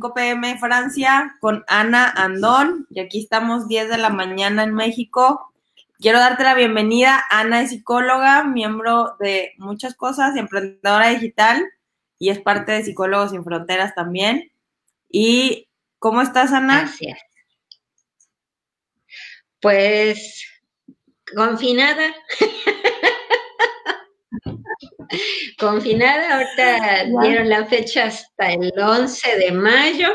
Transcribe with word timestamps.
5 0.00 0.14
pm 0.14 0.58
Francia 0.58 1.36
con 1.40 1.62
Ana 1.68 2.08
Andón 2.08 2.86
y 2.88 3.00
aquí 3.00 3.20
estamos 3.22 3.68
10 3.68 3.90
de 3.90 3.98
la 3.98 4.08
mañana 4.08 4.62
en 4.62 4.74
México. 4.74 5.52
Quiero 5.98 6.18
darte 6.18 6.42
la 6.42 6.54
bienvenida. 6.54 7.22
Ana 7.28 7.60
es 7.60 7.68
psicóloga, 7.68 8.44
miembro 8.44 9.16
de 9.20 9.52
muchas 9.58 9.94
cosas, 9.94 10.36
emprendedora 10.36 11.10
digital 11.10 11.66
y 12.18 12.30
es 12.30 12.40
parte 12.40 12.72
de 12.72 12.82
Psicólogos 12.82 13.32
Sin 13.32 13.44
Fronteras 13.44 13.94
también. 13.94 14.50
¿Y 15.10 15.68
cómo 15.98 16.22
estás, 16.22 16.50
Ana? 16.52 16.78
Gracias. 16.78 17.18
Pues 19.60 20.46
confinada. 21.36 22.14
Confinada, 25.58 26.36
ahorita 26.36 27.04
dieron 27.22 27.48
la 27.48 27.66
fecha 27.66 28.06
hasta 28.06 28.52
el 28.52 28.72
11 28.76 29.36
de 29.38 29.52
mayo. 29.52 30.08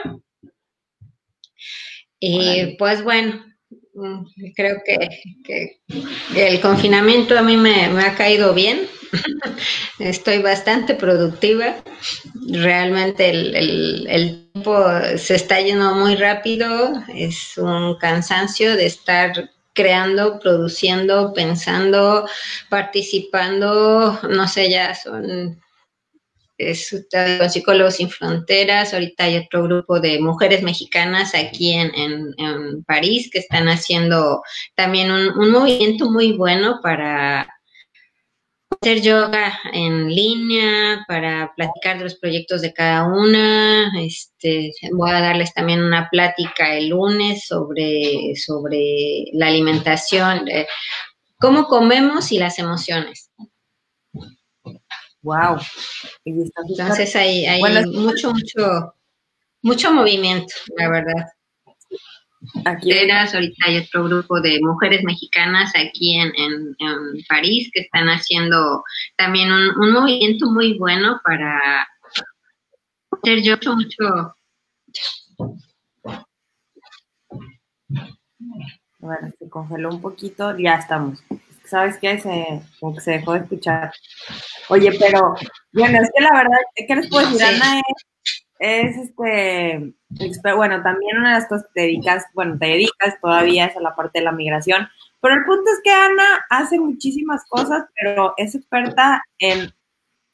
Y 2.20 2.76
pues 2.78 3.04
bueno, 3.04 3.46
mm, 3.94 4.26
creo 4.56 4.82
que, 4.86 5.80
el 6.36 6.60
confinamiento 6.62 7.38
a 7.38 7.42
mí 7.42 7.58
me, 7.58 7.86
ha 7.86 8.16
caído 8.16 8.54
bien. 8.54 8.88
Estoy 10.00 10.40
bastante 10.42 10.96
productiva. 10.96 11.76
Realmente 12.50 13.30
el, 13.30 14.08
el 14.10 14.50
tiempo 14.52 14.86
se 15.18 15.36
está 15.36 15.60
yendo 15.60 15.94
muy 15.96 16.16
rápido. 16.16 16.94
Es 17.14 17.58
un 17.58 17.98
cansancio 17.98 18.76
de 18.76 18.86
estar 18.86 19.50
creando, 19.76 20.40
produciendo, 20.40 21.34
pensando, 21.34 22.28
participando, 22.70 24.20
no 24.24 24.48
sé, 24.48 24.72
ya 24.72 24.96
son 24.96 25.62
es, 26.58 27.06
con 27.40 27.50
Psicólogos 27.50 27.96
Sin 27.96 28.10
Fronteras, 28.10 28.94
ahorita 28.94 29.26
hay 29.26 29.38
otro 29.38 29.64
grupo 29.64 30.00
de 30.00 30.20
mujeres 30.20 30.64
mexicanas 30.64 31.36
aquí 31.36 31.74
en, 31.74 31.92
en, 31.96 32.84
París 32.86 33.30
que 33.32 33.40
están 33.40 33.68
haciendo 33.68 34.42
también 34.76 35.12
un, 35.12 35.52
movimiento 35.52 36.10
muy 36.10 36.34
bueno 36.34 36.80
para 36.82 37.48
hacer 38.86 39.02
yoga 39.02 39.60
en 39.74 40.10
línea, 40.10 41.04
para 41.08 41.52
platicar 41.56 41.98
de 41.98 42.04
los 42.04 42.16
proyectos 42.16 42.62
de 42.62 42.72
cada 42.72 43.06
una. 43.06 43.92
Este, 44.00 44.72
voy 44.92 45.10
a 45.10 45.22
darles 45.22 45.56
también 45.56 45.82
una 45.82 46.08
plática 46.12 46.76
el 46.76 46.90
lunes 46.90 47.48
sobre, 47.48 48.36
sobre 48.36 49.26
la 49.34 49.48
alimentación, 49.48 50.46
cómo 51.40 51.66
comemos 51.66 52.32
y 52.32 52.38
las 52.38 52.60
emociones. 52.60 53.32
Wow. 55.24 55.58
Entonces 56.24 57.16
hay, 57.16 57.48
hay 57.48 57.64
mucho, 57.88 58.34
mucho, 58.34 58.94
mucho 59.64 59.94
movimiento, 59.94 60.54
la 60.78 60.90
verdad. 60.90 61.26
Aquí 62.64 62.94
ahorita 62.94 63.28
hay 63.66 63.78
otro 63.78 64.06
grupo 64.06 64.40
de 64.40 64.60
mujeres 64.62 65.04
mexicanas 65.04 65.74
aquí 65.76 66.18
en, 66.18 66.34
París 67.28 67.70
que 67.74 67.82
están 67.82 68.08
haciendo 68.08 68.84
también 69.18 69.52
un, 69.52 69.92
movimiento 69.92 70.50
muy 70.52 70.78
bueno 70.78 71.20
para 71.24 71.88
hacer 73.12 73.42
yo 73.42 73.58
mucho. 73.76 74.36
Bueno, 79.00 79.32
se 79.38 79.50
congeló 79.50 79.90
un 79.90 80.02
poquito, 80.02 80.58
ya 80.58 80.76
estamos. 80.76 81.22
¿Sabes 81.66 81.98
qué? 82.00 82.20
Se, 82.20 82.62
se 83.02 83.12
dejó 83.12 83.34
de 83.34 83.40
escuchar. 83.40 83.92
Oye, 84.70 84.92
pero, 85.00 85.36
bueno, 85.74 86.02
es 86.02 86.10
que 86.16 86.24
la 86.24 86.32
verdad, 86.34 86.58
¿qué 86.76 86.96
les 86.96 87.10
puedo 87.10 87.28
decir? 87.28 87.44
Ana 87.44 87.80
es, 87.80 88.06
este, 88.60 89.94
bueno, 90.56 90.82
también 90.82 91.18
una 91.18 91.34
de 91.34 91.40
las 91.40 91.48
cosas 91.48 91.68
que 91.68 91.74
te 91.74 91.82
dedicas, 91.82 92.26
bueno, 92.34 92.58
te 92.58 92.68
dedicas 92.68 93.20
todavía 93.22 93.66
es 93.66 93.78
a 93.78 93.82
la 93.82 93.96
parte 93.96 94.20
de 94.20 94.26
la 94.26 94.32
migración, 94.32 94.88
pero 95.22 95.36
el 95.36 95.46
punto 95.46 95.72
es 95.72 95.82
que 95.84 95.92
Ana 95.92 96.46
hace 96.50 96.80
muchísimas 96.80 97.46
cosas, 97.46 97.86
pero 98.00 98.34
es 98.38 98.56
experta 98.56 99.24
en 99.40 99.74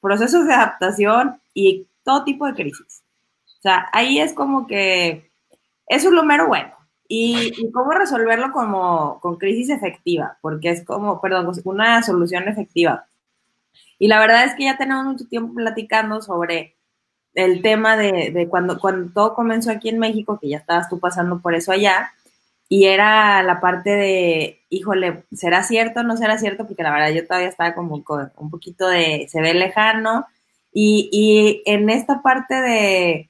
procesos 0.01 0.45
de 0.45 0.53
adaptación 0.53 1.41
y 1.53 1.87
todo 2.03 2.23
tipo 2.23 2.45
de 2.45 2.53
crisis. 2.53 3.03
O 3.45 3.61
sea, 3.61 3.87
ahí 3.93 4.19
es 4.19 4.33
como 4.33 4.67
que 4.67 5.31
es 5.87 6.03
lo 6.03 6.23
mero 6.23 6.47
bueno. 6.47 6.73
Y, 7.07 7.51
y, 7.57 7.71
cómo 7.73 7.91
resolverlo 7.91 8.53
como 8.53 9.19
con 9.19 9.35
crisis 9.35 9.69
efectiva, 9.69 10.37
porque 10.41 10.69
es 10.69 10.85
como, 10.85 11.19
perdón, 11.19 11.51
una 11.65 12.01
solución 12.03 12.47
efectiva. 12.47 13.05
Y 13.99 14.07
la 14.07 14.19
verdad 14.19 14.45
es 14.45 14.55
que 14.55 14.63
ya 14.63 14.77
tenemos 14.77 15.05
mucho 15.05 15.27
tiempo 15.27 15.53
platicando 15.53 16.21
sobre 16.21 16.77
el 17.33 17.61
tema 17.61 17.97
de, 17.97 18.47
cuando, 18.49 18.79
cuando 18.79 19.11
todo 19.13 19.33
comenzó 19.35 19.71
aquí 19.71 19.89
en 19.89 19.99
México, 19.99 20.39
que 20.39 20.49
ya 20.49 20.57
estabas 20.57 20.89
tú 20.89 20.99
pasando 20.99 21.41
por 21.41 21.55
eso 21.55 21.71
allá, 21.71 22.11
y 22.69 22.85
era 22.85 23.43
la 23.43 23.59
parte 23.59 23.89
de, 23.91 24.61
híjole, 24.69 25.23
¿será 25.33 25.63
cierto 25.63 26.01
o 26.01 26.03
no 26.03 26.17
será 26.17 26.37
cierto? 26.37 26.65
Porque 26.67 26.83
la 26.83 26.91
verdad 26.91 27.11
yo 27.11 27.27
todavía 27.27 27.49
estaba 27.49 27.75
como 27.75 28.03
con 28.03 28.31
un 28.37 28.49
poquito 28.49 28.87
de, 28.87 29.27
se 29.29 29.41
ve 29.41 29.53
lejano, 29.53 30.25
y, 30.73 31.09
y 31.11 31.63
en 31.71 31.89
esta 31.89 32.21
parte 32.21 32.55
de, 32.55 33.29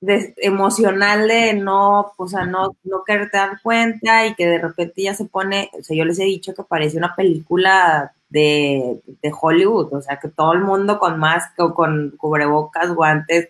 de, 0.00 0.34
emocional 0.38 1.28
de 1.28 1.54
no, 1.54 2.12
o 2.16 2.28
sea, 2.28 2.44
no, 2.44 2.76
no 2.84 3.04
quererte 3.04 3.38
dar 3.38 3.60
cuenta 3.62 4.26
y 4.26 4.34
que 4.34 4.46
de 4.46 4.58
repente 4.58 5.02
ya 5.02 5.14
se 5.14 5.24
pone, 5.26 5.70
o 5.78 5.82
sea, 5.82 5.96
yo 5.96 6.04
les 6.04 6.18
he 6.18 6.24
dicho 6.24 6.54
que 6.54 6.62
parece 6.64 6.98
una 6.98 7.14
película 7.16 8.14
de, 8.28 9.00
Hollywood, 9.40 9.92
o 9.92 10.00
sea, 10.00 10.18
que 10.18 10.28
todo 10.28 10.52
el 10.52 10.60
mundo 10.60 10.98
con 10.98 11.18
máscara, 11.18 11.72
con 11.74 12.14
cubrebocas, 12.16 12.94
guantes. 12.94 13.48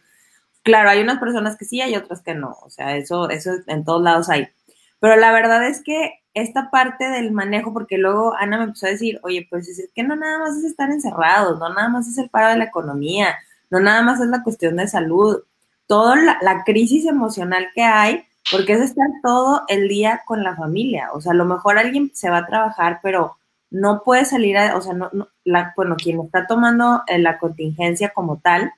Claro, 0.62 0.90
hay 0.90 1.00
unas 1.00 1.18
personas 1.18 1.56
que 1.56 1.64
sí, 1.64 1.80
hay 1.80 1.96
otras 1.96 2.22
que 2.22 2.34
no, 2.34 2.56
o 2.62 2.70
sea, 2.70 2.96
eso, 2.96 3.30
eso 3.30 3.52
en 3.66 3.84
todos 3.84 4.02
lados 4.02 4.28
hay. 4.28 4.48
Pero 5.00 5.16
la 5.16 5.32
verdad 5.32 5.66
es 5.66 5.82
que 5.82 6.20
esta 6.34 6.70
parte 6.70 7.08
del 7.08 7.32
manejo, 7.32 7.72
porque 7.72 7.98
luego 7.98 8.34
Ana 8.36 8.58
me 8.58 8.64
empezó 8.64 8.86
a 8.86 8.90
decir, 8.90 9.20
oye, 9.22 9.46
pues 9.48 9.68
es 9.68 9.90
que 9.94 10.02
no 10.02 10.16
nada 10.16 10.38
más 10.38 10.56
es 10.58 10.64
estar 10.64 10.90
encerrados, 10.90 11.58
no 11.58 11.68
nada 11.72 11.88
más 11.88 12.08
es 12.08 12.18
el 12.18 12.28
paro 12.28 12.48
de 12.50 12.58
la 12.58 12.64
economía, 12.64 13.34
no 13.70 13.80
nada 13.80 14.02
más 14.02 14.20
es 14.20 14.28
la 14.28 14.42
cuestión 14.42 14.76
de 14.76 14.88
salud, 14.88 15.42
toda 15.86 16.16
la, 16.16 16.38
la 16.42 16.64
crisis 16.64 17.06
emocional 17.06 17.68
que 17.74 17.82
hay, 17.82 18.24
porque 18.50 18.74
es 18.74 18.80
estar 18.80 19.06
todo 19.22 19.62
el 19.68 19.88
día 19.88 20.22
con 20.26 20.42
la 20.42 20.56
familia. 20.56 21.10
O 21.12 21.20
sea, 21.20 21.32
a 21.32 21.36
lo 21.36 21.44
mejor 21.44 21.78
alguien 21.78 22.10
se 22.14 22.30
va 22.30 22.38
a 22.38 22.46
trabajar, 22.46 23.00
pero 23.02 23.36
no 23.70 24.02
puede 24.04 24.24
salir, 24.24 24.56
a, 24.58 24.76
o 24.76 24.80
sea, 24.80 24.94
no, 24.94 25.10
la, 25.44 25.72
bueno, 25.76 25.96
quien 25.96 26.20
está 26.20 26.46
tomando 26.46 27.02
eh, 27.06 27.18
la 27.18 27.38
contingencia 27.38 28.10
como 28.10 28.38
tal, 28.38 28.72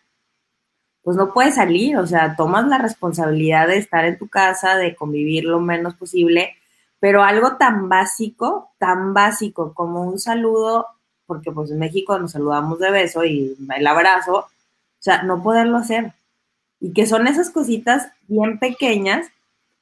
pues 1.02 1.16
no 1.16 1.32
puede 1.32 1.52
salir, 1.52 1.96
o 1.96 2.06
sea, 2.06 2.36
tomas 2.36 2.66
la 2.66 2.78
responsabilidad 2.78 3.68
de 3.68 3.78
estar 3.78 4.04
en 4.04 4.18
tu 4.18 4.28
casa, 4.28 4.76
de 4.76 4.94
convivir 4.94 5.44
lo 5.44 5.60
menos 5.60 5.94
posible, 5.94 6.54
pero 7.00 7.22
algo 7.22 7.56
tan 7.56 7.88
básico, 7.88 8.72
tan 8.78 9.14
básico 9.14 9.72
como 9.74 10.02
un 10.02 10.18
saludo, 10.18 10.86
porque 11.26 11.52
pues 11.52 11.70
en 11.70 11.78
México 11.78 12.18
nos 12.18 12.32
saludamos 12.32 12.78
de 12.78 12.90
beso 12.90 13.24
y 13.24 13.56
el 13.74 13.86
abrazo, 13.86 14.38
o 14.38 14.46
sea, 14.98 15.22
no 15.22 15.42
poderlo 15.42 15.76
hacer. 15.76 16.12
Y 16.80 16.92
que 16.92 17.06
son 17.06 17.26
esas 17.26 17.50
cositas 17.50 18.10
bien 18.26 18.58
pequeñas 18.58 19.26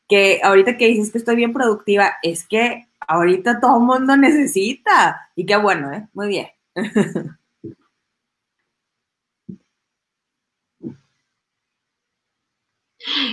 que 0.08 0.40
ahorita 0.42 0.76
que 0.76 0.86
dices 0.86 1.10
que 1.10 1.18
estoy 1.18 1.36
bien 1.36 1.52
productiva, 1.52 2.14
es 2.22 2.46
que 2.46 2.85
ahorita 3.08 3.60
todo 3.60 3.78
el 3.78 3.84
mundo 3.84 4.16
necesita. 4.16 5.30
Y 5.36 5.46
qué 5.46 5.56
bueno, 5.56 5.92
¿eh? 5.92 6.08
Muy 6.14 6.28
bien. 6.28 6.48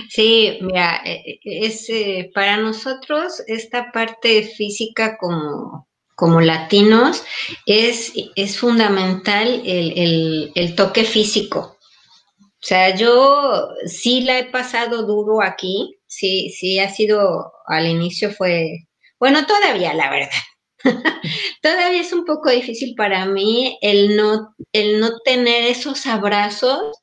Sí, 0.08 0.58
mira, 0.60 1.00
e, 1.04 1.40
e, 1.42 1.66
es 1.66 1.88
eh, 1.90 2.30
para 2.34 2.56
nosotros 2.58 3.42
esta 3.46 3.90
parte 3.92 4.44
física 4.44 5.16
como, 5.18 5.88
como 6.14 6.40
latinos 6.40 7.24
es, 7.66 8.12
es 8.36 8.58
fundamental 8.58 9.62
el, 9.66 10.52
el, 10.54 10.74
toque 10.76 11.04
físico. 11.04 11.76
O 12.40 12.66
sea, 12.66 12.94
yo 12.94 13.68
sí 13.86 14.22
la 14.22 14.38
he 14.38 14.44
pasado 14.50 15.06
duro 15.06 15.42
aquí, 15.42 15.96
sí, 16.06 16.50
sí 16.50 16.78
ha 16.78 16.88
sido, 16.90 17.52
al 17.66 17.86
inicio 17.86 18.30
fue 18.30 18.83
bueno, 19.18 19.46
todavía, 19.46 19.94
la 19.94 20.10
verdad. 20.10 20.30
todavía 21.62 22.00
es 22.00 22.12
un 22.12 22.24
poco 22.24 22.50
difícil 22.50 22.94
para 22.94 23.24
mí 23.26 23.78
el 23.80 24.16
no, 24.16 24.54
el 24.72 25.00
no 25.00 25.18
tener 25.24 25.64
esos 25.64 26.06
abrazos 26.06 26.98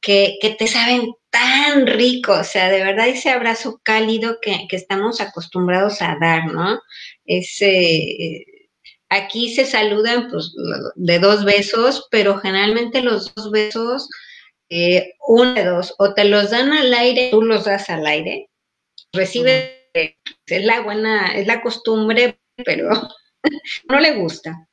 que, 0.00 0.36
que 0.40 0.50
te 0.50 0.66
saben 0.66 1.12
tan 1.30 1.86
ricos, 1.86 2.38
o 2.38 2.44
sea, 2.44 2.70
de 2.70 2.84
verdad 2.84 3.08
ese 3.08 3.30
abrazo 3.30 3.80
cálido 3.82 4.38
que, 4.40 4.66
que 4.68 4.76
estamos 4.76 5.20
acostumbrados 5.20 6.00
a 6.00 6.16
dar, 6.20 6.46
¿no? 6.52 6.80
Ese, 7.24 8.44
aquí 9.08 9.52
se 9.54 9.64
saludan 9.64 10.28
pues, 10.30 10.52
de 10.94 11.18
dos 11.18 11.44
besos, 11.44 12.06
pero 12.10 12.38
generalmente 12.38 13.02
los 13.02 13.34
dos 13.34 13.50
besos, 13.50 14.08
eh, 14.68 15.14
uno 15.26 15.54
de 15.54 15.64
dos, 15.64 15.94
o 15.98 16.14
te 16.14 16.24
los 16.24 16.50
dan 16.50 16.72
al 16.72 16.92
aire, 16.94 17.30
tú 17.30 17.42
los 17.42 17.64
das 17.64 17.90
al 17.90 18.06
aire, 18.06 18.50
recibes 19.12 19.70
es 19.94 20.64
la 20.64 20.80
buena, 20.80 21.34
es 21.34 21.46
la 21.46 21.62
costumbre, 21.62 22.38
pero 22.64 22.90
no 23.88 24.00
le 24.00 24.14
gusta. 24.14 24.68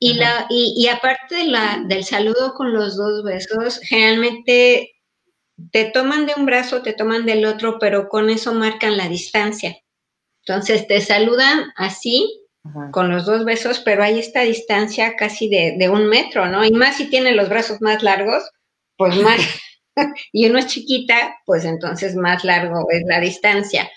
Y, 0.00 0.14
la, 0.14 0.46
y, 0.48 0.86
aparte 0.86 1.34
de 1.34 1.46
la, 1.46 1.82
del 1.86 2.04
saludo 2.04 2.54
con 2.54 2.72
los 2.72 2.96
dos 2.96 3.24
besos, 3.24 3.80
generalmente 3.82 4.92
te 5.72 5.86
toman 5.86 6.26
de 6.26 6.34
un 6.36 6.46
brazo, 6.46 6.82
te 6.82 6.92
toman 6.92 7.26
del 7.26 7.44
otro, 7.44 7.78
pero 7.80 8.08
con 8.08 8.30
eso 8.30 8.54
marcan 8.54 8.96
la 8.96 9.08
distancia. 9.08 9.76
Entonces 10.46 10.86
te 10.86 11.00
saludan 11.00 11.72
así, 11.74 12.42
con 12.92 13.10
los 13.10 13.24
dos 13.24 13.44
besos, 13.44 13.80
pero 13.80 14.04
hay 14.04 14.20
esta 14.20 14.42
distancia 14.42 15.16
casi 15.16 15.48
de, 15.48 15.74
de, 15.78 15.88
un 15.88 16.06
metro, 16.06 16.46
¿no? 16.46 16.64
Y 16.64 16.70
más 16.70 16.96
si 16.96 17.06
tiene 17.08 17.32
los 17.32 17.48
brazos 17.48 17.80
más 17.80 18.02
largos, 18.02 18.44
pues 18.96 19.16
más, 19.16 19.40
y 20.32 20.48
uno 20.48 20.58
es 20.58 20.66
chiquita, 20.66 21.36
pues 21.44 21.64
entonces 21.64 22.14
más 22.14 22.44
largo 22.44 22.86
es 22.90 23.02
la 23.06 23.20
distancia. 23.20 23.90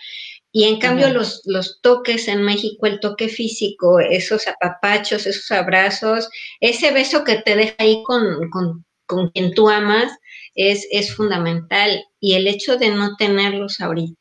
Y 0.54 0.66
en 0.66 0.80
cambio 0.80 1.10
los, 1.10 1.42
los 1.46 1.80
toques 1.82 2.28
en 2.28 2.44
México, 2.44 2.86
el 2.86 3.00
toque 3.00 3.30
físico, 3.30 4.00
esos 4.00 4.48
apapachos, 4.48 5.26
esos 5.26 5.50
abrazos, 5.52 6.30
ese 6.60 6.92
beso 6.92 7.24
que 7.24 7.38
te 7.38 7.56
deja 7.56 7.76
ahí 7.78 8.04
con, 8.04 8.50
con, 8.50 8.86
con 9.06 9.30
quien 9.30 9.54
tú 9.54 9.70
amas, 9.70 10.12
es, 10.54 10.88
es 10.92 11.16
fundamental. 11.16 12.04
Y 12.20 12.34
el 12.34 12.48
hecho 12.48 12.78
de 12.78 12.90
no 12.90 13.16
tenerlos 13.16 13.80
ahorita, 13.80 14.20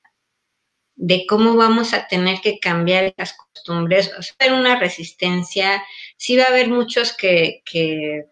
de 0.94 1.27
cómo 1.27 1.56
vamos 1.56 1.94
a 1.94 2.06
tener 2.06 2.41
que 2.41 2.61
cambiar 2.61 3.12
las 3.17 3.32
costumbres, 3.32 4.12
va 4.12 4.19
a 4.19 4.44
haber 4.44 4.61
una 4.61 4.79
resistencia, 4.79 5.82
sí 6.17 6.37
va 6.37 6.44
a 6.44 6.49
haber 6.49 6.69
muchos 6.69 7.12
que, 7.12 7.62
que 7.65 8.27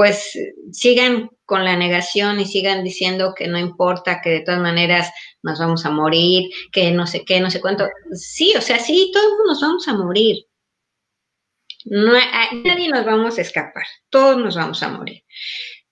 pues 0.00 0.32
sigan 0.72 1.28
con 1.44 1.62
la 1.62 1.76
negación 1.76 2.40
y 2.40 2.46
sigan 2.46 2.82
diciendo 2.82 3.34
que 3.36 3.48
no 3.48 3.58
importa, 3.58 4.22
que 4.22 4.30
de 4.30 4.40
todas 4.40 4.62
maneras 4.62 5.12
nos 5.42 5.58
vamos 5.58 5.84
a 5.84 5.90
morir, 5.90 6.48
que 6.72 6.90
no 6.90 7.06
sé 7.06 7.22
qué, 7.26 7.38
no 7.38 7.50
sé 7.50 7.60
cuánto. 7.60 7.86
Sí, 8.14 8.54
o 8.56 8.62
sea, 8.62 8.78
sí, 8.78 9.10
todos 9.12 9.32
nos 9.46 9.60
vamos 9.60 9.86
a 9.88 9.92
morir. 9.92 10.46
No, 11.84 12.14
nadie 12.64 12.88
nos 12.88 13.04
vamos 13.04 13.36
a 13.36 13.42
escapar, 13.42 13.84
todos 14.08 14.38
nos 14.38 14.56
vamos 14.56 14.82
a 14.82 14.88
morir. 14.88 15.22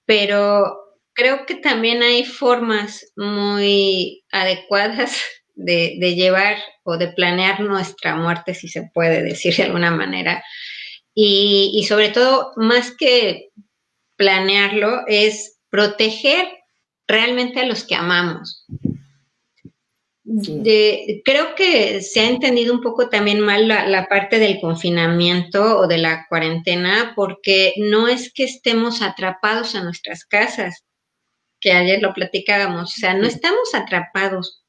Pero 0.06 0.78
creo 1.12 1.44
que 1.44 1.56
también 1.56 2.02
hay 2.02 2.24
formas 2.24 3.12
muy 3.14 4.24
adecuadas 4.32 5.20
de, 5.54 5.98
llevar 6.16 6.56
o 6.82 6.96
de 6.96 7.08
planear 7.08 7.60
nuestra 7.60 8.16
muerte, 8.16 8.54
si 8.54 8.68
se 8.68 8.88
puede 8.94 9.22
decir 9.22 9.54
de 9.54 9.64
alguna 9.64 9.90
manera. 9.90 10.42
Y 11.12 11.84
sobre 11.86 12.08
todo, 12.08 12.52
más 12.56 12.96
que 12.96 13.50
planearlo 14.18 15.04
es 15.06 15.60
proteger 15.70 16.46
realmente 17.06 17.60
a 17.60 17.66
los 17.66 17.84
que 17.84 17.94
amamos. 17.94 18.66
creo 21.24 21.54
que 21.56 22.02
se 22.02 22.20
ha 22.20 22.28
entendido 22.28 22.74
un 22.74 22.82
poco 22.82 23.08
también 23.08 23.40
mal 23.40 23.66
la, 23.66 23.86
la, 23.86 24.08
parte 24.08 24.38
del 24.38 24.60
confinamiento 24.60 25.78
o 25.78 25.86
de 25.86 25.96
la 25.96 26.26
cuarentena, 26.28 27.14
porque 27.16 27.72
no 27.78 28.08
es 28.08 28.30
que 28.34 28.44
estemos 28.44 29.00
atrapados 29.00 29.74
en 29.74 29.84
nuestras 29.84 30.26
casas, 30.26 30.84
que 31.60 31.72
ayer 31.72 32.02
lo 32.02 32.12
platicábamos, 32.12 32.94
o 32.94 33.00
sea, 33.00 33.14
no 33.14 33.26
estamos 33.26 33.74
atrapados, 33.74 34.64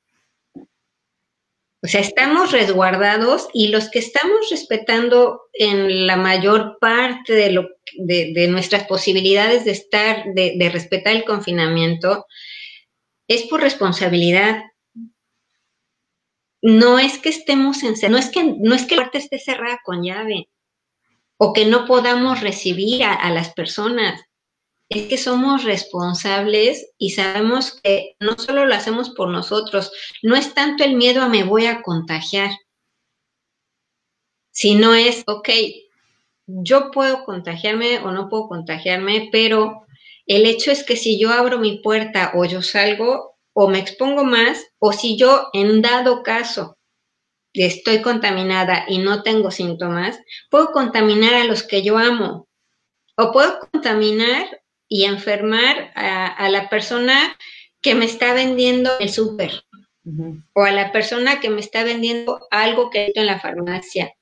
o 1.81 1.87
sea, 1.87 2.01
estamos 2.01 2.51
resguardados 2.51 3.47
y 3.53 3.69
los 3.69 3.89
que 3.89 3.99
estamos 3.99 4.49
respetando 4.49 5.41
en 5.53 6.07
la 6.07 6.17
mayor 6.17 6.77
parte 6.79 7.33
de, 7.33 7.51
lo, 7.51 7.69
de, 8.05 8.47
nuestras 8.47 8.87
posibilidades 8.87 9.65
de 9.65 9.71
estar, 9.71 10.25
de, 10.33 10.69
respetar 10.71 11.15
el 11.15 11.25
confinamiento, 11.25 12.25
es 13.27 13.43
por 13.43 13.61
responsabilidad. 13.61 14.63
No 16.61 16.99
es 16.99 17.19
que 17.19 17.29
estemos 17.29 17.83
en 17.83 17.95
no 18.11 18.17
es 18.17 18.29
que 18.29 18.43
no 18.43 18.75
es 18.75 18.85
que 18.85 18.95
la 18.95 19.03
puerta 19.03 19.17
esté 19.17 19.39
cerrada 19.39 19.79
con 19.83 20.03
llave 20.03 20.49
o 21.37 21.53
que 21.53 21.65
no 21.65 21.85
podamos 21.85 22.41
recibir 22.41 23.03
a, 23.03 23.13
a 23.13 23.31
las 23.31 23.53
personas 23.53 24.21
es 24.89 25.07
que 25.07 25.17
somos 25.17 25.63
responsables 25.63 26.91
y 26.97 27.11
sabemos 27.11 27.79
que 27.81 28.15
no 28.19 28.37
solo 28.37 28.65
lo 28.65 28.73
hacemos 28.73 29.11
por 29.11 29.29
nosotros, 29.29 29.91
no 30.23 30.35
es 30.35 30.53
tanto 30.55 30.83
el 30.83 30.95
miedo 30.95 31.21
a 31.21 31.29
me 31.29 31.43
voy 31.43 31.67
a 31.67 31.83
contagiar, 31.83 32.49
sino 34.51 34.95
es, 34.95 35.23
ok, 35.27 35.49
yo 36.49 36.89
puedo 36.91 37.23
contagiarme 37.25 37.99
o 37.99 38.11
no 38.11 38.27
puedo 38.27 38.47
contagiarme, 38.47 39.29
pero 39.31 39.85
el 40.25 40.45
hecho 40.45 40.71
es 40.71 40.83
que 40.83 40.95
si 40.95 41.19
yo 41.19 41.31
abro 41.31 41.59
mi 41.59 41.79
puerta 41.79 42.31
o 42.35 42.45
yo 42.45 42.61
salgo 42.61 43.37
o 43.53 43.69
me 43.69 43.79
expongo 43.79 44.23
más, 44.23 44.65
o 44.79 44.91
si 44.91 45.17
yo 45.17 45.49
en 45.53 45.81
dado 45.81 46.23
caso 46.23 46.77
estoy 47.53 48.01
contaminada 48.01 48.85
y 48.87 48.99
no 48.99 49.21
tengo 49.21 49.51
síntomas, 49.51 50.19
puedo 50.49 50.71
contaminar 50.71 51.33
a 51.33 51.43
los 51.43 51.63
que 51.63 51.81
yo 51.81 51.97
amo. 51.97 52.47
O 53.17 53.31
puedo 53.31 53.59
contaminar 53.71 54.61
y 54.87 55.03
enfermar 55.03 55.91
a, 55.95 56.49
la 56.49 56.69
persona 56.69 57.37
que 57.81 57.95
me 57.95 58.05
está 58.05 58.33
vendiendo 58.33 58.97
el 58.99 59.09
súper 59.09 59.65
o 60.53 60.63
a 60.63 60.71
la 60.71 60.91
persona 60.91 61.39
que 61.39 61.49
me 61.49 61.59
está 61.59 61.83
vendiendo 61.83 62.39
algo 62.49 62.89
que 62.89 63.11
en 63.13 63.25
la 63.25 63.39
farmacia 63.39 64.15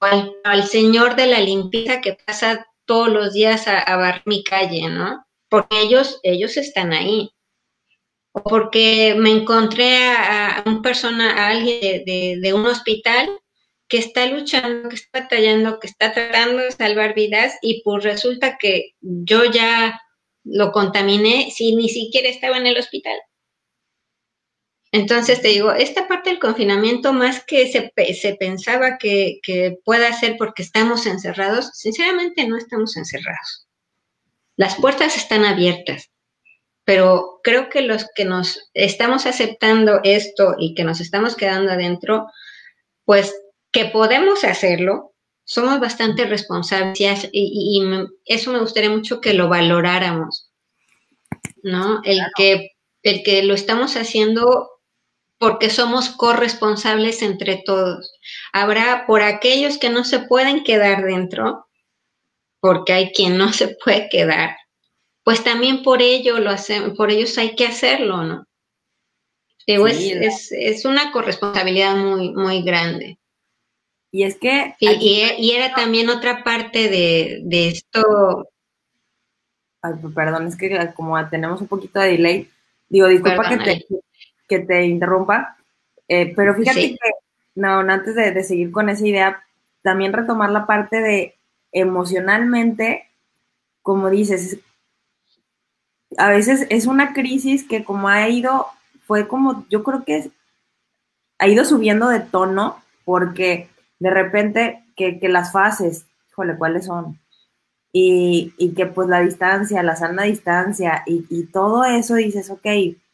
o 0.00 0.06
al, 0.44 0.66
señor 0.66 1.16
de 1.16 1.26
la 1.26 1.40
limpieza 1.40 2.00
que 2.00 2.16
pasa 2.26 2.66
todos 2.84 3.08
los 3.08 3.32
días 3.32 3.68
a, 3.68 3.78
a 3.78 3.96
barrer 3.96 4.22
mi 4.26 4.44
calle, 4.44 4.88
¿no? 4.88 5.24
Porque 5.48 5.80
ellos, 5.80 6.20
ellos 6.22 6.56
están 6.56 6.92
ahí. 6.92 7.30
O 8.32 8.42
porque 8.42 9.14
me 9.18 9.30
encontré 9.30 10.06
a, 10.08 10.58
a 10.58 10.62
un 10.68 10.82
persona, 10.82 11.32
a 11.32 11.48
alguien 11.48 12.04
de, 12.04 12.38
de 12.40 12.52
un 12.52 12.66
hospital 12.66 13.28
que 13.88 13.98
está 13.98 14.26
luchando, 14.26 14.88
que 14.88 14.96
está 14.96 15.20
batallando, 15.20 15.78
que 15.78 15.86
está 15.86 16.12
tratando 16.12 16.58
de 16.58 16.72
salvar 16.72 17.14
vidas 17.14 17.54
y 17.62 17.82
pues 17.82 18.04
resulta 18.04 18.58
que 18.58 18.94
yo 19.00 19.44
ya 19.44 20.00
lo 20.44 20.72
contaminé 20.72 21.50
si 21.50 21.74
ni 21.74 21.88
siquiera 21.88 22.28
estaba 22.28 22.56
en 22.58 22.66
el 22.66 22.78
hospital. 22.78 23.18
Entonces 24.96 25.42
te 25.42 25.48
digo, 25.48 25.72
esta 25.72 26.08
parte 26.08 26.30
del 26.30 26.38
confinamiento, 26.38 27.12
más 27.12 27.44
que 27.44 27.70
se, 27.70 27.92
se 28.14 28.34
pensaba 28.36 28.96
que, 28.96 29.40
que, 29.42 29.76
pueda 29.84 30.10
ser 30.14 30.36
porque 30.38 30.62
estamos 30.62 31.04
encerrados, 31.04 31.68
sinceramente 31.74 32.48
no 32.48 32.56
estamos 32.56 32.96
encerrados. 32.96 33.68
Las 34.56 34.76
puertas 34.76 35.18
están 35.18 35.44
abiertas, 35.44 36.10
pero 36.84 37.40
creo 37.44 37.68
que 37.68 37.82
los 37.82 38.06
que 38.14 38.24
nos 38.24 38.70
estamos 38.72 39.26
aceptando 39.26 40.00
esto 40.02 40.54
y 40.58 40.74
que 40.74 40.84
nos 40.84 41.02
estamos 41.02 41.36
quedando 41.36 41.72
adentro, 41.72 42.28
pues 43.04 43.34
que 43.72 43.84
podemos 43.84 44.44
hacerlo, 44.44 45.12
somos 45.44 45.78
bastante 45.78 46.24
responsables 46.24 47.28
y, 47.32 47.82
eso 48.24 48.50
me 48.50 48.60
gustaría 48.60 48.88
mucho 48.88 49.20
que 49.20 49.34
lo 49.34 49.50
valoráramos, 49.50 50.50
¿no? 51.62 52.00
El, 52.02 52.22
que, 52.34 52.70
el 53.02 53.22
que 53.22 53.42
lo 53.42 53.52
estamos 53.52 53.98
haciendo 53.98 54.70
porque 55.38 55.70
somos 55.70 56.08
corresponsables 56.10 57.22
entre 57.22 57.62
todos. 57.64 58.12
Habrá 58.52 59.04
por 59.06 59.22
aquellos 59.22 59.78
que 59.78 59.90
no 59.90 60.04
se 60.04 60.20
pueden 60.20 60.64
quedar 60.64 61.04
dentro, 61.04 61.66
porque 62.60 62.92
hay 62.92 63.12
quien 63.12 63.36
no 63.36 63.52
se 63.52 63.76
puede 63.82 64.08
quedar, 64.08 64.56
pues 65.24 65.44
también 65.44 65.82
por 65.82 66.02
ello 66.02 66.38
lo 66.38 66.50
hacemos, 66.50 66.96
por 66.96 67.10
ellos 67.10 67.36
hay 67.38 67.54
que 67.54 67.66
hacerlo, 67.66 68.22
¿no? 68.22 68.46
es, 69.66 70.52
es, 70.52 70.84
una 70.84 71.10
corresponsabilidad 71.10 71.96
muy, 71.96 72.30
muy 72.30 72.62
grande. 72.62 73.18
Y 74.12 74.22
es 74.22 74.36
que... 74.38 74.74
Y, 74.78 75.50
era 75.50 75.74
también 75.74 76.08
otra 76.08 76.44
parte 76.44 76.88
de, 76.88 77.68
esto... 77.68 78.48
Ay, 79.82 79.94
pues, 80.00 80.14
perdón, 80.14 80.46
es 80.46 80.56
que 80.56 80.92
como 80.94 81.28
tenemos 81.28 81.60
un 81.60 81.66
poquito 81.66 82.00
de 82.00 82.12
delay, 82.12 82.50
digo, 82.88 83.08
disculpa 83.08 83.48
que 83.48 83.56
te, 83.58 83.86
que 84.48 84.60
te, 84.60 84.84
interrumpa, 84.86 85.56
eh, 86.08 86.32
pero 86.34 86.54
fíjate 86.54 86.90
que, 86.90 87.10
no, 87.54 87.80
antes 87.80 88.14
de, 88.14 88.30
de 88.32 88.44
seguir 88.44 88.70
con 88.70 88.88
esa 88.88 89.06
idea, 89.06 89.42
también 89.82 90.12
retomar 90.12 90.50
la 90.50 90.66
parte 90.66 91.00
de 91.00 91.34
emocionalmente, 91.72 93.08
como 93.82 94.10
dices, 94.10 94.58
a 96.18 96.30
veces 96.30 96.66
es 96.70 96.86
una 96.86 97.12
crisis 97.12 97.66
que 97.66 97.84
como 97.84 98.08
ha 98.08 98.28
ido, 98.28 98.66
fue 99.06 99.28
como, 99.28 99.66
yo 99.68 99.82
creo 99.82 100.04
que 100.04 100.30
ha 101.38 101.48
ido 101.48 101.64
subiendo 101.64 102.08
de 102.08 102.20
tono 102.20 102.82
porque 103.04 103.68
de 103.98 104.10
repente 104.10 104.84
que, 104.96 105.18
las 105.28 105.52
fases, 105.52 106.06
híjole, 106.30 106.56
¿cuáles 106.56 106.86
son? 106.86 107.18
Y, 107.92 108.52
que 108.76 108.86
pues 108.86 109.08
la 109.08 109.20
distancia, 109.20 109.82
la 109.82 109.96
sana 109.96 110.24
distancia 110.24 111.02
y, 111.06 111.44
todo 111.44 111.84
eso 111.84 112.14
dices, 112.14 112.50
ok, 112.50 112.66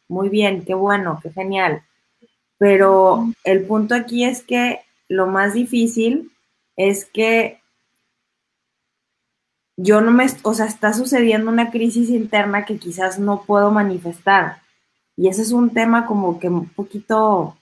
muy 0.07 0.29
bien, 0.29 0.65
qué 0.65 0.73
bueno, 0.73 1.19
qué 1.21 1.31
genial. 1.31 1.83
Pero 2.57 3.27
el 3.43 3.65
punto 3.65 3.95
aquí 3.95 4.25
es 4.25 4.43
que 4.43 4.81
lo 5.07 5.27
más 5.27 5.53
difícil 5.53 6.31
es 6.75 7.05
que 7.05 7.61
yo 9.75 10.01
no 10.01 10.11
me, 10.11 10.27
o 10.43 10.53
sea, 10.53 10.65
está 10.65 10.93
sucediendo 10.93 11.49
una 11.49 11.71
crisis 11.71 12.09
interna 12.09 12.65
que 12.65 12.77
quizás 12.77 13.19
no 13.19 13.43
puedo 13.43 13.71
manifestar. 13.71 14.61
Y 15.15 15.27
ese 15.27 15.41
es 15.41 15.51
un 15.51 15.71
tema 15.71 16.05
como 16.05 16.39
que 16.39 16.49
un 16.49 16.69
poquito 16.69 17.57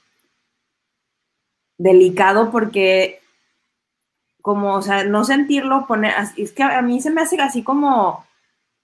delicado 1.78 2.52
porque 2.52 3.22
como, 4.42 4.76
o 4.76 4.82
sea, 4.82 5.04
no 5.04 5.24
sentirlo, 5.24 5.88
poner, 5.88 6.14
es 6.36 6.52
que 6.52 6.64
a 6.64 6.82
mí 6.82 7.02
se 7.02 7.12
me 7.12 7.22
hace 7.22 7.40
así 7.40 7.64
como 7.64 8.26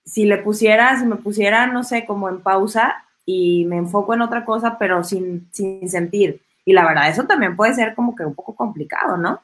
si 0.06 0.26
le 0.26 0.38
pusiera, 0.38 0.98
si 1.00 1.06
me 1.06 1.16
pusiera, 1.16 1.68
no 1.68 1.84
sé, 1.84 2.06
como 2.06 2.30
en 2.30 2.42
pausa 2.42 3.07
y 3.30 3.66
me 3.66 3.76
enfoco 3.76 4.14
en 4.14 4.22
otra 4.22 4.46
cosa, 4.46 4.78
pero 4.80 5.04
sin, 5.04 5.50
sin 5.52 5.88
sentir. 5.90 6.42
Y 6.64 6.72
la 6.72 6.86
verdad, 6.88 7.10
eso 7.10 7.26
también 7.28 7.58
puede 7.58 7.74
ser 7.76 7.94
como 7.94 8.16
que 8.16 8.24
un 8.24 8.34
poco 8.34 8.56
complicado, 8.56 9.18
¿no? 9.18 9.42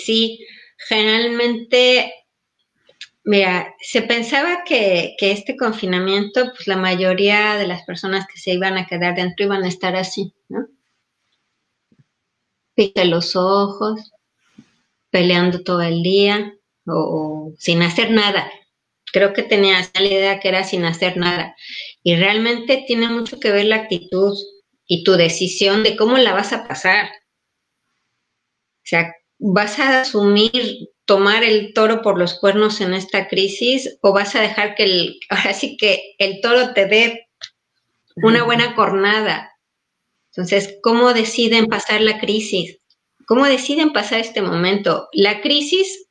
Sí, 0.00 0.46
generalmente, 0.78 2.14
mira, 3.24 3.74
se 3.80 4.02
pensaba 4.02 4.62
que, 4.64 5.16
este 5.20 5.56
confinamiento, 5.56 6.52
pues 6.54 6.68
la 6.68 6.76
mayoría 6.76 7.56
de 7.56 7.66
las 7.66 7.82
personas 7.82 8.28
que 8.32 8.38
se 8.38 8.52
iban 8.52 8.78
a 8.78 8.86
quedar 8.86 9.16
dentro 9.16 9.44
iban 9.46 9.64
a 9.64 9.68
estar 9.68 9.96
así, 9.96 10.32
¿no? 10.48 10.68
Pita 12.76 13.04
los 13.04 13.34
ojos, 13.34 14.12
peleando 15.10 15.64
todo 15.64 15.82
el 15.82 16.04
día 16.04 16.54
o, 16.86 17.52
sin 17.58 17.82
hacer 17.82 18.10
nada. 18.10 18.50
Creo 19.12 19.32
que 19.32 19.42
tenía 19.42 19.78
la 19.94 20.06
idea 20.06 20.40
que 20.40 20.48
era 20.48 20.64
sin 20.64 20.84
hacer 20.84 21.16
nada. 21.16 21.54
Y 22.02 22.16
realmente 22.16 22.84
tiene 22.86 23.08
mucho 23.08 23.38
que 23.38 23.50
ver 23.50 23.66
la 23.66 23.76
actitud 23.76 24.36
y 24.86 25.04
tu 25.04 25.12
decisión 25.12 25.82
de 25.82 25.96
cómo 25.96 26.18
la 26.18 26.32
vas 26.32 26.52
a 26.52 26.66
pasar. 26.66 27.06
O 27.06 28.84
sea, 28.84 29.14
¿vas 29.38 29.78
a 29.78 30.00
asumir 30.00 30.90
tomar 31.04 31.44
el 31.44 31.72
toro 31.74 32.02
por 32.02 32.18
los 32.18 32.38
cuernos 32.38 32.80
en 32.80 32.94
esta 32.94 33.28
crisis 33.28 33.98
o 34.00 34.12
vas 34.12 34.34
a 34.34 34.40
dejar 34.40 34.74
que 34.74 34.84
el, 34.84 35.20
ahora 35.28 35.54
sí 35.54 35.76
que 35.76 36.14
el 36.18 36.40
toro 36.40 36.72
te 36.74 36.86
dé 36.86 37.28
una 38.16 38.44
buena 38.44 38.74
cornada? 38.74 39.52
Entonces, 40.30 40.78
¿cómo 40.82 41.12
deciden 41.12 41.66
pasar 41.66 42.00
la 42.00 42.18
crisis? 42.18 42.78
¿Cómo 43.26 43.46
deciden 43.46 43.92
pasar 43.92 44.20
este 44.20 44.40
momento? 44.40 45.08
La 45.12 45.42
crisis 45.42 46.06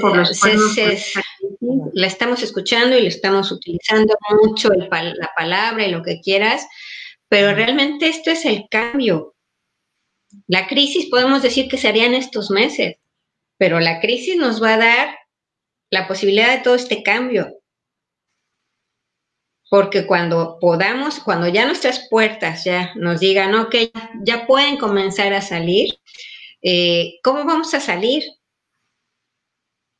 por 0.00 0.16
los 0.16 0.44
eh, 0.44 0.98
la 1.92 2.06
estamos 2.06 2.42
escuchando 2.42 2.96
y 2.96 3.02
le 3.02 3.08
estamos 3.08 3.52
utilizando 3.52 4.14
mucho 4.42 4.70
la 4.70 4.88
palabra 5.36 5.86
y 5.86 5.90
lo 5.90 6.02
que 6.02 6.20
quieras, 6.20 6.66
pero 7.28 7.54
realmente 7.54 8.08
esto 8.08 8.30
es 8.30 8.44
el 8.44 8.66
cambio. 8.70 9.34
La 10.46 10.66
crisis 10.66 11.06
podemos 11.10 11.42
decir 11.42 11.68
que 11.68 11.78
sería 11.78 12.06
en 12.06 12.14
estos 12.14 12.50
meses, 12.50 12.96
pero 13.58 13.80
la 13.80 14.00
crisis 14.00 14.36
nos 14.36 14.62
va 14.62 14.74
a 14.74 14.78
dar 14.78 15.18
la 15.90 16.06
posibilidad 16.06 16.54
de 16.54 16.62
todo 16.62 16.74
este 16.74 17.02
cambio. 17.02 17.52
Porque 19.68 20.06
cuando 20.06 20.58
podamos, 20.60 21.18
cuando 21.18 21.48
ya 21.48 21.66
nuestras 21.66 22.08
puertas 22.08 22.64
ya 22.64 22.92
nos 22.94 23.20
digan, 23.20 23.54
ok, 23.54 23.74
ya 24.22 24.46
pueden 24.46 24.76
comenzar 24.76 25.32
a 25.32 25.42
salir, 25.42 25.98
eh, 26.62 27.18
¿cómo 27.22 27.44
vamos 27.44 27.74
a 27.74 27.80
salir? 27.80 28.22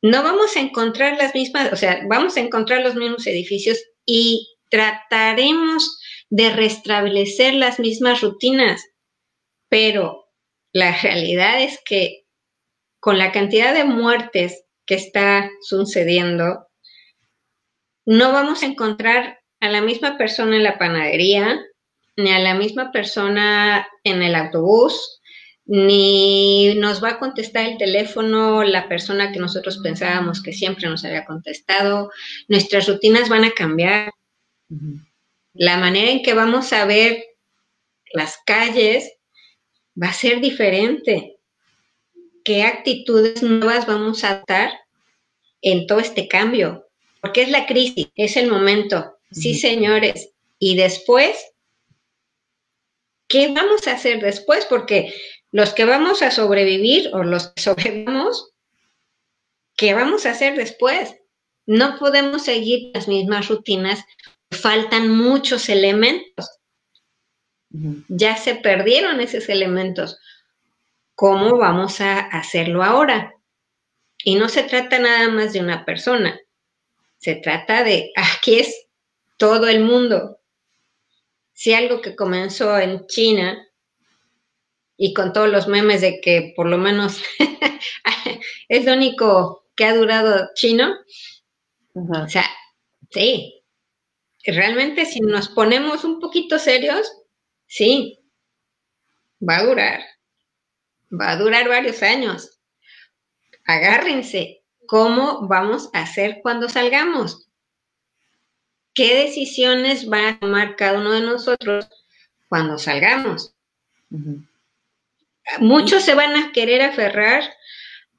No 0.01 0.23
vamos 0.23 0.55
a 0.55 0.59
encontrar 0.59 1.17
las 1.17 1.33
mismas, 1.33 1.73
o 1.73 1.75
sea, 1.75 2.01
vamos 2.07 2.37
a 2.37 2.41
encontrar 2.41 2.81
los 2.81 2.95
mismos 2.95 3.25
edificios 3.25 3.79
y 4.05 4.47
trataremos 4.69 5.99
de 6.29 6.51
restablecer 6.51 7.53
las 7.53 7.79
mismas 7.79 8.21
rutinas, 8.21 8.83
pero 9.69 10.29
la 10.73 10.95
realidad 11.01 11.61
es 11.61 11.79
que 11.83 12.25
con 12.99 13.17
la 13.17 13.31
cantidad 13.31 13.73
de 13.73 13.85
muertes 13.85 14.65
que 14.85 14.95
está 14.95 15.49
sucediendo, 15.61 16.67
no 18.05 18.31
vamos 18.31 18.63
a 18.63 18.67
encontrar 18.67 19.39
a 19.59 19.69
la 19.69 19.81
misma 19.81 20.17
persona 20.17 20.55
en 20.55 20.63
la 20.63 20.77
panadería, 20.77 21.59
ni 22.15 22.31
a 22.31 22.39
la 22.39 22.55
misma 22.55 22.91
persona 22.91 23.87
en 24.03 24.23
el 24.23 24.35
autobús, 24.35 25.16
ni 25.67 26.75
nos 26.75 27.03
va 27.03 27.11
a 27.11 27.19
contestar 27.19 27.67
el 27.67 27.77
teléfono 27.77 28.63
la 28.63 28.87
persona 28.87 29.33
que 29.33 29.39
nosotros 29.39 29.79
pensábamos 29.79 30.41
que 30.41 30.53
siempre 30.53 30.87
nos 30.87 31.03
había 31.03 31.25
contestado. 31.25 32.09
Nuestras 32.47 32.87
rutinas 32.87 33.27
van 33.27 33.43
a 33.43 33.51
cambiar. 33.51 34.11
La 35.53 35.77
manera 35.77 36.11
en 36.11 36.23
que 36.23 36.33
vamos 36.33 36.71
a 36.71 36.85
ver 36.85 37.23
las 38.13 38.37
calles 38.45 39.11
va 40.01 40.09
a 40.09 40.13
ser 40.13 40.39
diferente. 40.39 41.37
¿Qué 42.45 42.63
actitudes 42.63 43.43
nuevas 43.43 43.85
vamos 43.85 44.23
a 44.23 44.43
dar 44.47 44.71
en 45.61 45.85
todo 45.85 45.99
este 45.99 46.29
cambio? 46.29 46.87
Porque 47.19 47.41
es 47.41 47.49
la 47.49 47.65
crisis, 47.65 48.07
es 48.15 48.37
el 48.37 48.49
momento. 48.49 49.17
Sí, 49.31 49.55
señores. 49.55 50.29
Y 50.59 50.77
después, 50.77 51.37
¿qué 53.27 53.51
vamos 53.51 53.87
a 53.87 53.93
hacer 53.93 54.21
después? 54.21 54.65
Porque 54.65 55.13
los 55.57 55.73
que 55.73 55.85
vamos 55.85 56.21
a 56.21 56.29
sobrevivir 56.29 57.09
o 57.13 57.23
los 57.23 57.47
que 57.47 57.63
sobrevivamos, 57.63 58.51
¿qué 59.75 59.95
vamos 59.95 60.27
a 60.27 60.29
hacer 60.29 60.55
después? 60.55 61.15
No 61.65 61.97
podemos 61.97 62.43
seguir 62.43 62.91
las 62.93 63.07
mismas 63.07 63.47
rutinas, 63.47 64.05
faltan 64.51 65.09
muchos 65.09 65.67
elementos. 65.69 66.59
Ya 68.07 68.37
se 68.37 68.53
perdieron 68.53 69.19
esos 69.19 69.49
elementos. 69.49 70.19
¿Cómo 71.15 71.57
vamos 71.57 72.01
a 72.01 72.19
hacerlo 72.19 72.83
ahora? 72.83 73.33
Y 74.23 74.35
no 74.35 74.49
se 74.49 74.61
trata 74.61 74.99
nada 74.99 75.27
más 75.29 75.53
de 75.53 75.61
una 75.61 75.85
persona. 75.85 76.39
Se 77.17 77.33
trata 77.33 77.83
de, 77.83 78.11
aquí 78.15 78.59
es 78.59 78.85
todo 79.37 79.67
el 79.67 79.79
mundo. 79.79 80.39
Si 81.53 81.73
algo 81.73 81.99
que 81.99 82.15
comenzó 82.15 82.77
en 82.77 83.07
China 83.07 83.66
y 84.97 85.13
con 85.13 85.31
todos 85.31 85.49
los 85.49 85.67
memes 85.67 86.01
de 86.01 86.19
que 86.21 86.53
por 86.55 86.67
lo 86.67 86.77
menos 86.77 87.21
es 88.69 88.85
lo 88.85 88.93
único 88.93 89.65
que 89.75 89.85
ha 89.85 89.95
durado 89.95 90.49
chino, 90.55 90.93
o 91.93 92.27
sea, 92.27 92.45
sí, 93.11 93.63
realmente 94.43 95.05
si 95.05 95.19
nos 95.19 95.49
ponemos 95.49 96.03
un 96.03 96.19
poquito 96.19 96.57
serios, 96.57 97.11
Sí, 97.67 98.19
va 99.47 99.57
a 99.57 99.63
durar, 99.63 100.01
va 101.11 101.31
a 101.31 101.37
durar 101.37 101.67
varios 101.67 102.01
años. 102.01 102.59
Agárrense, 103.65 104.63
¿cómo 104.87 105.47
vamos 105.47 105.89
a 105.93 106.03
hacer 106.03 106.39
cuando 106.41 106.69
salgamos? 106.69 107.49
¿Qué 108.93 109.15
decisiones 109.23 110.09
va 110.09 110.29
a 110.29 110.39
tomar 110.39 110.75
cada 110.77 110.99
uno 110.99 111.11
de 111.11 111.21
nosotros 111.21 111.87
cuando 112.47 112.77
salgamos? 112.77 113.53
Muchos 115.59 116.03
se 116.03 116.13
van 116.13 116.35
a 116.35 116.51
querer 116.51 116.81
aferrar 116.81 117.43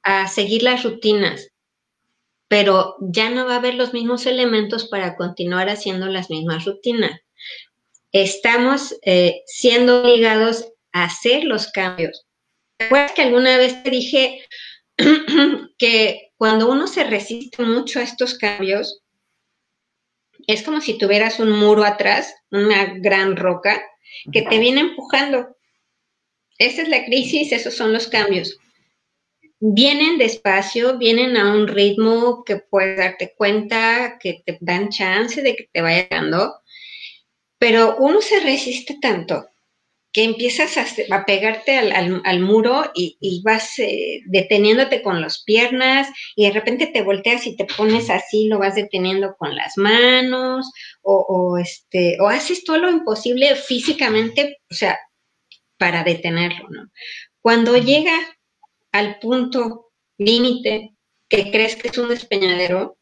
a 0.03 0.27
seguir 0.27 0.63
las 0.63 0.83
rutinas, 0.83 1.49
pero 2.47 2.95
ya 2.99 3.29
no 3.29 3.45
va 3.45 3.55
a 3.55 3.57
haber 3.57 3.75
los 3.75 3.93
mismos 3.93 4.25
elementos 4.25 4.87
para 4.87 5.15
continuar 5.15 5.69
haciendo 5.69 6.07
las 6.07 6.29
mismas 6.29 6.65
rutinas 6.65 7.19
estamos 8.11 8.95
eh, 9.03 9.41
siendo 9.45 10.01
obligados 10.01 10.65
a 10.91 11.05
hacer 11.05 11.43
los 11.43 11.71
cambios. 11.71 12.25
¿Recuerdas 12.79 13.11
que 13.11 13.21
alguna 13.21 13.57
vez 13.57 13.83
te 13.83 13.89
dije 13.89 14.45
que 15.77 16.31
cuando 16.37 16.69
uno 16.69 16.87
se 16.87 17.03
resiste 17.03 17.63
mucho 17.63 17.99
a 17.99 18.03
estos 18.03 18.37
cambios, 18.37 19.01
es 20.47 20.63
como 20.63 20.81
si 20.81 20.97
tuvieras 20.97 21.39
un 21.39 21.51
muro 21.51 21.83
atrás, 21.83 22.33
una 22.49 22.85
gran 22.95 23.35
roca, 23.35 23.81
que 24.31 24.41
te 24.41 24.57
viene 24.57 24.81
empujando? 24.81 25.55
Esa 26.59 26.81
es 26.83 26.89
la 26.89 27.05
crisis, 27.05 27.51
esos 27.51 27.73
son 27.73 27.93
los 27.93 28.07
cambios. 28.07 28.57
Vienen 29.61 30.17
despacio, 30.17 30.97
vienen 30.97 31.37
a 31.37 31.53
un 31.53 31.67
ritmo 31.67 32.43
que 32.43 32.57
puedes 32.57 32.97
darte 32.97 33.33
cuenta, 33.35 34.17
que 34.19 34.43
te 34.45 34.57
dan 34.61 34.89
chance 34.89 35.41
de 35.41 35.55
que 35.55 35.69
te 35.71 35.81
vaya 35.81 36.07
dando, 36.09 36.53
pero 37.57 37.97
uno 37.97 38.21
se 38.21 38.39
resiste 38.41 38.97
tanto 39.01 39.49
que 40.11 40.23
empiezas 40.23 40.75
a, 41.11 41.25
pegarte 41.25 41.77
al, 41.77 42.39
muro 42.39 42.91
y, 42.95 43.41
vas 43.43 43.77
eh, 43.77 44.21
deteniéndote 44.25 45.03
con 45.03 45.21
las 45.21 45.43
piernas 45.43 46.07
y 46.35 46.45
de 46.47 46.51
repente 46.51 46.87
te 46.87 47.03
volteas 47.03 47.45
y 47.45 47.55
te 47.55 47.65
pones 47.65 48.09
así, 48.09 48.47
lo 48.47 48.57
vas 48.57 48.75
deteniendo 48.75 49.35
con 49.37 49.55
las 49.55 49.77
manos 49.77 50.71
o, 51.03 51.57
este, 51.59 52.17
o 52.19 52.27
haces 52.27 52.63
todo 52.63 52.79
lo 52.79 52.89
imposible 52.89 53.55
físicamente, 53.55 54.57
o 54.71 54.73
sea, 54.73 54.97
para 55.79 56.03
detenerlo, 56.03 56.69
¿no? 56.69 56.91
Cuando 57.41 57.75
llega 57.77 58.15
al 58.91 59.17
punto 59.19 59.91
límite 60.17 60.91
que 61.27 61.49
crees 61.49 61.75
que 61.75 61.87
es 61.87 61.97
un 61.97 62.09
despeñadero, 62.09 62.97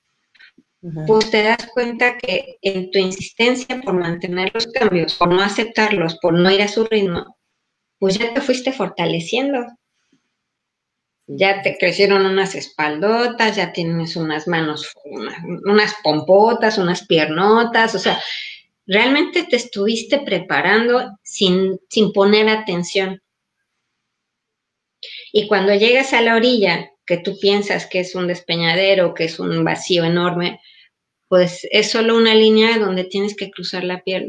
pues 1.05 1.31
te 1.31 1.43
das 1.43 1.57
cuenta 1.74 2.17
que 2.17 2.57
en 2.62 2.91
tu 2.91 3.00
insistencia 3.00 3.81
por 3.81 3.96
mantener 3.96 4.51
los 4.53 4.67
cambios, 4.67 5.15
por 5.15 5.29
no 5.29 5.41
aceptarlos, 5.41 6.17
por 6.22 6.34
no 6.34 6.51
ir 6.51 6.62
a 6.62 6.67
su 6.67 6.86
ritmo, 6.86 7.38
pues 8.00 8.17
ya 8.17 8.34
te 8.34 8.41
fuiste 8.41 8.72
fortaleciendo. 8.72 9.65
Ya 11.29 11.62
te 11.62 11.77
crecieron 11.77 12.25
unas 12.25 12.55
espaldotas, 12.55 13.57
ya 13.57 13.74
tienes 13.74 14.15
unas 14.15 14.48
manos, 14.48 14.93
unas, 15.65 15.96
pompotas, 16.01 16.77
unas 16.77 17.05
piernotas, 17.05 17.96
o 17.96 18.00
sea, 18.00 18.22
realmente 18.88 19.44
te 19.44 19.58
estuviste 19.58 20.20
preparando 20.20 21.17
sin, 21.24 21.79
sin 21.89 22.12
poner 22.13 22.50
atención. 22.50 23.22
Y 25.32 25.48
cuando 25.48 25.75
llegas 25.75 26.13
a 26.13 26.22
la 26.22 26.36
orilla 26.36 26.89
que 27.06 27.17
tú 27.17 27.38
piensas 27.39 27.86
que 27.86 28.00
es 28.00 28.15
un 28.15 28.27
despeñadero, 28.27 29.13
que 29.13 29.25
es 29.25 29.39
un 29.39 29.63
vacío 29.63 30.03
enorme, 30.03 30.60
pues 31.27 31.67
es 31.72 31.91
solo 31.91 32.15
una 32.15 32.34
línea 32.34 32.79
donde 32.79 33.03
tienes 33.03 33.36
que 33.36 33.51
cruzar 33.51 33.84
la 33.84 34.01
piel, 34.01 34.27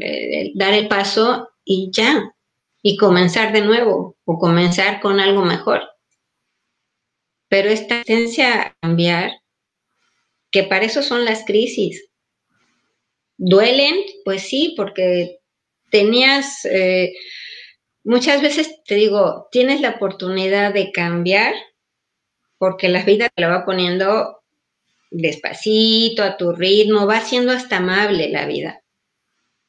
dar 0.55 0.73
el 0.73 0.87
paso 0.87 1.49
y 1.63 1.89
ya, 1.93 2.33
y 2.81 2.97
comenzar 2.97 3.53
de 3.53 3.61
nuevo 3.61 4.17
o 4.25 4.37
comenzar 4.37 4.99
con 4.99 5.19
algo 5.19 5.43
mejor. 5.43 5.81
Pero 7.49 7.69
esta 7.69 8.03
tendencia 8.03 8.61
a 8.61 8.75
cambiar, 8.81 9.31
que 10.51 10.63
para 10.63 10.85
eso 10.85 11.01
son 11.01 11.25
las 11.25 11.45
crisis, 11.45 12.08
duelen, 13.39 13.95
pues 14.25 14.43
sí, 14.43 14.73
porque 14.77 15.39
tenías, 15.89 16.65
eh, 16.65 17.13
muchas 18.03 18.41
veces 18.41 18.83
te 18.85 18.95
digo, 18.95 19.47
tienes 19.51 19.81
la 19.81 19.91
oportunidad 19.91 20.73
de 20.73 20.91
cambiar 20.91 21.55
porque 22.57 22.89
la 22.89 23.03
vida 23.03 23.29
te 23.33 23.41
lo 23.41 23.49
va 23.49 23.65
poniendo 23.65 24.41
despacito, 25.09 26.21
a 26.21 26.37
tu 26.37 26.51
ritmo, 26.51 27.07
va 27.07 27.21
siendo 27.21 27.53
hasta 27.53 27.77
amable 27.77 28.29
la 28.29 28.45
vida. 28.45 28.83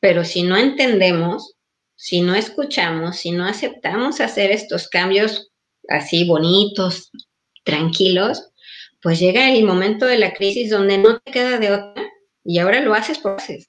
Pero 0.01 0.25
si 0.25 0.43
no 0.43 0.57
entendemos, 0.57 1.55
si 1.95 2.21
no 2.21 2.35
escuchamos, 2.35 3.19
si 3.19 3.31
no 3.31 3.47
aceptamos 3.47 4.21
hacer 4.21 4.51
estos 4.51 4.89
cambios 4.89 5.53
así 5.89 6.25
bonitos, 6.25 7.11
tranquilos, 7.65 8.51
pues 9.01 9.21
llega 9.21 9.51
el 9.51 9.65
momento 9.65 10.07
de 10.07 10.19
la 10.19 10.35
crisis 10.35 10.71
donde 10.71 10.99
no 10.99 11.21
te 11.21 11.31
queda 11.31 11.59
de 11.59 11.73
otra 11.73 12.10
y 12.45 12.59
ahora 12.59 12.81
lo 12.81 12.95
haces 12.95 13.19
por 13.19 13.37
haces. 13.37 13.69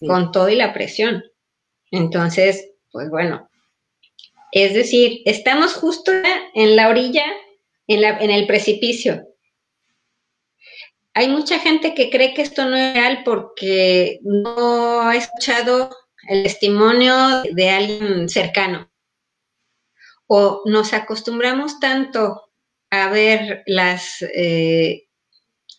Con 0.00 0.32
todo 0.32 0.48
y 0.48 0.56
la 0.56 0.72
presión. 0.72 1.22
Entonces, 1.90 2.70
pues 2.90 3.10
bueno, 3.10 3.50
es 4.52 4.74
decir, 4.74 5.22
estamos 5.26 5.74
justo 5.74 6.12
en 6.54 6.76
la 6.76 6.88
orilla, 6.88 7.24
en, 7.86 8.00
la, 8.00 8.18
en 8.18 8.30
el 8.30 8.46
precipicio. 8.46 9.26
Hay 11.12 11.28
mucha 11.28 11.58
gente 11.58 11.94
que 11.94 12.08
cree 12.08 12.34
que 12.34 12.42
esto 12.42 12.64
no 12.64 12.76
es 12.76 12.94
real 12.94 13.22
porque 13.24 14.20
no 14.22 15.02
ha 15.02 15.16
escuchado 15.16 15.90
el 16.28 16.44
testimonio 16.44 17.42
de 17.52 17.70
alguien 17.70 18.28
cercano. 18.28 18.90
O 20.26 20.62
nos 20.66 20.92
acostumbramos 20.92 21.80
tanto 21.80 22.52
a 22.90 23.10
ver 23.10 23.62
las, 23.66 24.22
eh, 24.22 25.08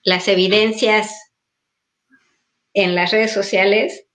las 0.03 0.27
evidencias 0.27 1.11
en 2.73 2.95
las 2.95 3.11
redes 3.11 3.31
sociales 3.31 4.05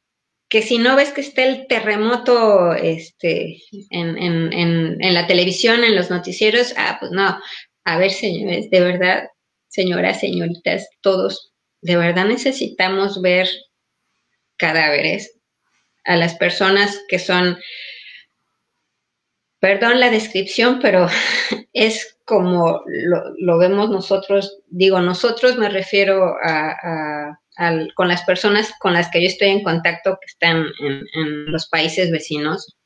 que 0.48 0.62
si 0.62 0.78
no 0.78 0.96
ves 0.96 1.12
que 1.12 1.20
está 1.20 1.44
el 1.44 1.66
terremoto 1.66 2.72
este, 2.72 3.58
en, 3.90 4.16
en, 4.16 4.52
en, 4.52 5.14
la 5.14 5.26
televisión, 5.26 5.82
en 5.82 5.96
los 5.96 6.08
noticieros, 6.08 6.72
ah, 6.76 6.98
pues 7.00 7.10
no, 7.10 7.38
a 7.84 7.98
ver, 7.98 8.12
señores, 8.12 8.70
de 8.70 8.80
verdad, 8.80 9.28
señoras, 9.68 10.20
señoritas, 10.20 10.88
todos, 11.00 11.52
de 11.80 11.96
verdad 11.96 12.26
necesitamos 12.26 13.20
ver 13.20 13.48
cadáveres 14.56 15.38
a 16.04 16.16
las 16.16 16.36
personas 16.36 17.00
que 17.08 17.18
son, 17.18 17.58
perdón 19.60 20.00
la 20.00 20.10
descripción, 20.10 20.78
pero 20.80 21.08
es 21.72 22.18
como 22.24 22.82
lo, 22.86 23.34
lo 23.38 23.58
vemos 23.58 23.90
nosotros, 23.90 24.58
digo, 24.68 25.00
nosotros 25.00 25.56
me 25.56 25.68
refiero 25.68 26.36
a 26.42 27.38
con 27.94 28.08
las 28.08 28.22
personas 28.22 28.72
con 28.80 28.92
las 28.92 29.10
que 29.10 29.22
yo 29.22 29.28
estoy 29.28 29.48
en 29.48 29.62
contacto 29.62 30.18
que 30.20 30.26
están 30.26 30.66
en, 30.80 31.46
los 31.46 31.68
países 31.68 32.10
vecinos, 32.10 32.76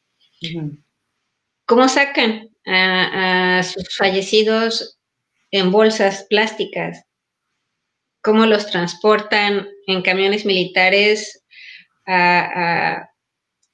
¿cómo 1.66 1.88
sacan 1.88 2.48
a, 2.66 3.62
sus 3.64 3.96
fallecidos 3.96 4.98
en 5.50 5.72
bolsas 5.72 6.26
plásticas? 6.30 7.04
¿Cómo 8.22 8.46
los 8.46 8.70
transportan 8.70 9.68
en 9.86 10.02
camiones 10.02 10.44
militares 10.44 11.42
a, 12.06 13.08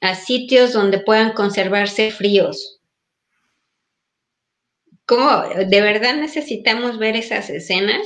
a 0.01 0.15
sitios 0.15 0.73
donde 0.73 1.01
puedan 1.01 1.33
conservarse 1.33 2.11
fríos? 2.11 2.76
¿Cómo 5.07 5.43
de 5.67 5.81
verdad 5.81 6.17
necesitamos 6.17 6.99
ver 6.99 7.17
esas 7.17 7.49
escenas? 7.49 8.03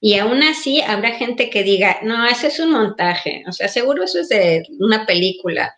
Y 0.00 0.18
aún 0.18 0.42
así 0.42 0.82
habrá 0.82 1.12
gente 1.12 1.48
que 1.50 1.62
diga, 1.62 1.98
no, 2.02 2.26
eso 2.26 2.46
es 2.46 2.58
un 2.58 2.72
montaje, 2.72 3.42
o 3.48 3.52
sea, 3.52 3.68
seguro 3.68 4.04
eso 4.04 4.20
es 4.20 4.28
de 4.28 4.62
una 4.78 5.06
película. 5.06 5.74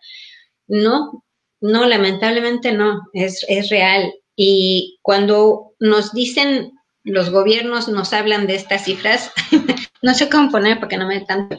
No, 0.67 1.23
no, 1.61 1.85
lamentablemente 1.85 2.71
no, 2.73 3.01
es, 3.13 3.45
es 3.47 3.69
real. 3.69 4.13
Y 4.35 4.99
cuando 5.01 5.73
nos 5.79 6.13
dicen, 6.13 6.71
los 7.03 7.29
gobiernos 7.29 7.87
nos 7.87 8.11
hablan 8.13 8.47
de 8.47 8.55
estas 8.55 8.83
cifras, 8.83 9.31
no 10.01 10.13
sé 10.13 10.29
cómo 10.29 10.51
poner 10.51 10.75
para 10.77 10.89
que 10.89 10.97
no 10.97 11.07
me 11.07 11.21
tanto. 11.21 11.57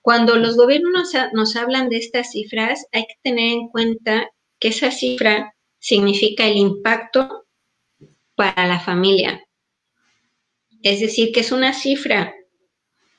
Cuando 0.00 0.36
los 0.36 0.56
gobiernos 0.56 0.92
nos, 0.92 1.32
nos 1.32 1.56
hablan 1.56 1.88
de 1.88 1.98
estas 1.98 2.30
cifras, 2.30 2.86
hay 2.92 3.02
que 3.02 3.16
tener 3.22 3.52
en 3.52 3.68
cuenta 3.68 4.30
que 4.60 4.68
esa 4.68 4.90
cifra 4.90 5.54
significa 5.80 6.46
el 6.46 6.56
impacto 6.56 7.47
para 8.38 8.68
la 8.68 8.78
familia. 8.78 9.44
Es 10.84 11.00
decir, 11.00 11.32
que 11.32 11.40
es 11.40 11.50
una 11.50 11.72
cifra 11.72 12.32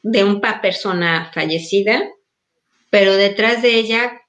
de 0.01 0.23
una 0.23 0.61
persona 0.61 1.29
fallecida, 1.33 2.09
pero 2.89 3.17
detrás 3.17 3.61
de 3.61 3.75
ella, 3.75 4.21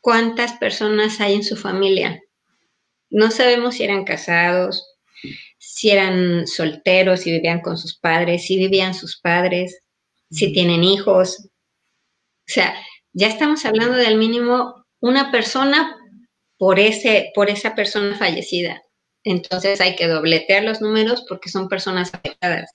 ¿cuántas 0.00 0.52
personas 0.52 1.20
hay 1.20 1.34
en 1.34 1.42
su 1.42 1.56
familia? 1.56 2.22
No 3.10 3.32
sabemos 3.32 3.74
si 3.74 3.82
eran 3.82 4.04
casados, 4.04 4.86
si 5.58 5.90
eran 5.90 6.46
solteros, 6.46 7.22
si 7.22 7.32
vivían 7.32 7.60
con 7.60 7.76
sus 7.76 7.98
padres, 7.98 8.46
si 8.46 8.58
vivían 8.58 8.94
sus 8.94 9.18
padres, 9.20 9.82
si 10.30 10.52
tienen 10.52 10.84
hijos. 10.84 11.48
O 11.48 12.46
sea, 12.46 12.76
ya 13.12 13.26
estamos 13.26 13.64
hablando 13.64 13.96
del 13.96 14.18
mínimo 14.18 14.86
una 15.00 15.32
persona 15.32 15.96
por, 16.58 16.78
ese, 16.78 17.32
por 17.34 17.50
esa 17.50 17.74
persona 17.74 18.16
fallecida. 18.16 18.82
Entonces 19.24 19.80
hay 19.80 19.96
que 19.96 20.08
dobletear 20.08 20.64
los 20.64 20.80
números 20.80 21.24
porque 21.28 21.48
son 21.48 21.68
personas 21.68 22.14
afectadas. 22.14 22.70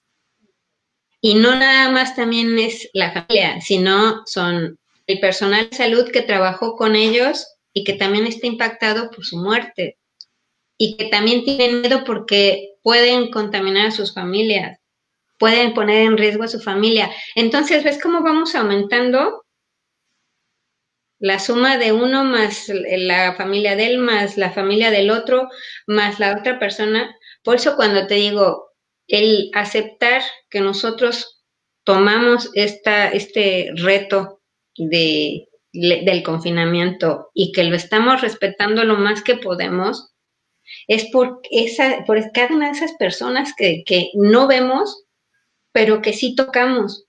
Y 1.21 1.35
no 1.35 1.55
nada 1.55 1.89
más 1.89 2.15
también 2.15 2.59
es 2.59 2.89
la 2.93 3.13
familia, 3.13 3.61
sino 3.61 4.25
son 4.25 4.77
el 5.07 5.19
personal 5.19 5.69
de 5.69 5.77
salud 5.77 6.11
que 6.11 6.21
trabajó 6.21 6.75
con 6.75 6.95
ellos 6.95 7.47
y 7.73 7.83
que 7.83 7.93
también 7.93 8.27
está 8.27 8.47
impactado 8.47 9.09
por 9.09 9.25
su 9.25 9.37
muerte. 9.37 9.97
Y 10.77 10.97
que 10.97 11.05
también 11.05 11.45
tienen 11.45 11.81
miedo 11.81 12.03
porque 12.03 12.73
pueden 12.81 13.31
contaminar 13.31 13.87
a 13.87 13.91
sus 13.91 14.13
familias, 14.13 14.79
pueden 15.39 15.73
poner 15.73 16.01
en 16.01 16.17
riesgo 16.17 16.43
a 16.43 16.49
su 16.49 16.59
familia. 16.59 17.09
Entonces, 17.35 17.83
¿ves 17.83 18.01
cómo 18.01 18.21
vamos 18.21 18.53
aumentando 18.55 19.42
la 21.23 21.39
suma 21.39 21.77
de 21.77 21.93
uno 21.93 22.25
más 22.25 22.67
la 22.67 23.33
familia 23.35 23.77
de 23.77 23.85
él, 23.85 23.97
más 23.97 24.37
la 24.37 24.51
familia 24.51 24.91
del 24.91 25.09
otro, 25.09 25.47
más 25.87 26.19
la 26.19 26.35
otra 26.37 26.59
persona. 26.59 27.15
Por 27.45 27.55
eso 27.55 27.77
cuando 27.77 28.07
te 28.07 28.15
digo, 28.15 28.73
el 29.07 29.49
aceptar 29.53 30.21
que 30.49 30.59
nosotros 30.59 31.41
tomamos 31.85 32.49
esta, 32.55 33.07
este 33.07 33.71
reto 33.75 34.41
de, 34.75 35.47
del 35.71 36.23
confinamiento 36.23 37.29
y 37.33 37.53
que 37.53 37.63
lo 37.63 37.77
estamos 37.77 38.19
respetando 38.19 38.83
lo 38.83 38.97
más 38.97 39.23
que 39.23 39.37
podemos, 39.37 40.13
es 40.89 41.05
por, 41.05 41.39
esa, 41.51 42.03
por 42.05 42.19
cada 42.33 42.53
una 42.53 42.65
de 42.65 42.73
esas 42.73 42.91
personas 42.99 43.53
que, 43.55 43.85
que 43.85 44.09
no 44.13 44.45
vemos, 44.45 45.05
pero 45.71 46.01
que 46.01 46.11
sí 46.11 46.35
tocamos 46.35 47.05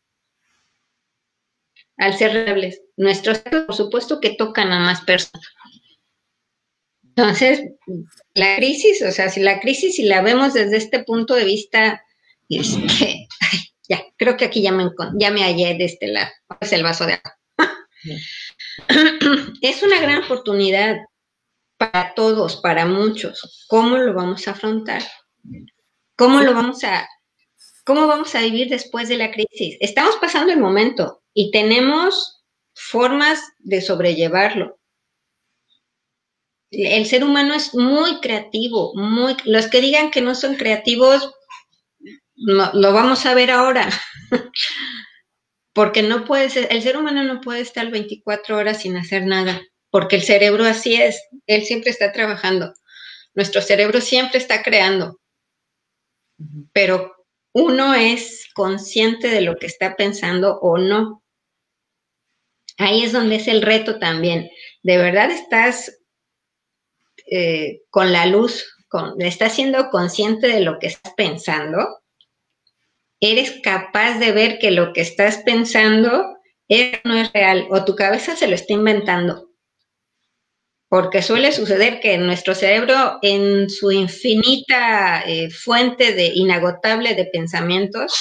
al 1.97 2.17
ser 2.17 2.33
reales. 2.33 2.83
Nuestros 2.97 3.39
por 3.39 3.75
supuesto 3.75 4.21
que 4.21 4.35
tocan 4.35 4.73
a 4.73 4.81
más 4.81 5.03
personas. 5.03 5.47
Entonces, 7.17 7.63
la 8.35 8.57
crisis, 8.57 9.03
o 9.03 9.13
sea, 9.13 9.29
si 9.29 9.41
la 9.41 9.61
crisis, 9.61 9.97
si 9.97 10.05
la 10.05 10.21
vemos 10.21 10.55
desde 10.55 10.77
este 10.77 11.05
punto 11.05 11.35
de 11.35 11.45
vista, 11.45 12.03
es 12.49 12.77
que, 12.99 13.29
ya, 13.89 14.05
creo 14.17 14.37
que 14.37 14.47
aquí 14.47 14.63
ya 14.63 14.73
me, 14.73 14.91
ya 15.19 15.31
me 15.31 15.43
hallé 15.43 15.75
de 15.75 15.85
este 15.85 16.09
lado, 16.09 16.33
es 16.61 16.73
el 16.73 16.83
vaso 16.83 17.07
de 17.07 17.15
agua. 17.15 17.39
es 19.63 19.83
una 19.83 20.01
gran 20.01 20.25
oportunidad 20.25 20.97
para 21.77 22.15
todos, 22.15 22.57
para 22.57 22.85
muchos. 22.87 23.67
¿Cómo 23.69 23.97
lo 23.99 24.13
vamos 24.13 24.49
a 24.49 24.53
afrontar? 24.53 25.03
¿Cómo 26.17 26.41
lo 26.41 26.55
vamos 26.55 26.83
a, 26.85 27.09
cómo 27.85 28.07
vamos 28.07 28.35
a 28.35 28.41
vivir 28.41 28.69
después 28.69 29.09
de 29.09 29.19
la 29.19 29.31
crisis? 29.31 29.77
Estamos 29.81 30.17
pasando 30.17 30.53
el 30.53 30.61
momento, 30.61 31.23
y 31.35 31.51
tenemos 31.51 32.45
formas 32.75 33.41
de 33.59 33.81
sobrellevarlo. 33.81 34.79
El 36.71 37.07
ser 37.07 37.23
humano 37.23 37.55
es 37.55 37.75
muy 37.75 38.21
creativo, 38.21 38.93
muy 38.95 39.37
los 39.45 39.69
que 39.69 39.81
digan 39.81 40.11
que 40.11 40.21
no 40.21 40.35
son 40.35 40.57
creativos 40.57 41.35
lo 42.37 42.93
vamos 42.93 43.27
a 43.27 43.35
ver 43.35 43.51
ahora. 43.51 43.89
porque 45.75 46.03
no 46.03 46.25
puede 46.25 46.49
ser, 46.49 46.69
el 46.71 46.83
ser 46.83 46.97
humano 46.97 47.23
no 47.25 47.41
puede 47.41 47.61
estar 47.61 47.91
24 47.91 48.57
horas 48.57 48.83
sin 48.83 48.97
hacer 48.97 49.27
nada, 49.27 49.61
porque 49.91 50.17
el 50.17 50.23
cerebro 50.23 50.65
así 50.65 50.95
es, 50.95 51.21
él 51.47 51.65
siempre 51.65 51.91
está 51.91 52.13
trabajando. 52.13 52.73
Nuestro 53.35 53.61
cerebro 53.61 54.01
siempre 54.01 54.39
está 54.39 54.63
creando. 54.63 55.21
pero 56.73 57.13
uno 57.53 57.95
es 57.95 58.49
consciente 58.55 59.29
de 59.29 59.41
lo 59.41 59.57
que 59.57 59.67
está 59.67 59.97
pensando 59.97 60.59
o 60.61 60.79
no. 60.79 61.24
Ahí 62.77 63.05
es 63.05 63.13
donde 63.13 63.37
es 63.37 63.49
el 63.49 63.63
reto 63.63 63.99
también. 63.99 64.51
¿De 64.83 64.97
verdad 64.97 65.31
estás 65.31 66.01
eh, 67.31 67.83
con 67.91 68.13
la 68.13 68.27
luz, 68.27 68.65
con, 68.89 69.21
estás 69.23 69.55
siendo 69.55 69.91
consciente 69.91 70.49
de 70.49 70.61
lo 70.61 70.79
que 70.79 70.89
estás 70.89 71.15
pensando? 71.15 72.01
¿Eres 73.21 73.61
capaz 73.63 74.19
de 74.19 74.33
ver 74.33 74.59
que 74.59 74.71
lo 74.71 74.93
que 74.93 75.01
estás 75.01 75.39
pensando 75.39 76.37
no 77.05 77.15
es 77.15 77.33
real 77.33 77.67
o 77.71 77.85
tu 77.85 77.95
cabeza 77.95 78.37
se 78.37 78.49
lo 78.49 78.55
está 78.55 78.73
inventando? 78.73 79.55
porque 80.95 81.23
suele 81.23 81.51
suceder 81.51 81.99
que 81.99 82.17
nuestro 82.19 82.55
cerebro 82.55 83.19
en 83.21 83.69
su 83.69 83.91
infinita 83.91 85.25
eh, 85.27 85.51
fuente 85.51 86.13
de 86.13 86.27
inagotable 86.27 87.17
de 87.17 87.25
pensamientos, 87.25 88.15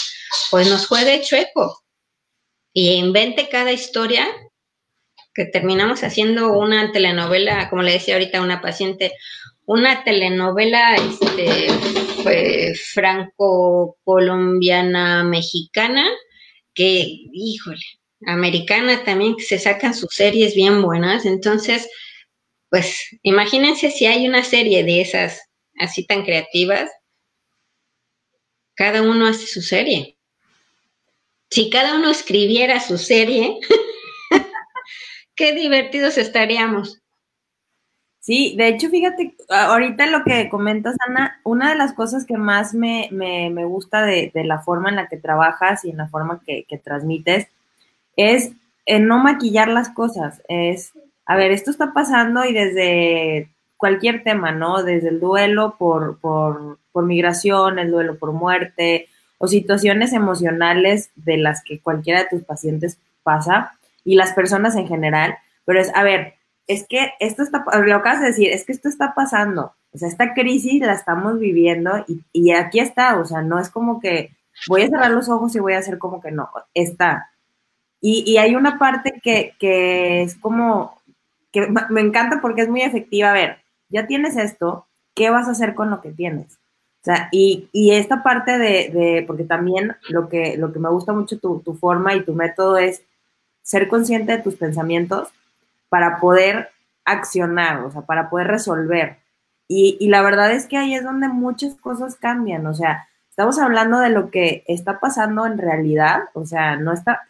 pues 0.49 0.67
nos 0.67 0.87
juegue 0.87 1.21
chueco 1.21 1.82
y 2.73 2.93
invente 2.93 3.49
cada 3.49 3.71
historia 3.71 4.27
que 5.33 5.45
terminamos 5.45 6.03
haciendo 6.03 6.57
una 6.57 6.91
telenovela, 6.91 7.69
como 7.69 7.83
le 7.83 7.93
decía 7.93 8.15
ahorita 8.15 8.39
a 8.39 8.43
una 8.43 8.61
paciente, 8.61 9.13
una 9.65 10.03
telenovela 10.03 10.95
este, 10.95 11.67
franco-colombiana 12.93 15.23
mexicana, 15.23 16.05
que, 16.73 17.05
híjole, 17.31 17.81
americana 18.25 19.03
también, 19.03 19.35
que 19.35 19.43
se 19.43 19.59
sacan 19.59 19.93
sus 19.93 20.13
series 20.13 20.55
bien 20.55 20.81
buenas. 20.81 21.25
Entonces, 21.25 21.89
pues 22.69 23.17
imagínense 23.21 23.91
si 23.91 24.05
hay 24.05 24.27
una 24.27 24.43
serie 24.43 24.83
de 24.83 25.01
esas 25.01 25.41
así 25.77 26.05
tan 26.05 26.23
creativas, 26.23 26.89
cada 28.75 29.01
uno 29.01 29.27
hace 29.27 29.47
su 29.47 29.61
serie. 29.61 30.17
Si 31.53 31.69
cada 31.69 31.95
uno 31.97 32.09
escribiera 32.09 32.79
su 32.79 32.97
serie, 32.97 33.59
qué 35.35 35.53
divertidos 35.53 36.17
estaríamos. 36.17 36.99
Sí, 38.19 38.55
de 38.57 38.69
hecho, 38.69 38.89
fíjate, 38.89 39.35
ahorita 39.49 40.07
lo 40.07 40.23
que 40.23 40.49
comentas, 40.49 40.95
Ana, 41.07 41.39
una 41.43 41.69
de 41.69 41.75
las 41.75 41.93
cosas 41.93 42.25
que 42.25 42.37
más 42.37 42.73
me, 42.73 43.07
gusta 43.65 44.03
de, 44.03 44.31
la 44.33 44.61
forma 44.63 44.89
en 44.89 44.95
la 44.95 45.07
que 45.07 45.17
trabajas 45.17 45.85
y 45.85 45.91
en 45.91 45.97
la 45.97 46.07
forma 46.07 46.41
que, 46.43 46.65
que 46.67 46.79
transmites 46.79 47.45
es 48.15 48.53
no 48.87 49.19
maquillar 49.19 49.67
las 49.67 49.89
cosas, 49.89 50.41
es 50.47 50.93
a 51.27 51.35
ver, 51.35 51.51
esto 51.51 51.69
está 51.69 51.93
pasando 51.93 52.45
y 52.45 52.53
desde 52.53 53.51
cualquier 53.77 54.23
tema, 54.23 54.51
¿no? 54.51 54.81
Desde 54.81 55.09
el 55.09 55.19
duelo 55.19 55.75
por, 55.77 56.17
por, 56.19 56.79
por 56.91 57.05
migración, 57.05 57.77
el 57.77 57.91
duelo 57.91 58.17
por 58.17 58.31
muerte 58.31 59.07
o 59.37 59.47
situaciones 59.47 60.13
emocionales 60.13 61.09
de 61.15 61.37
las 61.37 61.63
que 61.63 61.79
cualquiera 61.79 62.23
de 62.23 62.29
tus 62.29 62.43
pacientes 62.43 62.97
pasa 63.23 63.73
y 64.03 64.15
las 64.15 64.33
personas 64.33 64.75
en 64.75 64.87
general, 64.87 65.35
pero 65.65 65.79
es, 65.79 65.91
a 65.95 66.03
ver, 66.03 66.35
es 66.67 66.85
que 66.87 67.13
esto 67.19 67.43
está, 67.43 67.63
lo 67.83 67.95
acabas 67.95 68.21
de 68.21 68.27
decir, 68.27 68.49
es 68.51 68.65
que 68.65 68.71
esto 68.71 68.89
está 68.89 69.13
pasando, 69.13 69.73
o 69.91 69.97
sea, 69.97 70.07
esta 70.07 70.33
crisis 70.33 70.81
la 70.81 70.93
estamos 70.93 71.39
viviendo 71.39 72.03
y, 72.07 72.21
y 72.31 72.51
aquí 72.51 72.79
está, 72.79 73.19
o 73.19 73.25
sea, 73.25 73.41
no 73.41 73.59
es 73.59 73.69
como 73.69 73.99
que 73.99 74.31
voy 74.67 74.83
a 74.83 74.87
cerrar 74.87 75.11
los 75.11 75.29
ojos 75.29 75.55
y 75.55 75.59
voy 75.59 75.73
a 75.73 75.79
hacer 75.79 75.97
como 75.97 76.21
que 76.21 76.31
no, 76.31 76.49
está. 76.73 77.29
Y, 78.01 78.23
y 78.29 78.37
hay 78.37 78.55
una 78.55 78.77
parte 78.77 79.21
que, 79.23 79.55
que 79.59 80.23
es 80.23 80.35
como 80.35 81.01
que 81.53 81.67
me 81.89 82.01
encanta 82.01 82.41
porque 82.41 82.63
es 82.63 82.67
muy 82.67 82.81
efectiva. 82.81 83.29
A 83.29 83.33
ver, 83.33 83.57
ya 83.89 84.07
tienes 84.07 84.35
esto, 84.35 84.87
¿qué 85.15 85.29
vas 85.29 85.47
a 85.47 85.51
hacer 85.51 85.75
con 85.75 85.89
lo 85.89 86.01
que 86.01 86.11
tienes? 86.11 86.57
O 87.03 87.05
sea, 87.05 87.27
y, 87.33 87.67
esta 87.91 88.23
parte 88.23 88.57
de, 88.57 89.25
porque 89.27 89.43
también 89.43 89.97
lo 90.07 90.29
que, 90.29 90.55
lo 90.55 90.71
que 90.71 90.79
me 90.79 90.89
gusta 90.89 91.11
mucho 91.11 91.37
tu, 91.37 91.59
tu 91.59 91.73
forma 91.73 92.15
y 92.15 92.23
tu 92.23 92.33
método 92.33 92.77
es 92.77 93.03
ser 93.61 93.89
consciente 93.89 94.31
de 94.31 94.41
tus 94.41 94.55
pensamientos 94.55 95.27
para 95.89 96.21
poder 96.21 96.69
accionar, 97.03 97.83
o 97.83 97.91
sea, 97.91 98.03
para 98.03 98.29
poder 98.29 98.47
resolver. 98.47 99.17
Y, 99.67 99.97
y, 99.99 100.07
la 100.07 100.21
verdad 100.21 100.53
es 100.53 100.65
que 100.65 100.77
ahí 100.77 100.95
es 100.95 101.03
donde 101.03 101.27
muchas 101.27 101.75
cosas 101.75 102.15
cambian, 102.15 102.65
o 102.67 102.73
sea, 102.73 103.05
estamos 103.29 103.59
hablando 103.59 103.99
de 103.99 104.09
lo 104.09 104.31
que 104.31 104.63
está 104.67 105.01
pasando 105.01 105.45
en 105.45 105.57
realidad, 105.57 106.21
o 106.33 106.45
sea, 106.45 106.77
no 106.77 106.93
está, 106.93 107.23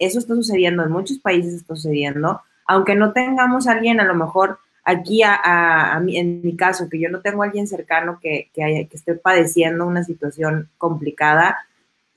eso 0.00 0.18
está 0.18 0.34
sucediendo, 0.34 0.82
en 0.82 0.90
muchos 0.90 1.20
países 1.20 1.54
está 1.54 1.76
sucediendo, 1.76 2.42
aunque 2.66 2.96
no 2.96 3.12
tengamos 3.12 3.68
alguien, 3.68 4.00
a 4.00 4.04
lo 4.04 4.14
mejor 4.14 4.58
aquí 4.84 5.22
a, 5.22 6.02
en 6.08 6.42
mi 6.42 6.56
caso, 6.56 6.88
que 6.88 6.98
yo 6.98 7.08
no 7.08 7.20
tengo 7.20 7.42
a 7.42 7.46
alguien 7.46 7.66
cercano 7.66 8.18
que, 8.20 8.50
que, 8.54 8.88
esté 8.92 9.14
padeciendo 9.14 9.86
una 9.86 10.04
situación 10.04 10.68
complicada, 10.78 11.58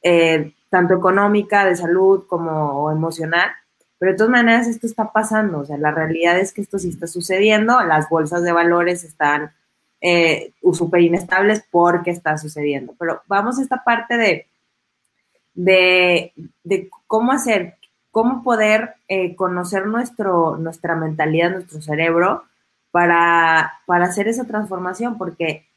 eh, 0.02 0.54
tanto 0.70 0.96
económica, 0.96 1.66
de 1.66 1.76
salud 1.76 2.26
como 2.28 2.92
emocional, 2.92 3.52
pero 4.00 4.12
de 4.12 4.18
todas 4.18 4.32
maneras 4.32 4.68
esto 4.68 4.88
está 4.88 5.12
pasando, 5.12 5.60
o 5.60 5.66
sea, 5.66 5.78
la 5.78 5.92
realidad 5.92 6.38
es 6.40 6.52
que 6.52 6.62
esto 6.62 6.80
sí 6.80 6.90
está 6.90 7.08
sucediendo, 7.08 7.82
las 7.84 8.10
bolsas 8.10 8.44
de 8.44 8.52
valores 8.52 9.04
están 9.04 9.54
eh, 10.02 10.52
súper 10.74 11.02
inestables 11.02 11.64
porque 11.72 12.12
está 12.12 12.38
sucediendo, 12.38 12.96
pero 13.00 13.22
vamos 13.28 13.60
a 13.60 13.62
esta 13.62 13.84
parte 13.84 14.18
de, 14.18 14.48
de, 15.54 16.34
de 16.64 16.90
cómo 17.08 17.32
hacer 17.32 17.76
cómo 18.14 18.44
poder 18.44 18.94
eh, 19.08 19.36
conocer 19.36 19.88
nuestro, 19.88 20.56
nuestra 20.58 20.96
mentalidad, 20.96 21.50
nuestro 21.50 21.82
cerebro, 21.82 22.44
para, 22.94 23.82
para 23.88 24.06
hacer 24.06 24.28
esa 24.28 24.46
transformación, 24.46 25.18
porque 25.18 25.68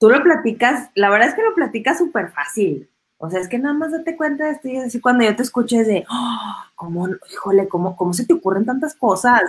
tú 0.00 0.10
lo 0.10 0.20
platicas, 0.20 0.90
la 0.96 1.10
verdad 1.10 1.28
es 1.28 1.34
que 1.36 1.44
lo 1.44 1.54
platicas 1.54 1.96
súper 1.96 2.30
fácil. 2.32 2.90
O 3.18 3.30
sea, 3.30 3.38
es 3.38 3.48
que 3.48 3.60
nada 3.60 3.72
más 3.72 3.92
date 3.92 4.16
cuenta 4.16 4.46
de 4.46 4.50
esto 4.50 4.66
y 4.66 4.76
así 4.78 5.00
cuando 5.00 5.22
yo 5.22 5.36
te 5.36 5.44
escuché 5.44 5.84
de, 5.84 6.04
oh, 6.10 6.54
¿cómo, 6.74 7.08
híjole, 7.30 7.68
cómo, 7.68 7.94
cómo 7.94 8.12
se 8.12 8.26
te 8.26 8.32
ocurren 8.34 8.66
tantas 8.66 8.96
cosas? 8.96 9.42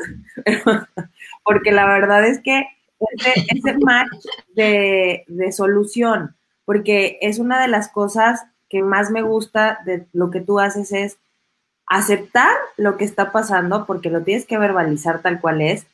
porque 1.44 1.72
la 1.72 1.88
verdad 1.88 2.24
es 2.24 2.40
que 2.40 2.68
ese, 3.00 3.34
ese 3.50 3.78
match 3.80 4.14
de, 4.54 5.26
de 5.28 5.52
solución, 5.52 6.36
porque 6.66 7.18
es 7.22 7.40
una 7.40 7.60
de 7.60 7.68
las 7.68 7.90
cosas 7.90 8.46
que 8.70 8.84
más 8.84 9.10
me 9.10 9.24
gusta 9.24 9.80
de 9.86 10.06
lo 10.14 10.30
que 10.30 10.42
tú 10.42 10.60
haces 10.60 10.92
es 10.92 11.18
aceptar 11.88 12.56
lo 12.78 12.96
que 12.96 13.06
está 13.06 13.32
pasando, 13.32 13.88
porque 13.88 14.12
lo 14.12 14.22
tienes 14.22 14.46
que 14.46 14.60
verbalizar 14.60 15.24
tal 15.24 15.42
cual 15.42 15.62
es, 15.62 15.88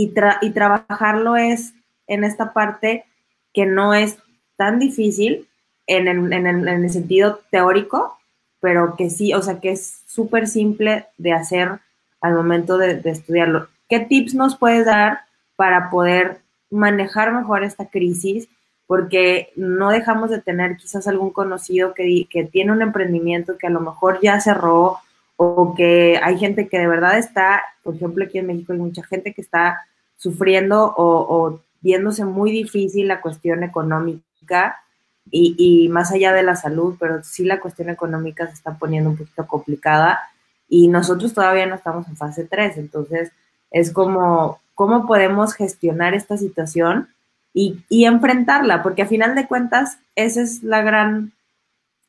y, 0.00 0.14
y 0.40 0.50
trabajarlo 0.50 1.36
es 1.36 1.74
en 2.06 2.24
esta 2.24 2.52
parte 2.52 3.04
que 3.52 3.66
no 3.66 3.94
es 3.94 4.18
tan 4.56 4.78
difícil 4.78 5.48
en 5.86 6.08
el, 6.08 6.32
en 6.32 6.46
el, 6.46 6.68
en 6.68 6.84
el 6.84 6.90
sentido 6.90 7.40
teórico, 7.50 8.18
pero 8.60 8.94
que 8.96 9.10
sí, 9.10 9.34
o 9.34 9.42
sea, 9.42 9.60
que 9.60 9.72
es 9.72 10.02
súper 10.06 10.46
simple 10.46 11.06
de 11.18 11.32
hacer 11.32 11.80
al 12.20 12.34
momento 12.34 12.78
de, 12.78 12.96
de, 12.96 13.10
estudiarlo. 13.10 13.68
¿Qué 13.88 14.00
tips 14.00 14.34
nos 14.34 14.56
puedes 14.56 14.86
dar 14.86 15.20
para 15.56 15.90
poder 15.90 16.38
manejar 16.70 17.32
mejor 17.32 17.64
esta 17.64 17.86
crisis? 17.86 18.48
Porque 18.86 19.52
no 19.56 19.90
dejamos 19.90 20.30
de 20.30 20.40
tener 20.40 20.76
quizás 20.76 21.08
algún 21.08 21.30
conocido 21.30 21.94
que, 21.94 22.26
que 22.30 22.44
tiene 22.44 22.72
un 22.72 22.82
emprendimiento 22.82 23.58
que 23.58 23.66
a 23.66 23.70
lo 23.70 23.80
mejor 23.80 24.18
ya 24.20 24.40
cerró 24.40 24.98
o 25.42 25.74
que 25.74 26.20
hay 26.22 26.38
gente 26.38 26.68
que 26.68 26.78
de 26.78 26.86
verdad 26.86 27.16
está, 27.16 27.62
por 27.82 27.94
ejemplo, 27.94 28.22
aquí 28.22 28.36
en 28.36 28.46
México 28.46 28.74
hay 28.74 28.78
mucha 28.78 29.02
gente 29.02 29.32
que 29.32 29.40
está 29.40 29.86
sufriendo 30.18 30.92
o, 30.98 31.62
viéndose 31.80 32.26
muy 32.26 32.50
difícil 32.50 33.08
la 33.08 33.22
cuestión 33.22 33.62
económica 33.62 34.82
y, 35.30 35.88
más 35.88 36.12
allá 36.12 36.34
de 36.34 36.42
la 36.42 36.56
salud, 36.56 36.96
pero 37.00 37.24
sí 37.24 37.46
la 37.46 37.58
cuestión 37.58 37.88
económica 37.88 38.48
se 38.48 38.52
está 38.52 38.76
poniendo 38.76 39.08
un 39.08 39.16
poquito 39.16 39.46
complicada 39.46 40.20
y 40.68 40.88
nosotros 40.88 41.32
todavía 41.32 41.64
no 41.64 41.76
estamos 41.76 42.06
en 42.08 42.18
fase 42.18 42.44
3, 42.44 42.76
entonces 42.76 43.32
es 43.70 43.92
como, 43.92 44.60
¿cómo 44.74 45.06
podemos 45.06 45.54
gestionar 45.54 46.12
esta 46.12 46.36
situación 46.36 47.08
y, 47.54 47.82
y 47.88 48.04
enfrentarla? 48.04 48.82
Porque 48.82 49.00
a 49.00 49.06
final 49.06 49.34
de 49.34 49.46
cuentas, 49.46 49.96
esa 50.16 50.42
es 50.42 50.62
la 50.62 50.82
gran 50.82 51.32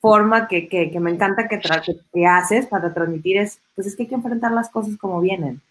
forma 0.01 0.47
que, 0.47 0.67
que, 0.67 0.99
me 0.99 1.11
encanta 1.11 1.47
que, 1.47 1.59
que, 2.11 2.25
haces 2.25 2.65
para 2.65 2.93
transmitir 2.93 3.37
es, 3.37 3.61
pues 3.75 3.85
es 3.85 3.95
que 3.95 4.03
hay 4.03 4.09
que 4.09 4.15
enfrentar 4.15 4.51
las 4.51 4.69
cosas 4.69 4.97
como 4.97 5.21
vienen. 5.21 5.61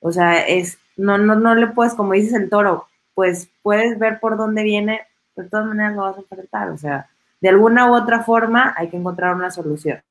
O 0.00 0.10
sea, 0.10 0.40
es, 0.40 0.78
no, 0.96 1.16
no, 1.18 1.36
no 1.36 1.54
le 1.54 1.68
puedes, 1.68 1.94
como 1.94 2.12
dices 2.12 2.34
el 2.34 2.50
toro, 2.50 2.88
pues 3.14 3.48
puedes 3.62 3.98
ver 3.98 4.18
por 4.18 4.36
dónde 4.36 4.64
viene, 4.64 5.02
de 5.36 5.44
todas 5.44 5.66
maneras 5.66 5.94
lo 5.94 6.02
vas 6.02 6.16
a 6.16 6.20
enfrentar. 6.20 6.70
O 6.70 6.76
sea, 6.76 7.08
de 7.40 7.48
alguna 7.48 7.88
u 7.88 7.94
otra 7.94 8.24
forma 8.24 8.74
hay 8.76 8.88
que 8.88 8.96
encontrar 8.96 9.36
una 9.36 9.52
solución. 9.52 10.02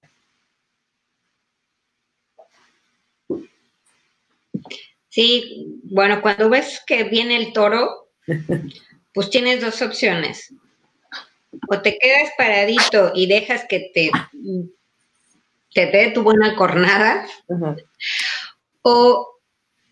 Sí, 5.09 5.81
bueno, 5.83 6.21
cuando 6.21 6.49
ves 6.49 6.81
que 6.87 7.03
viene 7.03 7.35
el 7.35 7.51
toro, 7.51 8.07
pues 9.13 9.29
tienes 9.29 9.61
dos 9.61 9.81
opciones 9.81 10.53
o 11.67 11.81
te 11.81 11.97
quedas 11.97 12.31
paradito 12.37 13.11
y 13.13 13.27
dejas 13.27 13.65
que 13.67 13.91
te, 13.93 14.11
te 15.73 15.85
dé 15.87 16.11
tu 16.11 16.23
buena 16.23 16.55
cornada, 16.55 17.27
o 18.81 19.27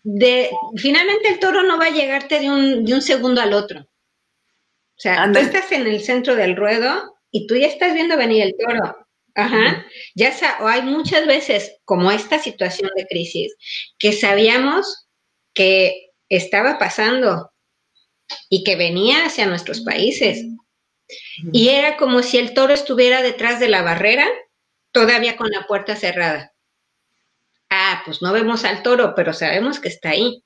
de, 0.02 0.50
finalmente 0.76 1.28
el 1.28 1.38
toro 1.38 1.62
no 1.62 1.78
va 1.78 1.86
a 1.86 1.90
llegarte 1.90 2.40
de 2.40 2.50
un, 2.50 2.84
de 2.84 2.94
un 2.94 3.02
segundo 3.02 3.40
al 3.40 3.54
otro. 3.54 3.80
O 3.80 5.00
sea, 5.00 5.30
tú 5.32 5.38
estás 5.38 5.72
en 5.72 5.86
el 5.86 6.00
centro 6.00 6.36
del 6.36 6.56
ruedo 6.56 7.16
y 7.30 7.46
tú 7.46 7.56
ya 7.56 7.66
estás 7.66 7.94
viendo 7.94 8.16
venir 8.16 8.42
el 8.42 8.54
toro. 8.56 8.96
Ajá. 9.34 9.84
Ya 10.14 10.32
o 10.60 10.68
hay 10.68 10.82
muchas 10.82 11.26
veces, 11.26 11.76
como 11.84 12.12
esta 12.12 12.38
situación 12.38 12.90
de 12.94 13.06
crisis, 13.06 13.54
que 13.98 14.12
sabíamos 14.12 15.08
que 15.52 16.10
estaba 16.28 16.78
pasando 16.78 17.50
y 18.48 18.62
que 18.62 18.76
venía 18.76 19.26
hacia 19.26 19.46
nuestros 19.46 19.80
países. 19.80 20.44
Y 21.52 21.68
era 21.68 21.96
como 21.96 22.22
si 22.22 22.38
el 22.38 22.54
toro 22.54 22.72
estuviera 22.72 23.22
detrás 23.22 23.60
de 23.60 23.68
la 23.68 23.82
barrera, 23.82 24.26
todavía 24.92 25.36
con 25.36 25.50
la 25.50 25.66
puerta 25.66 25.96
cerrada. 25.96 26.52
Ah, 27.68 28.02
pues 28.04 28.22
no 28.22 28.32
vemos 28.32 28.64
al 28.64 28.82
toro, 28.82 29.14
pero 29.14 29.32
sabemos 29.32 29.80
que 29.80 29.88
está 29.88 30.10
ahí. 30.10 30.42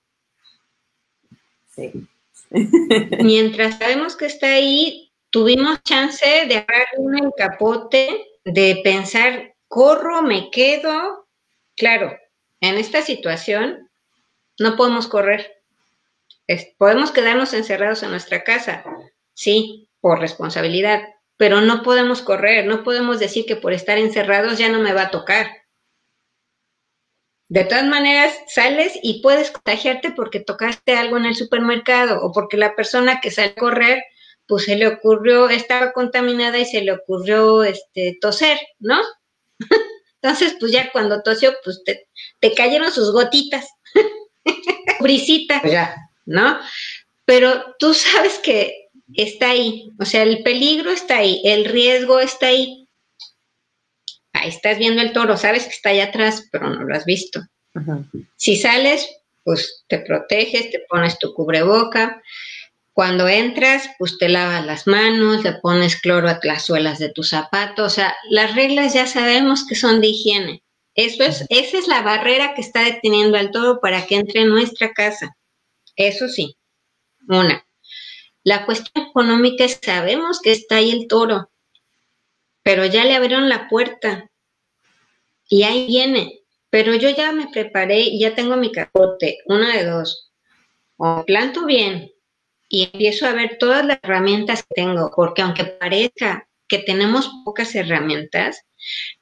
Sí. 1.75 1.93
Mientras 3.23 3.79
sabemos 3.79 4.17
que 4.17 4.27
está 4.27 4.55
ahí, 4.55 5.13
tuvimos 5.31 5.83
chance 5.83 6.25
de 6.25 6.57
agarrar 6.57 6.89
un 6.97 7.31
capote, 7.37 8.27
de 8.45 8.81
pensar, 8.83 9.55
corro, 9.69 10.23
me 10.23 10.51
quedo. 10.51 11.29
Claro, 11.77 12.17
en 12.61 12.77
esta 12.77 13.03
situación 13.03 13.91
no 14.59 14.77
podemos 14.77 15.07
correr. 15.07 15.63
podemos 16.79 17.11
quedarnos 17.11 17.53
encerrados 17.53 18.03
en 18.03 18.11
nuestra 18.11 18.43
casa, 18.43 18.85
sí, 19.35 19.88
por 20.01 20.21
responsabilidad, 20.21 21.03
pero 21.37 21.61
no 21.61 21.83
podemos 21.83 22.23
correr, 22.23 22.67
no 22.67 22.83
podemos 22.83 23.19
decir 23.19 23.47
que 23.47 23.57
por 23.57 23.73
estar 23.73 23.99
encerrados 23.99 24.59
ya 24.59 24.69
no 24.69 24.81
me 24.81 24.93
va 24.93 25.03
a 25.03 25.11
tocar. 25.11 25.47
De 27.49 27.65
todas 27.65 27.87
maneras, 27.87 28.35
sales 28.47 28.93
y 29.03 29.23
puedes 29.23 29.51
contagiarte 29.51 30.11
porque 30.11 30.41
tocaste 30.41 30.97
algo 30.97 31.17
en 31.17 31.25
el 31.25 31.35
supermercado 31.35 32.23
o 32.23 32.33
porque 32.33 32.59
la 32.59 32.77
persona 32.77 33.21
que 33.23 33.31
sale 33.31 33.55
a 33.57 33.61
correr, 33.61 34.03
pues 34.47 34.65
se 34.65 34.77
le 34.77 34.87
ocurrió, 34.87 35.49
estaba 35.49 35.93
contaminada 35.93 36.59
y 36.59 36.67
se 36.67 36.83
le 36.83 36.93
ocurrió 36.93 37.63
este, 37.65 38.19
toser, 38.21 38.59
¿no? 38.81 39.01
Entonces, 40.21 40.57
pues 40.61 40.73
ya 40.73 40.91
cuando 40.91 41.23
tosió, 41.23 41.55
pues 41.65 41.83
te, 41.85 42.09
te 42.41 42.53
cayeron 42.53 42.93
sus 42.93 43.13
gotitas, 43.13 43.67
brisita, 45.01 45.61
pues 45.61 45.73
ya, 45.73 45.97
¿no? 46.27 46.59
Pero 47.25 47.77
tú 47.79 47.95
sabes 47.95 48.39
que 48.41 48.88
está 49.15 49.51
ahí, 49.51 49.91
o 49.99 50.05
sea, 50.05 50.23
el 50.23 50.43
peligro 50.43 50.91
está 50.91 51.19
ahí, 51.19 51.41
el 51.45 51.65
riesgo 51.65 52.21
está 52.21 52.49
ahí 52.49 52.89
ahí 54.39 54.49
estás 54.49 54.79
viendo 54.79 55.03
el 55.03 55.13
toro, 55.13 55.37
sabes 55.37 55.65
que 55.65 55.71
está 55.71 55.91
allá 55.91 56.05
atrás, 56.05 56.49
pero 56.51 56.71
no 56.71 56.85
lo 56.85 56.95
has 56.95 57.05
visto. 57.05 57.41
Si 58.37 58.57
sales, 58.57 59.09
pues 59.45 59.85
te 59.89 60.01
proteges, 60.01 60.71
te 60.71 60.81
pones 60.89 61.19
tu 61.19 61.33
cubreboca. 61.35 62.23
Cuando 62.93 63.29
entras, 63.29 63.89
pues 63.99 64.19
te 64.19 64.29
lavas 64.29 64.67
las 64.67 64.87
manos, 64.89 65.45
le 65.45 65.53
pones 65.55 66.01
cloro 66.01 66.29
a 66.29 66.41
las 66.43 66.65
suelas 66.65 66.99
de 66.99 67.11
tu 67.11 67.23
zapato. 67.23 67.85
O 67.85 67.91
sea, 67.91 68.17
las 68.31 68.57
reglas 68.57 68.95
ya 68.95 69.07
sabemos 69.07 69.65
que 69.67 69.77
son 69.77 70.01
de 70.01 70.09
higiene. 70.09 70.63
Eso 70.95 71.23
es, 71.23 71.45
esa 71.49 71.79
es 71.79 71.87
la 71.87 72.03
barrera 72.03 72.55
que 72.55 72.61
está 72.61 72.83
deteniendo 72.83 73.39
al 73.39 73.53
toro 73.53 73.79
para 73.81 74.05
que 74.07 74.17
entre 74.17 74.41
en 74.41 74.49
nuestra 74.49 74.93
casa. 74.93 75.37
Eso 75.95 76.29
sí. 76.29 76.57
Una. 77.29 77.65
La 78.49 78.65
cuestión 78.65 79.09
económica 79.09 79.67
es, 79.67 79.79
sabemos 79.83 80.41
que 80.41 80.53
está 80.53 80.77
ahí 80.77 80.91
el 80.91 81.07
toro, 81.07 81.51
pero 82.63 82.87
ya 82.87 83.05
le 83.05 83.15
abrieron 83.15 83.51
la 83.51 83.69
puerta 83.69 84.31
y 85.47 85.65
ahí 85.65 85.87
viene. 85.87 86.41
Pero 86.71 86.95
yo 86.95 87.11
ya 87.11 87.31
me 87.33 87.49
preparé 87.49 88.01
y 88.01 88.21
ya 88.21 88.35
tengo 88.35 88.57
mi 88.57 88.73
capote, 88.73 89.41
una 89.45 89.77
de 89.77 89.85
dos. 89.85 90.33
O 90.97 91.27
planto 91.27 91.67
bien 91.67 92.11
y 92.71 92.85
empiezo 92.85 93.27
a 93.27 93.35
ver 93.35 93.59
todas 93.59 93.85
las 93.85 93.99
herramientas 94.03 94.63
que 94.63 94.77
tengo, 94.77 95.13
porque 95.15 95.43
aunque 95.43 95.65
parezca 95.65 96.49
que 96.69 96.79
tenemos 96.79 97.31
pocas 97.45 97.75
herramientas, 97.75 98.65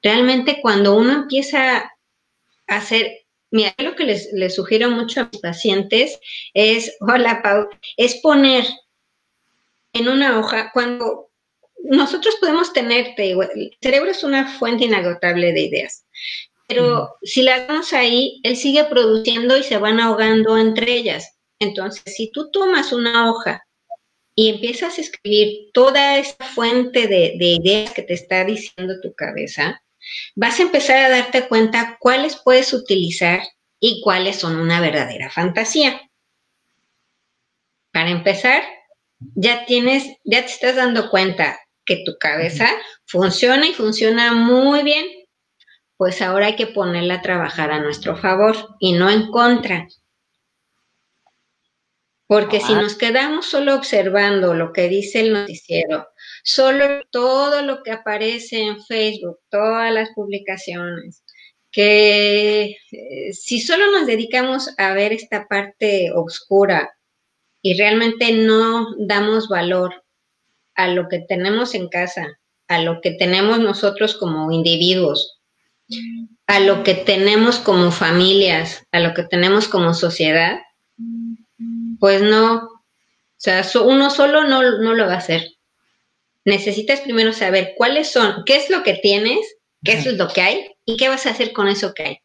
realmente 0.04 0.60
cuando 0.62 0.94
uno 0.94 1.12
empieza 1.12 1.78
a 1.78 1.92
hacer, 2.68 3.26
mira, 3.50 3.74
lo 3.78 3.96
que 3.96 4.04
les, 4.04 4.54
sugiero 4.54 4.88
mucho 4.88 5.22
a 5.22 5.30
mis 5.32 5.40
pacientes 5.42 6.20
es, 6.54 6.96
hola 7.00 7.42
Pau, 7.42 7.68
es 7.96 8.20
poner 8.22 8.64
en 9.98 10.08
una 10.08 10.38
hoja, 10.38 10.70
cuando 10.72 11.30
nosotros 11.84 12.36
podemos 12.40 12.72
tener, 12.72 13.14
el 13.16 13.76
cerebro 13.80 14.10
es 14.10 14.22
una 14.24 14.58
fuente 14.58 14.84
inagotable 14.84 15.52
de 15.52 15.62
ideas, 15.62 16.04
pero 16.68 17.16
si 17.22 17.42
las 17.42 17.68
damos 17.68 17.92
ahí, 17.92 18.40
él 18.42 18.56
sigue 18.56 18.84
produciendo 18.84 19.56
y 19.56 19.62
se 19.62 19.78
van 19.78 20.00
ahogando 20.00 20.58
entre 20.58 20.92
ellas. 20.94 21.38
Entonces, 21.60 22.14
si 22.16 22.30
tú 22.32 22.50
tomas 22.50 22.92
una 22.92 23.30
hoja 23.30 23.64
y 24.34 24.48
empiezas 24.48 24.98
a 24.98 25.00
escribir 25.00 25.70
toda 25.72 26.18
esa 26.18 26.44
fuente 26.44 27.06
de, 27.06 27.36
de 27.38 27.58
ideas 27.62 27.92
que 27.92 28.02
te 28.02 28.14
está 28.14 28.44
diciendo 28.44 28.94
tu 29.00 29.14
cabeza, 29.14 29.80
vas 30.34 30.58
a 30.58 30.62
empezar 30.62 30.98
a 30.98 31.08
darte 31.08 31.48
cuenta 31.48 31.96
cuáles 32.00 32.36
puedes 32.44 32.72
utilizar 32.72 33.40
y 33.78 34.00
cuáles 34.02 34.36
son 34.36 34.56
una 34.56 34.80
verdadera 34.80 35.30
fantasía. 35.30 36.00
Para 37.92 38.10
empezar, 38.10 38.62
ya 39.18 39.64
tienes, 39.66 40.04
ya 40.24 40.40
te 40.42 40.52
estás 40.52 40.76
dando 40.76 41.10
cuenta 41.10 41.58
que 41.84 42.02
tu 42.04 42.16
cabeza 42.18 42.68
funciona 43.06 43.66
y 43.66 43.72
funciona 43.72 44.32
muy 44.32 44.82
bien, 44.82 45.06
pues 45.96 46.20
ahora 46.20 46.46
hay 46.46 46.56
que 46.56 46.66
ponerla 46.66 47.14
a 47.14 47.22
trabajar 47.22 47.70
a 47.70 47.80
nuestro 47.80 48.16
favor 48.16 48.56
y 48.80 48.92
no 48.92 49.10
en 49.10 49.30
contra. 49.30 49.86
Porque 52.28 52.60
si 52.60 52.74
nos 52.74 52.96
quedamos 52.96 53.46
solo 53.46 53.76
observando 53.76 54.52
lo 54.52 54.72
que 54.72 54.88
dice 54.88 55.20
el 55.20 55.32
noticiero, 55.32 56.08
solo 56.42 57.04
todo 57.10 57.62
lo 57.62 57.84
que 57.84 57.92
aparece 57.92 58.62
en 58.62 58.82
Facebook, 58.82 59.38
todas 59.48 59.92
las 59.92 60.10
publicaciones, 60.10 61.22
que 61.70 62.76
eh, 62.90 63.32
si 63.32 63.60
solo 63.60 63.92
nos 63.92 64.06
dedicamos 64.08 64.74
a 64.76 64.92
ver 64.92 65.12
esta 65.12 65.46
parte 65.46 66.10
oscura 66.12 66.95
y 67.66 67.74
realmente 67.74 68.30
no 68.30 68.94
damos 68.96 69.48
valor 69.48 70.04
a 70.76 70.86
lo 70.86 71.08
que 71.08 71.18
tenemos 71.18 71.74
en 71.74 71.88
casa, 71.88 72.38
a 72.68 72.80
lo 72.80 73.00
que 73.00 73.10
tenemos 73.10 73.58
nosotros 73.58 74.14
como 74.14 74.52
individuos, 74.52 75.40
a 76.46 76.60
lo 76.60 76.84
que 76.84 76.94
tenemos 76.94 77.58
como 77.58 77.90
familias, 77.90 78.86
a 78.92 79.00
lo 79.00 79.14
que 79.14 79.24
tenemos 79.24 79.66
como 79.66 79.94
sociedad, 79.94 80.60
pues 81.98 82.22
no, 82.22 82.54
o 82.58 82.82
sea, 83.36 83.66
uno 83.82 84.10
solo 84.10 84.44
no, 84.44 84.62
no 84.78 84.94
lo 84.94 85.06
va 85.06 85.14
a 85.14 85.18
hacer. 85.18 85.50
Necesitas 86.44 87.00
primero 87.00 87.32
saber 87.32 87.72
cuáles 87.76 88.12
son, 88.12 88.44
qué 88.46 88.58
es 88.58 88.70
lo 88.70 88.84
que 88.84 88.94
tienes, 88.94 89.40
qué 89.82 89.94
es 89.94 90.06
lo 90.06 90.28
que 90.28 90.40
hay 90.40 90.70
y 90.84 90.96
qué 90.98 91.08
vas 91.08 91.26
a 91.26 91.30
hacer 91.30 91.52
con 91.52 91.66
eso 91.66 91.92
que 91.94 92.02
hay. 92.04 92.18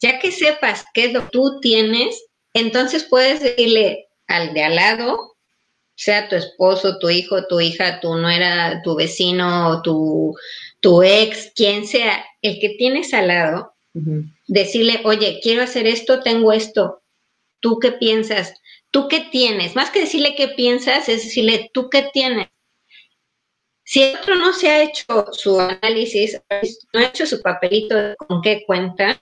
Ya 0.00 0.18
que 0.18 0.32
sepas 0.32 0.84
qué 0.94 1.04
es 1.04 1.12
lo 1.12 1.20
que 1.20 1.30
tú 1.30 1.60
tienes, 1.60 2.24
entonces 2.54 3.04
puedes 3.04 3.40
decirle 3.40 4.08
al 4.26 4.54
de 4.54 4.64
al 4.64 4.76
lado 4.76 5.34
sea 5.96 6.28
tu 6.28 6.36
esposo, 6.36 6.98
tu 6.98 7.08
hijo, 7.08 7.46
tu 7.46 7.60
hija, 7.60 8.00
tu 8.00 8.16
nuera, 8.16 8.82
tu 8.82 8.96
vecino, 8.96 9.80
tu, 9.82 10.34
tu 10.80 11.02
ex, 11.02 11.52
quien 11.54 11.86
sea, 11.86 12.24
el 12.42 12.58
que 12.60 12.70
tienes 12.70 13.14
al 13.14 13.28
lado, 13.28 13.74
decirle, 14.48 15.00
oye, 15.04 15.38
quiero 15.40 15.62
hacer 15.62 15.86
esto, 15.86 16.20
tengo 16.20 16.52
esto, 16.52 17.02
¿tú 17.60 17.78
qué 17.78 17.92
piensas? 17.92 18.54
¿Tú 18.90 19.08
qué 19.08 19.20
tienes? 19.30 19.76
Más 19.76 19.90
que 19.90 20.00
decirle 20.00 20.34
qué 20.36 20.48
piensas, 20.48 21.08
es 21.08 21.24
decirle, 21.24 21.70
¿tú 21.72 21.88
qué 21.90 22.08
tienes? 22.12 22.48
Si 23.84 24.02
el 24.02 24.16
otro 24.16 24.36
no 24.36 24.52
se 24.52 24.70
ha 24.70 24.82
hecho 24.82 25.26
su 25.32 25.60
análisis, 25.60 26.40
no 26.92 27.00
ha 27.00 27.04
hecho 27.04 27.26
su 27.26 27.40
papelito 27.40 27.94
de 27.94 28.16
con 28.16 28.40
qué 28.42 28.64
cuenta, 28.66 29.20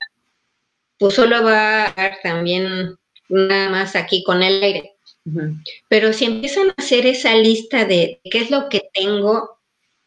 pues 0.99 1.15
solo 1.15 1.43
va 1.43 1.87
a 1.87 1.93
dar 1.93 2.19
también 2.23 2.97
nada 3.29 3.69
más 3.71 3.97
aquí 3.97 4.23
con 4.23 4.43
el 4.43 4.63
aire. 4.63 4.92
Pero 5.89 6.13
si 6.13 6.25
empiezan 6.25 6.71
a 6.71 6.75
hacer 6.77 7.07
esa 7.07 7.35
lista 7.37 7.85
de 7.85 8.21
qué 8.25 8.39
es 8.39 8.51
lo 8.51 8.69
que 8.69 8.91
tengo, 8.93 9.59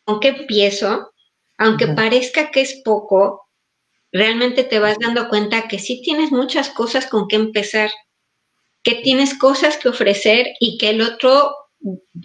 con 0.04 0.20
qué 0.20 0.30
empiezo, 0.30 1.12
aunque 1.58 1.88
parezca 1.88 2.52
que 2.52 2.62
es 2.62 2.82
poco, 2.84 3.48
realmente 4.12 4.64
te 4.64 4.80
vas 4.80 4.98
dando 5.00 5.30
cuenta 5.30 5.68
que 5.68 5.80
sí 5.80 6.02
tienes 6.02 6.32
muchas 6.32 6.70
cosas 6.70 7.08
con 7.08 7.28
qué 7.28 7.38
empezar, 7.38 7.92
que 8.84 8.96
tienes 8.96 9.38
cosas 9.38 9.78
que 9.78 9.90
ofrecer 9.90 10.48
y 10.60 10.78
que 10.78 10.90
el 10.90 11.02
otro, 11.02 11.54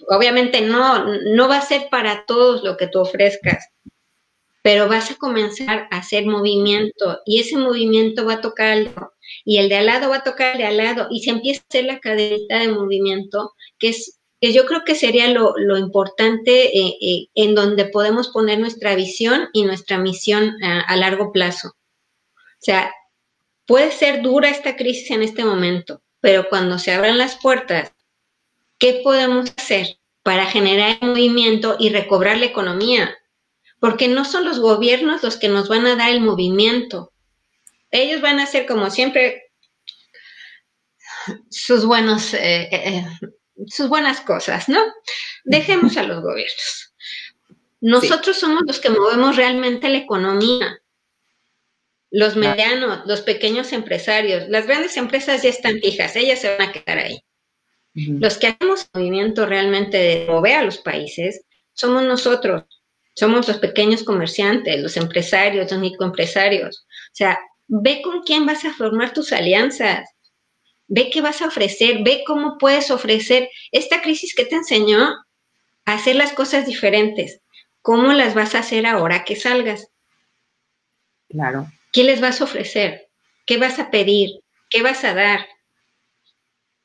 obviamente 0.09 0.61
no, 0.61 1.05
no 1.05 1.48
va 1.48 1.59
a 1.59 1.66
ser 1.66 1.88
para 1.90 2.24
todos 2.26 2.62
lo 2.62 2.76
que 2.76 2.88
tú 2.88 3.00
ofrezcas, 3.00 3.68
pero 4.62 4.88
vas 4.88 5.11
a 5.11 5.16
comenzar 5.16 5.88
a 5.90 5.98
hacer 5.98 6.26
movimiento 6.26 7.20
y 7.24 7.40
ese 7.40 7.57
movimiento 7.57 8.26
va 8.26 8.35
a 8.35 8.40
tocar 8.40 8.68
algo 8.68 9.12
y 9.45 9.59
el 9.59 9.69
de 9.69 9.77
al 9.77 9.87
lado 9.87 10.11
va 10.11 10.16
a 10.16 10.25
tocar 10.25 10.57
de 10.57 10.64
al 10.64 10.77
lado 10.77 11.09
y 11.11 11.23
se 11.23 11.31
empieza 11.31 11.62
a 11.62 11.66
hacer 11.69 11.85
la 11.85 12.01
cadenita 12.01 12.59
de 12.59 12.69
movimiento 12.69 13.53
que 13.79 13.90
es 13.90 14.19
que 14.40 14.53
yo 14.55 14.64
creo 14.64 14.85
que 14.85 14.95
sería 14.95 15.29
lo, 15.29 15.77
importante 15.77 16.79
eh, 16.79 16.97
eh, 17.03 17.27
en 17.35 17.55
donde 17.55 17.85
podemos 17.85 18.29
poner 18.29 18.59
nuestra 18.59 18.95
visión 18.95 19.49
y 19.53 19.64
nuestra 19.64 19.99
misión 19.99 20.55
a, 20.64 20.81
a 20.81 20.97
largo 20.97 21.31
plazo. 21.31 21.69
O 21.69 22.62
sea, 22.62 22.90
puede 23.66 23.90
ser 23.93 24.23
dura 24.23 24.49
esta 24.49 24.77
crisis 24.77 25.11
en 25.11 25.23
este 25.23 25.45
momento, 25.45 26.01
pero 26.21 26.49
cuando 26.49 26.79
se 26.79 26.90
abran 26.90 27.19
las 27.19 27.37
puertas, 27.37 27.93
¿qué 28.79 29.03
podemos 29.05 29.53
hacer? 29.59 30.01
para 30.23 30.47
generar 30.47 30.99
movimiento 31.01 31.77
y 31.79 31.88
recobrar 31.88 32.38
la 32.38 32.47
economía, 32.47 33.16
porque 33.79 34.09
no 34.09 34.25
son 34.25 34.45
los 34.45 34.59
gobiernos 34.59 35.23
los 35.23 35.37
que 35.37 35.49
nos 35.49 35.69
van 35.69 35.87
a 35.87 35.97
dar 35.97 36.11
el 36.11 36.21
movimiento. 36.21 37.12
Ellos 37.90 38.20
van 38.20 38.40
a 38.40 38.44
hacer 38.44 38.66
como 38.66 38.90
siempre 38.90 39.50
sus 41.50 41.85
buenos, 41.85 42.35
eh, 42.35 42.68
eh, 42.70 42.70
eh, 42.72 43.07
sus 43.66 43.88
buenas 43.88 44.20
cosas, 44.20 44.68
¿no? 44.68 44.81
Dejemos 45.44 45.96
a 45.96 46.03
los 46.03 46.22
gobiernos. 46.22 46.94
Nosotros 47.81 48.38
somos 48.38 48.62
los 48.66 48.79
que 48.79 48.90
movemos 48.90 49.37
realmente 49.37 49.88
la 49.88 49.98
economía. 49.98 50.79
Los 52.11 52.37
medianos, 52.37 53.03
los 53.07 53.20
pequeños 53.20 53.72
empresarios, 53.72 54.48
las 54.48 54.66
grandes 54.66 54.96
empresas 54.96 55.42
ya 55.42 55.50
están 55.50 55.79
fijas, 55.81 56.16
ellas 56.16 56.40
se 56.40 56.57
van 56.57 56.68
a 56.68 56.72
quedar 56.72 56.98
ahí. 56.98 57.22
Los 57.94 58.37
que 58.37 58.48
hacemos 58.48 58.88
movimiento 58.92 59.46
realmente 59.46 59.96
de 59.96 60.26
mover 60.26 60.57
a 60.57 60.62
los 60.62 60.79
países 60.79 61.44
somos 61.72 62.03
nosotros, 62.03 62.64
somos 63.14 63.48
los 63.48 63.59
pequeños 63.59 64.03
comerciantes, 64.03 64.81
los 64.81 64.96
empresarios, 64.96 65.70
los 65.70 65.81
microempresarios. 65.81 66.87
O 66.87 67.14
sea, 67.14 67.38
ve 67.72 68.02
con 68.02 68.22
quién 68.22 68.46
vas 68.46 68.64
a 68.64 68.74
formar 68.74 69.12
tus 69.12 69.33
alianzas, 69.33 70.09
ve 70.88 71.09
qué 71.11 71.20
vas 71.20 71.40
a 71.40 71.46
ofrecer, 71.46 72.02
ve 72.02 72.24
cómo 72.26 72.59
puedes 72.59 72.90
ofrecer 72.90 73.48
esta 73.70 74.02
crisis 74.02 74.35
que 74.35 74.44
te 74.44 74.56
enseñó 74.56 75.14
a 75.85 75.94
hacer 75.94 76.16
las 76.16 76.33
cosas 76.33 76.66
diferentes. 76.66 77.40
¿Cómo 77.80 78.12
las 78.12 78.35
vas 78.35 78.56
a 78.56 78.59
hacer 78.59 78.87
ahora 78.87 79.24
que 79.24 79.37
salgas? 79.37 79.88
Claro. 81.28 81.68
¿Qué 81.92 82.02
les 82.02 82.20
vas 82.20 82.40
a 82.40 82.44
ofrecer? 82.44 83.09
¿Qué 83.46 83.56
vas 83.56 83.78
a 83.78 83.90
pedir? 83.90 84.40
¿Qué 84.68 84.83
vas 84.83 85.04
a 85.04 85.14
dar? 85.14 85.46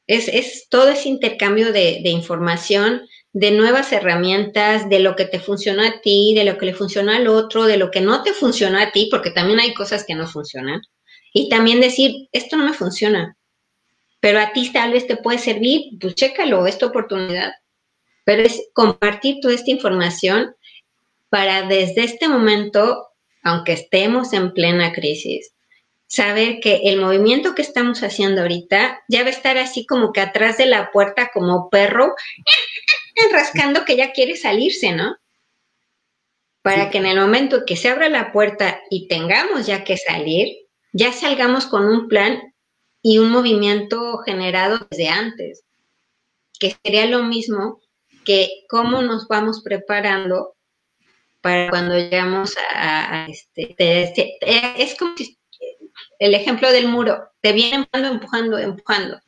Es, 0.05 0.69
todo 0.69 0.89
ese 0.89 1.09
intercambio 1.09 1.73
de, 1.73 1.99
información, 2.05 3.07
de 3.35 3.51
nuevas 3.51 3.91
herramientas, 3.91 4.87
de 4.87 4.99
lo 4.99 5.17
que 5.17 5.25
te 5.25 5.41
funciona 5.41 5.89
a 5.89 5.99
ti, 5.99 6.33
de 6.33 6.45
lo 6.45 6.57
que 6.57 6.67
le 6.67 6.73
funciona 6.73 7.17
al 7.17 7.27
otro, 7.27 7.65
de 7.65 7.75
lo 7.75 7.91
que 7.91 7.99
no 7.99 8.23
te 8.23 8.31
funciona 8.31 8.81
a 8.81 8.91
ti, 8.93 9.09
porque 9.11 9.29
también 9.29 9.59
hay 9.59 9.73
cosas 9.73 10.05
que 10.05 10.15
no 10.15 10.25
funcionan. 10.25 10.81
Y 11.33 11.49
también 11.49 11.81
decir, 11.81 12.29
esto 12.31 12.55
no 12.55 12.63
me 12.63 12.71
funciona, 12.71 13.35
pero 14.21 14.39
a 14.39 14.53
ti 14.53 14.71
tal 14.71 14.93
vez 14.93 15.05
te 15.05 15.17
puede 15.17 15.37
servir, 15.37 15.99
pues 15.99 16.15
chécalo, 16.15 16.65
es 16.65 16.77
tu 16.77 16.85
oportunidad. 16.85 17.51
Pero 18.23 18.41
es 18.41 18.69
compartir 18.71 19.41
toda 19.41 19.53
esta 19.53 19.69
información 19.69 20.55
para 21.27 21.63
desde 21.63 22.05
este 22.05 22.29
momento, 22.29 23.09
aunque 23.43 23.73
estemos 23.73 24.31
en 24.31 24.53
plena 24.53 24.93
crisis, 24.93 25.51
saber 26.07 26.61
que 26.61 26.83
el 26.85 27.01
movimiento 27.01 27.53
que 27.53 27.63
estamos 27.63 28.01
haciendo 28.01 28.43
ahorita 28.43 29.03
ya 29.09 29.23
va 29.23 29.27
a 29.27 29.31
estar 29.31 29.57
así 29.57 29.85
como 29.85 30.13
que 30.13 30.21
atrás 30.21 30.57
de 30.57 30.67
la 30.67 30.89
puerta 30.93 31.31
como 31.33 31.69
perro, 31.69 32.15
rascando 33.31 33.85
que 33.85 33.97
ya 33.97 34.11
quiere 34.11 34.35
salirse, 34.35 34.91
¿no? 34.91 35.17
Para 36.61 36.89
que 36.89 36.97
en 36.97 37.05
el 37.05 37.19
momento 37.19 37.63
que 37.65 37.75
se 37.75 37.89
abra 37.89 38.09
la 38.09 38.31
puerta 38.31 38.81
y 38.89 39.07
tengamos 39.07 39.65
ya 39.67 39.83
que 39.83 39.97
salir, 39.97 40.47
ya 40.93 41.11
salgamos 41.11 41.67
con 41.67 41.85
un 41.85 42.07
plan 42.07 42.41
y 43.01 43.19
un 43.19 43.29
movimiento 43.29 44.17
generado 44.19 44.79
desde 44.89 45.09
antes, 45.09 45.63
que 46.59 46.75
sería 46.83 47.05
lo 47.05 47.23
mismo 47.23 47.81
que 48.25 48.65
cómo 48.67 49.01
nos 49.01 49.27
vamos 49.27 49.61
preparando 49.63 50.55
para 51.41 51.69
cuando 51.69 51.93
llegamos 51.95 52.55
a, 52.73 53.27
este, 53.29 53.75
es 54.81 54.97
como 54.97 55.15
si 55.15 55.37
el 56.17 56.33
ejemplo 56.33 56.71
del 56.71 56.87
muro, 56.87 57.29
te 57.41 57.53
viene 57.53 57.75
empujando, 57.75 58.07
empujando, 58.07 58.57
empujando. 58.57 59.21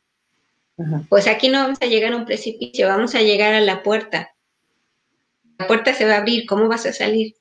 Pues 1.09 1.27
aquí 1.27 1.49
no 1.49 1.59
vamos 1.59 1.79
a 1.81 1.87
llegar 1.87 2.13
a 2.13 2.17
un 2.17 2.25
precipicio, 2.25 2.87
vamos 2.87 3.15
a 3.15 3.21
llegar 3.21 3.53
a 3.53 3.61
la 3.61 3.81
puerta. 3.81 4.35
La 5.57 5.65
puerta 5.65 5.93
se 5.93 6.05
va 6.05 6.15
a 6.15 6.17
abrir, 6.17 6.45
¿cómo 6.45 6.67
vas 6.67 6.85
a 6.85 6.93
salir? 6.93 7.35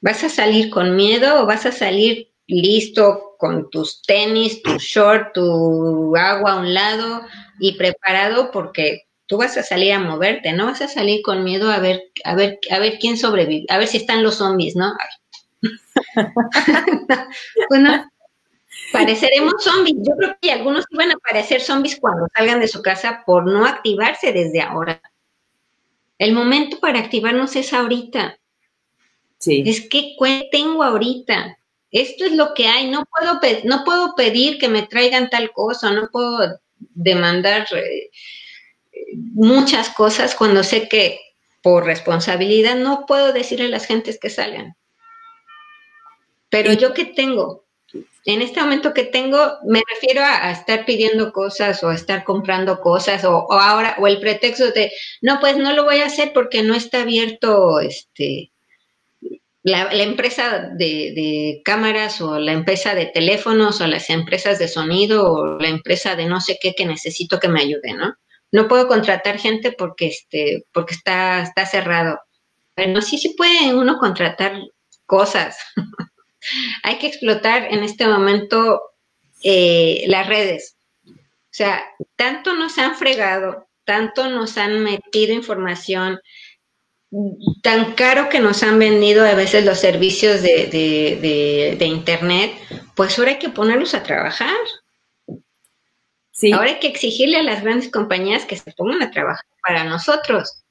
¿Vas 0.00 0.24
a 0.24 0.30
salir 0.30 0.70
con 0.70 0.96
miedo 0.96 1.42
o 1.42 1.46
vas 1.46 1.66
a 1.66 1.72
salir 1.72 2.30
listo 2.46 3.36
con 3.38 3.68
tus 3.70 4.02
tenis, 4.02 4.62
tu 4.62 4.78
short, 4.78 5.34
tu 5.34 6.16
agua 6.16 6.52
a 6.52 6.60
un 6.60 6.72
lado 6.72 7.22
y 7.58 7.76
preparado 7.76 8.50
porque 8.50 9.02
tú 9.26 9.38
vas 9.38 9.56
a 9.56 9.62
salir 9.62 9.92
a 9.92 9.98
moverte, 9.98 10.52
no 10.52 10.66
vas 10.66 10.80
a 10.80 10.88
salir 10.88 11.22
con 11.22 11.44
miedo 11.44 11.70
a 11.70 11.78
ver, 11.78 12.04
a 12.24 12.34
ver, 12.34 12.58
a 12.70 12.78
ver 12.78 12.98
quién 12.98 13.16
sobrevive, 13.16 13.66
a 13.68 13.78
ver 13.78 13.88
si 13.88 13.98
están 13.98 14.22
los 14.22 14.36
zombies, 14.36 14.76
¿no? 14.76 14.94
bueno, 17.68 18.10
Pareceremos 18.94 19.54
zombies. 19.58 19.96
Yo 20.02 20.14
creo 20.16 20.36
que 20.40 20.52
algunos 20.52 20.84
iban 20.90 21.10
a 21.10 21.16
parecer 21.16 21.60
zombies 21.60 21.98
cuando 22.00 22.28
salgan 22.32 22.60
de 22.60 22.68
su 22.68 22.80
casa 22.80 23.24
por 23.26 23.44
no 23.44 23.66
activarse 23.66 24.32
desde 24.32 24.60
ahora. 24.60 25.02
El 26.16 26.32
momento 26.32 26.78
para 26.78 27.00
activarnos 27.00 27.56
es 27.56 27.72
ahorita. 27.72 28.38
Sí. 29.38 29.64
Es 29.66 29.88
que 29.88 30.16
tengo 30.52 30.84
ahorita. 30.84 31.58
Esto 31.90 32.24
es 32.24 32.32
lo 32.32 32.54
que 32.54 32.68
hay. 32.68 32.88
No 32.88 33.04
puedo, 33.04 33.40
no 33.64 33.84
puedo 33.84 34.14
pedir 34.14 34.58
que 34.58 34.68
me 34.68 34.82
traigan 34.82 35.28
tal 35.28 35.50
cosa. 35.50 35.90
No 35.90 36.08
puedo 36.12 36.60
demandar 36.78 37.66
eh, 37.74 38.10
muchas 39.32 39.88
cosas 39.88 40.36
cuando 40.36 40.62
sé 40.62 40.88
que 40.88 41.18
por 41.62 41.84
responsabilidad 41.84 42.76
no 42.76 43.06
puedo 43.06 43.32
decirle 43.32 43.66
a 43.66 43.70
las 43.70 43.86
gentes 43.86 44.20
que 44.20 44.30
salgan. 44.30 44.76
Pero 46.48 46.72
yo 46.72 46.94
qué 46.94 47.06
tengo? 47.06 47.63
En 48.24 48.40
este 48.40 48.60
momento 48.60 48.94
que 48.94 49.04
tengo, 49.04 49.58
me 49.66 49.82
refiero 49.92 50.22
a, 50.22 50.50
estar 50.50 50.86
pidiendo 50.86 51.32
cosas 51.32 51.82
o 51.84 51.90
a 51.90 51.94
estar 51.94 52.24
comprando 52.24 52.80
cosas 52.80 53.24
o, 53.24 53.52
ahora, 53.52 53.96
o 53.98 54.06
el 54.06 54.18
pretexto 54.18 54.70
de, 54.70 54.90
no, 55.20 55.40
pues 55.40 55.56
no 55.56 55.72
lo 55.74 55.84
voy 55.84 55.98
a 55.98 56.06
hacer 56.06 56.32
porque 56.32 56.62
no 56.62 56.74
está 56.74 57.02
abierto 57.02 57.80
este, 57.80 58.50
la, 59.62 59.92
empresa 60.02 60.70
de, 60.74 61.60
cámaras 61.64 62.20
o 62.22 62.38
la 62.38 62.52
empresa 62.52 62.94
de 62.94 63.06
teléfonos 63.06 63.80
o 63.80 63.86
las 63.86 64.08
empresas 64.08 64.58
de 64.58 64.68
sonido 64.68 65.30
o 65.30 65.58
la 65.58 65.68
empresa 65.68 66.16
de 66.16 66.26
no 66.26 66.40
sé 66.40 66.58
qué 66.60 66.74
que 66.74 66.86
necesito 66.86 67.38
que 67.38 67.48
me 67.48 67.60
ayude, 67.60 67.92
¿no? 67.94 68.14
No 68.52 68.68
puedo 68.68 68.88
contratar 68.88 69.38
gente 69.38 69.72
porque, 69.72 70.06
este, 70.06 70.64
porque 70.72 70.94
está, 70.94 71.42
está 71.42 71.66
cerrado. 71.66 72.20
Pero 72.74 73.02
sí, 73.02 73.18
sí 73.18 73.34
puede 73.36 73.74
uno 73.74 73.98
contratar 73.98 74.60
cosas. 75.06 75.58
Hay 76.82 76.98
que 76.98 77.06
explotar 77.06 77.72
en 77.72 77.82
este 77.82 78.06
momento 78.06 78.80
eh, 79.42 80.04
las 80.08 80.26
redes. 80.26 80.76
O 81.06 81.56
sea, 81.56 81.84
tanto 82.16 82.54
nos 82.54 82.78
han 82.78 82.96
fregado, 82.96 83.68
tanto 83.84 84.28
nos 84.28 84.58
han 84.58 84.82
metido 84.82 85.32
información, 85.32 86.18
tan 87.62 87.92
caro 87.92 88.28
que 88.28 88.40
nos 88.40 88.62
han 88.62 88.78
vendido 88.78 89.24
a 89.24 89.34
veces 89.34 89.64
los 89.64 89.78
servicios 89.78 90.42
de, 90.42 91.76
Internet, 91.80 92.52
pues 92.96 93.18
ahora 93.18 93.32
hay 93.32 93.38
que 93.38 93.50
ponerlos 93.50 93.94
a 93.94 94.02
trabajar. 94.02 94.56
Sí. 96.32 96.50
Ahora 96.52 96.70
hay 96.70 96.80
que 96.80 96.88
exigirle 96.88 97.36
a 97.36 97.44
las 97.44 97.62
grandes 97.62 97.90
compañías 97.90 98.44
que 98.44 98.56
se 98.56 98.72
pongan 98.72 99.02
a 99.02 99.12
trabajar 99.12 99.46
para 99.62 99.84
nosotros. 99.84 100.64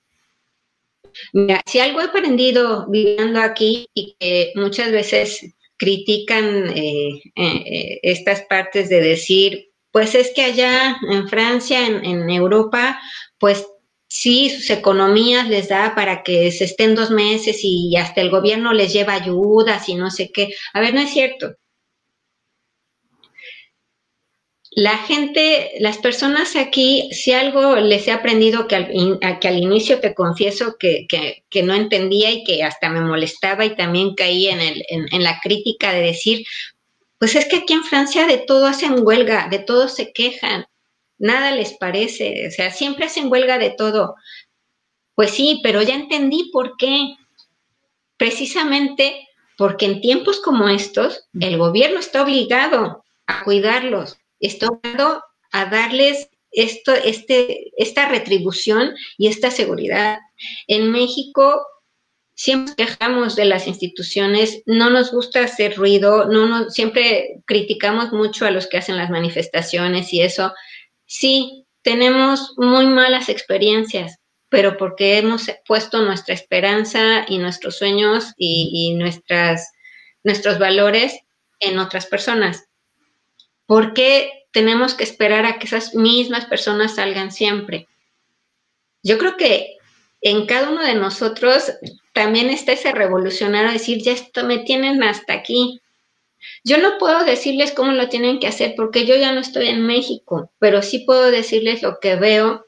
Mira, 1.31 1.61
si 1.65 1.79
algo 1.79 2.01
he 2.01 2.05
aprendido 2.05 2.87
viviendo 2.89 3.39
aquí 3.39 3.87
y 3.93 4.15
que 4.19 4.51
muchas 4.55 4.91
veces 4.91 5.53
critican 5.77 6.69
eh, 6.75 7.21
eh, 7.35 7.99
estas 8.03 8.41
partes 8.43 8.89
de 8.89 9.01
decir, 9.01 9.71
pues 9.91 10.15
es 10.15 10.31
que 10.33 10.43
allá 10.43 10.97
en 11.09 11.27
Francia, 11.27 11.85
en, 11.85 12.29
Europa, 12.29 12.99
pues 13.37 13.67
sí, 14.07 14.49
sus 14.49 14.69
economías 14.69 15.47
les 15.49 15.69
da 15.69 15.93
para 15.95 16.23
que 16.23 16.51
se 16.51 16.65
estén 16.65 16.95
dos 16.95 17.11
meses 17.11 17.59
y 17.63 17.95
hasta 17.97 18.21
el 18.21 18.29
gobierno 18.29 18.73
les 18.73 18.93
lleva 18.93 19.13
ayudas 19.13 19.87
y 19.89 19.95
no 19.95 20.09
sé 20.09 20.31
qué. 20.33 20.49
A 20.73 20.81
ver, 20.81 20.93
no 20.93 21.01
es 21.01 21.11
cierto 21.11 21.55
la 24.75 24.97
gente, 24.97 25.71
las 25.79 25.97
personas 25.97 26.55
aquí, 26.55 27.09
si 27.11 27.31
algo 27.31 27.75
les 27.75 28.07
he 28.07 28.11
aprendido 28.11 28.67
que 28.67 28.75
al, 28.75 29.39
que 29.39 29.47
al 29.47 29.57
inicio 29.57 29.99
te 29.99 30.13
confieso 30.13 30.77
que, 30.79 31.07
que, 31.07 31.63
no 31.63 31.73
entendía 31.73 32.31
y 32.31 32.43
que 32.43 32.63
hasta 32.63 32.89
me 32.89 33.01
molestaba 33.01 33.65
y 33.65 33.75
también 33.75 34.15
caí 34.15 34.47
en, 34.47 34.59
el, 34.61 34.83
en, 34.89 35.23
la 35.23 35.39
crítica 35.41 35.93
de 35.93 36.01
decir, 36.01 36.45
pues 37.19 37.35
es 37.35 37.45
que 37.45 37.57
aquí 37.57 37.73
en 37.73 37.83
Francia 37.83 38.25
de 38.25 38.37
todo 38.37 38.65
hacen 38.65 39.05
huelga, 39.05 39.47
de 39.49 39.59
todo 39.59 39.87
se 39.87 40.11
quejan, 40.11 40.65
nada 41.17 41.51
les 41.51 41.73
parece, 41.73 42.47
o 42.47 42.51
sea, 42.51 42.71
siempre 42.71 43.05
hacen 43.05 43.31
huelga 43.31 43.57
de 43.57 43.69
todo. 43.69 44.15
Pues 45.15 45.31
sí, 45.31 45.59
pero 45.61 45.81
ya 45.83 45.93
entendí 45.93 46.49
por 46.51 46.75
qué. 46.77 47.15
Precisamente 48.17 49.27
porque 49.57 49.85
en 49.85 50.01
tiempos 50.01 50.39
como 50.39 50.69
estos, 50.69 51.27
el 51.39 51.57
gobierno 51.57 51.99
está 51.99 52.23
obligado 52.23 53.03
a 53.27 53.43
cuidarlos, 53.43 54.17
estoy 54.47 54.77
a 55.51 55.65
darles 55.65 56.29
esto, 56.51 56.93
este, 56.93 57.71
esta 57.77 58.07
retribución 58.07 58.95
y 59.17 59.27
esta 59.27 59.51
seguridad. 59.51 60.19
En 60.67 60.91
México 60.91 61.65
siempre 62.35 62.75
quejamos 62.75 63.35
de 63.35 63.45
las 63.45 63.67
instituciones, 63.67 64.63
no 64.65 64.89
nos 64.89 65.11
gusta 65.11 65.43
hacer 65.43 65.75
ruido, 65.75 66.25
no 66.25 66.47
nos, 66.47 66.73
siempre 66.73 67.41
criticamos 67.45 68.11
mucho 68.11 68.45
a 68.45 68.51
los 68.51 68.67
que 68.67 68.77
hacen 68.77 68.97
las 68.97 69.09
manifestaciones 69.09 70.13
y 70.13 70.21
eso. 70.21 70.53
Sí, 71.05 71.65
tenemos 71.81 72.53
muy 72.57 72.87
malas 72.87 73.29
experiencias, 73.29 74.17
pero 74.49 74.77
porque 74.77 75.17
hemos 75.17 75.49
puesto 75.67 76.01
nuestra 76.01 76.33
esperanza 76.33 77.25
y 77.27 77.37
nuestros 77.37 77.77
sueños 77.77 78.33
y, 78.37 78.93
nuestras, 78.95 79.71
nuestros 80.23 80.59
valores 80.59 81.19
en 81.59 81.79
otras 81.79 82.05
personas. 82.07 82.65
¿Por 83.65 83.93
qué 83.93 84.45
tenemos 84.51 84.93
que 84.93 85.03
esperar 85.03 85.45
a 85.45 85.59
que 85.59 85.67
esas 85.67 85.95
mismas 85.95 86.45
personas 86.45 86.95
salgan 86.95 87.31
siempre? 87.31 87.87
Yo 89.01 89.17
creo 89.17 89.37
que 89.37 89.77
en 90.21 90.45
cada 90.45 90.69
uno 90.69 90.83
de 90.83 90.95
nosotros 90.95 91.71
también 92.13 92.49
está 92.49 92.71
ese 92.71 92.91
revolucionario 92.91 93.71
decir, 93.71 94.01
ya 94.01 94.13
esto 94.13 94.45
me 94.45 94.59
tienen 94.59 95.03
hasta 95.03 95.33
aquí. 95.33 95.81
Yo 96.63 96.77
no 96.77 96.97
puedo 96.97 97.23
decirles 97.25 97.71
cómo 97.71 97.91
lo 97.91 98.09
tienen 98.09 98.39
que 98.39 98.47
hacer 98.47 98.73
porque 98.75 99.05
yo 99.05 99.15
ya 99.15 99.33
no 99.33 99.41
estoy 99.41 99.67
en 99.67 99.85
México, 99.85 100.51
pero 100.59 100.81
sí 100.81 100.99
puedo 100.99 101.31
decirles 101.31 101.81
lo 101.81 101.99
que 101.99 102.15
veo 102.15 102.65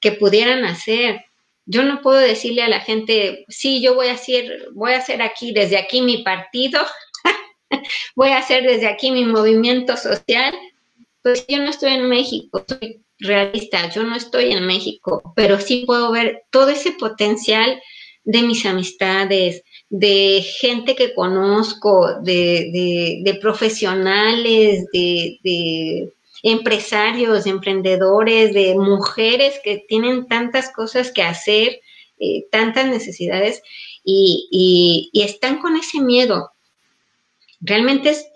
que 0.00 0.12
pudieran 0.12 0.64
hacer. 0.64 1.24
Yo 1.66 1.82
no 1.82 2.00
puedo 2.00 2.18
decirle 2.18 2.62
a 2.62 2.68
la 2.68 2.80
gente, 2.80 3.44
sí, 3.48 3.82
yo 3.82 3.94
voy 3.94 4.08
a 4.08 4.14
hacer, 4.14 4.68
voy 4.72 4.92
a 4.92 4.98
hacer 4.98 5.20
aquí, 5.22 5.52
desde 5.52 5.76
aquí 5.76 6.00
mi 6.00 6.22
partido, 6.22 6.80
voy 8.16 8.30
a 8.30 8.38
hacer 8.38 8.64
desde 8.64 8.86
aquí 8.86 9.10
mi 9.10 9.24
movimiento 9.24 9.96
social. 9.96 10.54
Pues 11.22 11.46
yo 11.48 11.58
no 11.58 11.70
estoy 11.70 11.92
en 11.92 12.08
México, 12.08 12.64
soy 12.66 13.00
realista, 13.18 13.90
yo 13.90 14.04
no 14.04 14.14
estoy 14.14 14.52
en 14.52 14.66
México, 14.66 15.32
pero 15.34 15.58
sí 15.60 15.84
puedo 15.86 16.12
ver 16.12 16.44
todo 16.50 16.70
ese 16.70 16.92
potencial 16.92 17.80
de 18.24 18.42
mis 18.42 18.64
amistades, 18.66 19.62
de 19.88 20.42
gente 20.42 20.94
que 20.94 21.14
conozco, 21.14 22.20
de, 22.22 23.38
profesionales, 23.40 24.84
de, 24.92 26.10
empresarios, 26.42 27.44
de 27.44 27.50
emprendedores, 27.50 28.52
de 28.52 28.74
mujeres 28.74 29.58
que 29.64 29.82
tienen 29.88 30.26
tantas 30.26 30.70
cosas 30.72 31.10
que 31.10 31.22
hacer, 31.22 31.80
eh, 32.20 32.44
tantas 32.50 32.86
necesidades 32.86 33.62
y, 34.04 35.10
están 35.14 35.58
con 35.58 35.76
ese 35.76 36.00
miedo. 36.00 36.50
Realmente 37.60 38.10
es, 38.10 38.28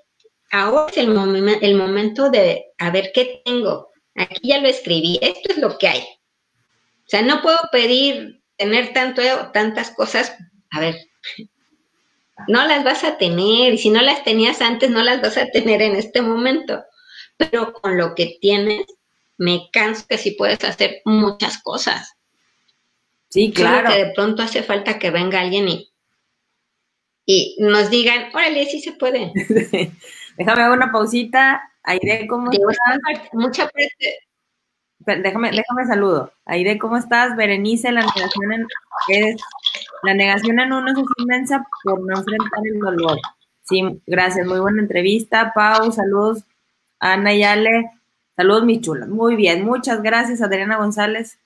ahora 0.50 0.90
es 0.90 0.98
el, 0.98 1.58
el 1.62 1.74
momento 1.74 2.30
de 2.30 2.66
a 2.78 2.90
ver 2.90 3.12
qué 3.14 3.42
tengo. 3.44 3.90
Aquí 4.14 4.48
ya 4.48 4.58
lo 4.58 4.68
escribí, 4.68 5.18
esto 5.22 5.52
es 5.52 5.58
lo 5.58 5.78
que 5.78 5.88
hay. 5.88 6.00
O 6.00 7.08
sea, 7.08 7.22
no 7.22 7.42
puedo 7.42 7.58
pedir 7.70 8.42
tener 8.56 8.92
tanto, 8.92 9.22
tantas 9.52 9.90
cosas, 9.90 10.36
a 10.70 10.80
ver, 10.80 10.96
no 12.48 12.66
las 12.66 12.84
vas 12.84 13.04
a 13.04 13.18
tener 13.18 13.74
y 13.74 13.78
si 13.78 13.90
no 13.90 14.02
las 14.02 14.24
tenías 14.24 14.60
antes, 14.60 14.90
no 14.90 15.02
las 15.02 15.20
vas 15.20 15.36
a 15.36 15.46
tener 15.46 15.82
en 15.82 15.96
este 15.96 16.22
momento. 16.22 16.82
Pero 17.36 17.72
con 17.72 17.96
lo 17.96 18.14
que 18.14 18.38
tienes, 18.40 18.86
me 19.38 19.68
canso 19.72 20.06
que 20.08 20.18
sí 20.18 20.32
puedes 20.32 20.62
hacer 20.64 21.02
muchas 21.04 21.62
cosas. 21.62 22.12
Sí, 23.28 23.52
claro. 23.52 23.90
que 23.90 24.04
de 24.04 24.12
pronto 24.12 24.42
hace 24.42 24.62
falta 24.62 24.98
que 24.98 25.10
venga 25.10 25.40
alguien 25.40 25.68
y, 25.68 25.91
y 27.24 27.56
nos 27.60 27.90
digan, 27.90 28.34
órale, 28.34 28.66
sí 28.66 28.80
se 28.80 28.92
puede. 28.92 29.32
Déjame 30.36 30.70
una 30.70 30.90
pausita. 30.90 31.62
Aire, 31.84 32.26
¿cómo 32.28 32.50
Mucha 33.32 33.64
parte, 33.64 34.18
déjame, 35.22 35.50
déjame 35.50 35.86
saludo. 35.86 36.32
Aide, 36.44 36.78
¿cómo 36.78 36.96
estás? 36.96 37.36
Berenice, 37.36 37.90
la 37.90 38.02
negación 38.02 38.52
en, 38.52 38.66
es, 39.08 39.36
la 40.02 40.14
negación 40.14 40.60
en 40.60 40.72
uno 40.72 40.92
es 40.92 40.98
inmensa 41.18 41.66
por 41.82 42.00
no 42.00 42.18
enfrentar 42.18 42.60
el 42.64 42.78
dolor. 42.78 43.18
Sí, 43.64 44.00
gracias, 44.06 44.46
muy 44.46 44.60
buena 44.60 44.82
entrevista. 44.82 45.52
Pau, 45.54 45.90
saludos. 45.92 46.44
Ana 46.98 47.34
y 47.34 47.42
Ale, 47.42 47.90
saludos, 48.36 48.64
mi 48.64 48.80
chula. 48.80 49.06
Muy 49.06 49.34
bien, 49.34 49.64
muchas 49.64 50.02
gracias, 50.02 50.40
Adriana 50.40 50.76
González. 50.76 51.38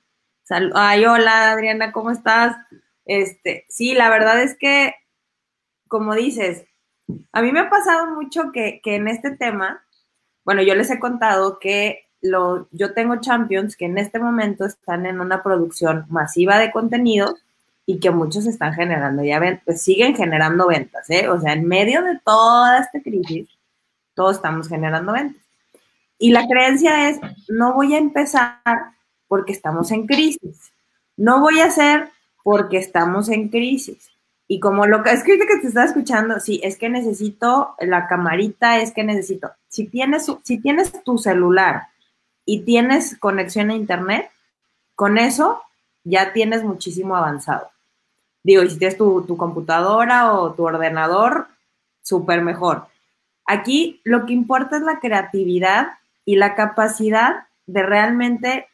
Ay, 0.74 1.05
hola, 1.07 1.53
Adriana, 1.53 1.93
¿cómo 1.93 2.11
estás? 2.11 2.57
Este, 3.05 3.64
sí, 3.68 3.95
la 3.95 4.11
verdad 4.11 4.43
es 4.43 4.57
que, 4.57 4.95
como 5.89 6.14
dices, 6.14 6.64
a 7.32 7.43
mí 7.43 7.53
me 7.53 7.61
ha 7.61 7.70
pasado 7.70 8.14
mucho 8.14 8.53
que, 8.53 8.80
que 8.82 8.97
en 8.97 9.09
este 9.09 9.30
tema, 9.30 9.82
bueno, 10.45 10.62
yo 10.62 10.74
les 10.74 10.91
he 10.91 10.99
contado 10.99 11.59
que 11.59 12.07
yo 12.70 12.95
tengo 12.95 13.16
champions 13.20 13.76
que 13.76 13.87
en 13.87 13.99
este 13.99 14.18
momento 14.18 14.64
están 14.64 15.07
en 15.07 15.20
una 15.20 15.43
producción 15.43 16.07
masiva 16.09 16.59
de 16.59 16.72
contenido 16.72 17.37
y 17.84 18.01
que 18.01 18.11
muchos 18.11 18.47
están 18.47 18.74
generando 18.74 19.22
ya 19.22 19.39
ventas, 19.39 19.62
pues 19.64 19.82
siguen 19.82 20.16
generando 20.16 20.66
ventas, 20.66 21.09
¿eh? 21.09 21.28
O 21.28 21.41
sea, 21.41 21.53
en 21.53 21.68
medio 21.68 22.03
de 22.03 22.18
toda 22.24 22.80
esta 22.80 23.01
crisis, 23.01 23.49
todos 24.14 24.37
estamos 24.37 24.68
generando 24.68 25.12
ventas. 25.12 25.43
Y 26.18 26.32
la 26.32 26.47
creencia 26.49 27.11
es, 27.11 27.20
no 27.49 27.74
voy 27.74 27.95
a 27.95 27.99
empezar 27.99 28.61
porque 29.28 29.53
estamos 29.53 29.93
en 29.93 30.07
crisis, 30.07 30.72
no 31.16 31.41
voy 31.41 31.61
a 31.61 31.66
hacer 31.66 32.09
porque 32.43 32.78
estamos 32.78 33.28
en 33.28 33.49
crisis. 33.49 34.11
Y 34.49 34.61
como 34.61 34.86
lo 34.86 35.03
que 35.03 35.11
es 35.11 35.24
que 35.24 35.36
te 35.36 35.66
está 35.66 35.84
escuchando, 35.84 36.38
sí, 36.38 36.61
es 36.62 36.78
que 36.78 36.88
necesito 36.88 37.74
la 37.80 38.07
camarita, 38.07 38.78
es 38.78 38.92
que 38.92 39.03
necesito, 39.03 39.51
si 39.68 39.86
tienes, 39.86 40.26
si 40.42 40.59
tienes 40.59 40.92
tu 41.03 41.18
celular 41.18 41.88
y 42.44 42.61
tienes 42.61 43.18
conexión 43.18 43.70
a 43.70 43.74
internet, 43.74 44.30
con 44.94 45.18
eso 45.18 45.62
ya 46.05 46.32
tienes 46.32 46.62
muchísimo 46.62 47.16
avanzado. 47.16 47.68
Digo, 48.42 48.62
y 48.62 48.70
si 48.70 48.78
tienes 48.78 48.97
tu, 48.97 49.36
computadora 49.36 50.32
o 50.32 50.53
tu 50.55 50.64
ordenador, 50.64 51.49
súper 52.03 52.42
mejor. 52.42 52.86
Aquí 53.44 54.01
lo 54.05 54.24
que 54.24 54.32
importa 54.32 54.76
es 54.76 54.82
la 54.82 55.01
creatividad 55.01 55.94
y 56.24 56.36
la 56.36 56.55
capacidad 56.55 57.49
de 57.66 57.82
realmente 57.82 58.68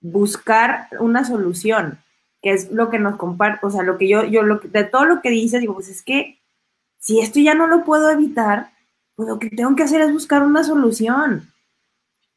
buscar 0.00 0.88
una 1.00 1.24
solución, 1.24 1.98
que 2.42 2.52
es 2.52 2.70
lo 2.70 2.90
que 2.90 2.98
nos 2.98 3.16
comparte, 3.16 3.66
o 3.66 3.70
sea, 3.70 3.82
lo 3.82 3.98
que 3.98 4.08
yo, 4.08 4.24
yo, 4.24 4.42
lo 4.42 4.58
de 4.58 4.84
todo 4.84 5.04
lo 5.04 5.20
que 5.20 5.30
dices, 5.30 5.60
digo, 5.60 5.74
pues 5.74 5.88
es 5.88 6.02
que 6.02 6.40
si 6.98 7.20
esto 7.20 7.40
ya 7.40 7.54
no 7.54 7.66
lo 7.66 7.84
puedo 7.84 8.10
evitar, 8.10 8.70
pues 9.14 9.28
lo 9.28 9.38
que 9.38 9.50
tengo 9.50 9.74
que 9.74 9.82
hacer 9.82 10.00
es 10.00 10.12
buscar 10.12 10.42
una 10.42 10.62
solución. 10.62 11.52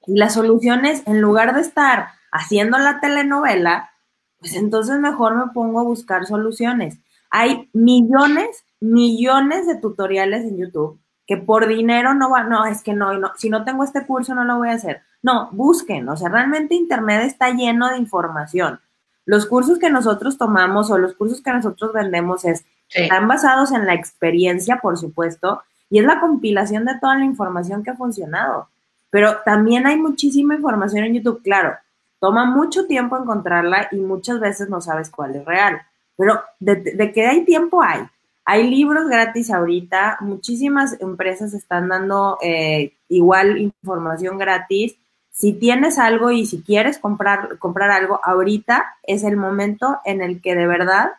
Y 0.07 0.15
la 0.17 0.29
solución 0.29 0.85
es, 0.85 1.05
en 1.05 1.21
lugar 1.21 1.53
de 1.53 1.61
estar 1.61 2.07
haciendo 2.31 2.77
la 2.77 2.99
telenovela, 2.99 3.91
pues 4.39 4.55
entonces 4.55 4.99
mejor 4.99 5.35
me 5.35 5.51
pongo 5.53 5.79
a 5.79 5.83
buscar 5.83 6.25
soluciones. 6.25 6.97
Hay 7.29 7.69
millones, 7.73 8.65
millones 8.79 9.67
de 9.67 9.75
tutoriales 9.75 10.43
en 10.43 10.57
YouTube 10.57 10.99
que 11.31 11.37
por 11.37 11.65
dinero 11.65 12.13
no 12.13 12.29
va, 12.29 12.43
no, 12.43 12.65
es 12.65 12.83
que 12.83 12.93
no, 12.93 13.17
no, 13.17 13.31
si 13.37 13.49
no 13.49 13.63
tengo 13.63 13.85
este 13.85 14.05
curso 14.05 14.35
no 14.35 14.43
lo 14.43 14.57
voy 14.57 14.67
a 14.67 14.73
hacer. 14.73 15.01
No, 15.21 15.49
busquen, 15.53 16.09
o 16.09 16.17
sea, 16.17 16.27
realmente 16.27 16.75
Internet 16.75 17.23
está 17.23 17.51
lleno 17.51 17.89
de 17.89 17.99
información. 17.99 18.81
Los 19.25 19.45
cursos 19.45 19.79
que 19.79 19.89
nosotros 19.89 20.37
tomamos 20.37 20.89
o 20.91 20.97
los 20.97 21.13
cursos 21.13 21.41
que 21.41 21.51
nosotros 21.51 21.93
vendemos 21.93 22.45
es, 22.45 22.65
están 22.89 23.27
basados 23.27 23.71
en 23.71 23.85
la 23.85 23.93
experiencia, 23.93 24.77
por 24.81 24.97
supuesto, 24.97 25.61
y 25.89 25.99
es 25.99 26.05
la 26.05 26.19
compilación 26.19 26.85
de 26.85 26.97
toda 26.99 27.17
la 27.17 27.25
información 27.25 27.83
que 27.83 27.91
ha 27.91 27.95
funcionado. 27.95 28.67
Pero 29.09 29.37
también 29.45 29.85
hay 29.85 29.97
muchísima 29.97 30.55
información 30.55 31.03
en 31.03 31.15
YouTube, 31.15 31.43
claro, 31.43 31.75
toma 32.19 32.45
mucho 32.45 32.87
tiempo 32.87 33.17
encontrarla 33.17 33.89
y 33.91 33.97
muchas 33.97 34.39
veces 34.39 34.69
no 34.69 34.79
sabes 34.79 35.09
cuál 35.09 35.35
es 35.35 35.45
real. 35.45 35.81
Pero 36.15 36.41
de, 36.59 37.11
que 37.13 37.25
hay 37.25 37.43
tiempo 37.43 37.81
hay. 37.81 38.01
Hay 38.45 38.69
libros 38.69 39.07
gratis 39.07 39.51
ahorita, 39.51 40.17
muchísimas 40.21 40.99
empresas 41.01 41.53
están 41.53 41.89
dando 41.89 42.37
eh, 42.41 42.93
igual 43.09 43.57
información 43.57 44.37
gratis. 44.37 44.95
Si 45.31 45.53
tienes 45.53 45.97
algo 45.97 46.31
y 46.31 46.45
si 46.45 46.61
quieres 46.61 46.99
comprar, 46.99 47.57
comprar 47.57 47.91
algo, 47.91 48.19
ahorita 48.23 48.95
es 49.03 49.23
el 49.23 49.37
momento 49.37 49.99
en 50.05 50.21
el 50.21 50.41
que 50.41 50.55
de 50.55 50.67
verdad, 50.67 51.11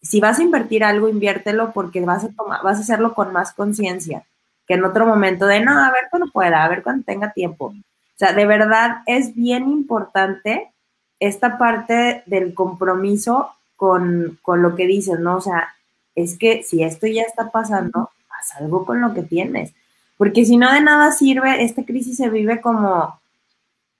si 0.00 0.20
vas 0.20 0.38
a 0.38 0.42
invertir 0.42 0.84
algo, 0.84 1.08
inviértelo 1.08 1.72
porque 1.72 2.00
vas 2.00 2.24
a, 2.24 2.30
vas 2.62 2.78
a 2.78 2.80
hacerlo 2.80 3.14
con 3.14 3.32
más 3.32 3.52
conciencia 3.52 4.24
que 4.68 4.74
en 4.74 4.84
otro 4.84 5.06
momento 5.06 5.46
de, 5.46 5.60
no, 5.60 5.72
a 5.72 5.90
ver 5.90 6.08
cuando 6.10 6.30
pueda, 6.30 6.62
a 6.62 6.68
ver 6.68 6.82
cuando 6.82 7.02
tenga 7.02 7.32
tiempo. 7.32 7.66
O 7.66 8.18
sea, 8.18 8.34
de 8.34 8.46
verdad 8.46 8.98
es 9.06 9.34
bien 9.34 9.68
importante 9.68 10.70
esta 11.18 11.56
parte 11.56 12.22
del 12.26 12.52
compromiso 12.52 13.50
con, 13.76 14.38
lo 14.44 14.76
que 14.76 14.86
dices, 14.86 15.18
¿no? 15.18 15.36
O 15.36 15.40
sea, 15.40 15.74
es 16.14 16.36
que 16.36 16.62
si 16.62 16.82
esto 16.82 17.06
ya 17.06 17.22
está 17.22 17.50
pasando, 17.50 18.10
haz 18.28 18.56
algo 18.60 18.84
con 18.84 19.00
lo 19.00 19.14
que 19.14 19.22
tienes. 19.22 19.72
Porque 20.18 20.44
si 20.44 20.58
no 20.58 20.70
de 20.70 20.82
nada 20.82 21.12
sirve, 21.12 21.64
esta 21.64 21.84
crisis 21.84 22.18
se 22.18 22.28
vive 22.28 22.60
como, 22.60 23.18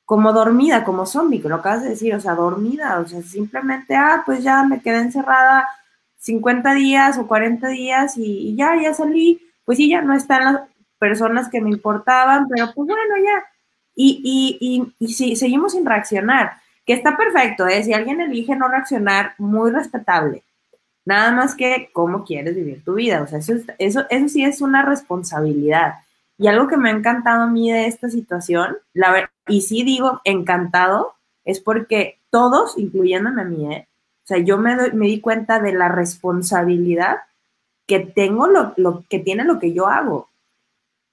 como 0.05 0.33
dormida, 0.35 0.85
como 0.85 1.07
zombie, 1.07 1.41
que 1.41 1.49
lo 1.49 1.55
acabas 1.55 1.85
de 1.85 1.91
decir, 1.91 2.14
o 2.14 2.21
sea, 2.21 2.35
dormida, 2.35 2.99
o 2.99 3.07
sea, 3.07 3.23
simplemente, 3.23 3.97
ah, 3.97 4.23
pues 4.27 4.43
ya 4.43 4.62
me 4.64 4.83
quedé 4.83 4.99
encerrada 4.99 5.66
50 6.19 6.75
días 6.75 7.16
o 7.19 7.27
40 7.27 7.69
días 7.69 8.19
y 8.19 8.55
ya, 8.57 8.75
ya 8.83 8.93
salí, 8.93 9.41
pues 9.64 9.79
sí, 9.79 9.89
ya 9.89 10.03
no 10.03 10.14
están 10.14 10.45
las 10.45 10.62
personas 10.99 11.49
que 11.49 11.61
me 11.61 11.71
importaban, 11.71 12.49
pero 12.49 12.66
pues 12.75 12.89
bueno, 12.89 13.14
ya. 13.25 13.45
Y, 13.95 14.59
y, 14.61 14.95
y, 14.99 15.27
y 15.31 15.37
seguimos 15.37 15.73
sin 15.73 15.87
reaccionar, 15.87 16.53
que 16.85 16.95
está 16.95 17.16
perfecto, 17.16 17.66
¿eh? 17.66 17.83
Si 17.85 17.93
alguien 17.93 18.21
elige 18.21 18.57
no 18.57 18.69
reaccionar, 18.69 19.35
muy 19.39 19.71
respetable. 19.71 20.43
Nada 21.05 21.33
más 21.33 21.55
que 21.55 21.91
cómo 21.93 22.25
quieres 22.25 22.55
vivir 22.55 22.85
tu 22.85 22.95
vida. 22.95 23.23
O 23.23 23.27
sea, 23.27 23.39
eso, 23.39 23.55
eso, 23.79 24.05
eso 24.11 24.29
sí 24.29 24.45
es 24.45 24.61
una 24.61 24.83
responsabilidad. 24.83 25.95
Y 26.39 26.47
algo 26.47 26.68
que 26.68 26.76
me 26.76 26.91
ha 26.91 26.93
encantado 26.93 27.43
a 27.43 27.47
mí 27.49 27.70
de 27.70 27.86
esta 27.86 28.09
situación, 28.09 28.78
la 28.95 29.28
y 29.49 29.62
sí 29.62 29.82
digo 29.82 30.20
encantado, 30.24 31.14
es 31.45 31.61
porque 31.61 32.20
todos, 32.30 32.78
incluyéndome 32.78 33.43
a 33.43 33.45
mí, 33.45 33.74
¿eh? 33.74 33.89
O 34.24 34.26
sea, 34.28 34.39
yo 34.39 34.59
me, 34.59 34.76
me 34.93 35.07
di 35.07 35.20
cuenta 35.20 35.59
de 35.59 35.72
la 35.72 35.89
responsabilidad 35.89 37.18
que 37.86 38.01
tengo, 38.01 38.47
lo, 38.47 38.74
lo, 38.76 39.05
que 39.09 39.18
tiene 39.18 39.45
lo 39.45 39.59
que 39.59 39.72
yo 39.72 39.89
hago. 39.89 40.28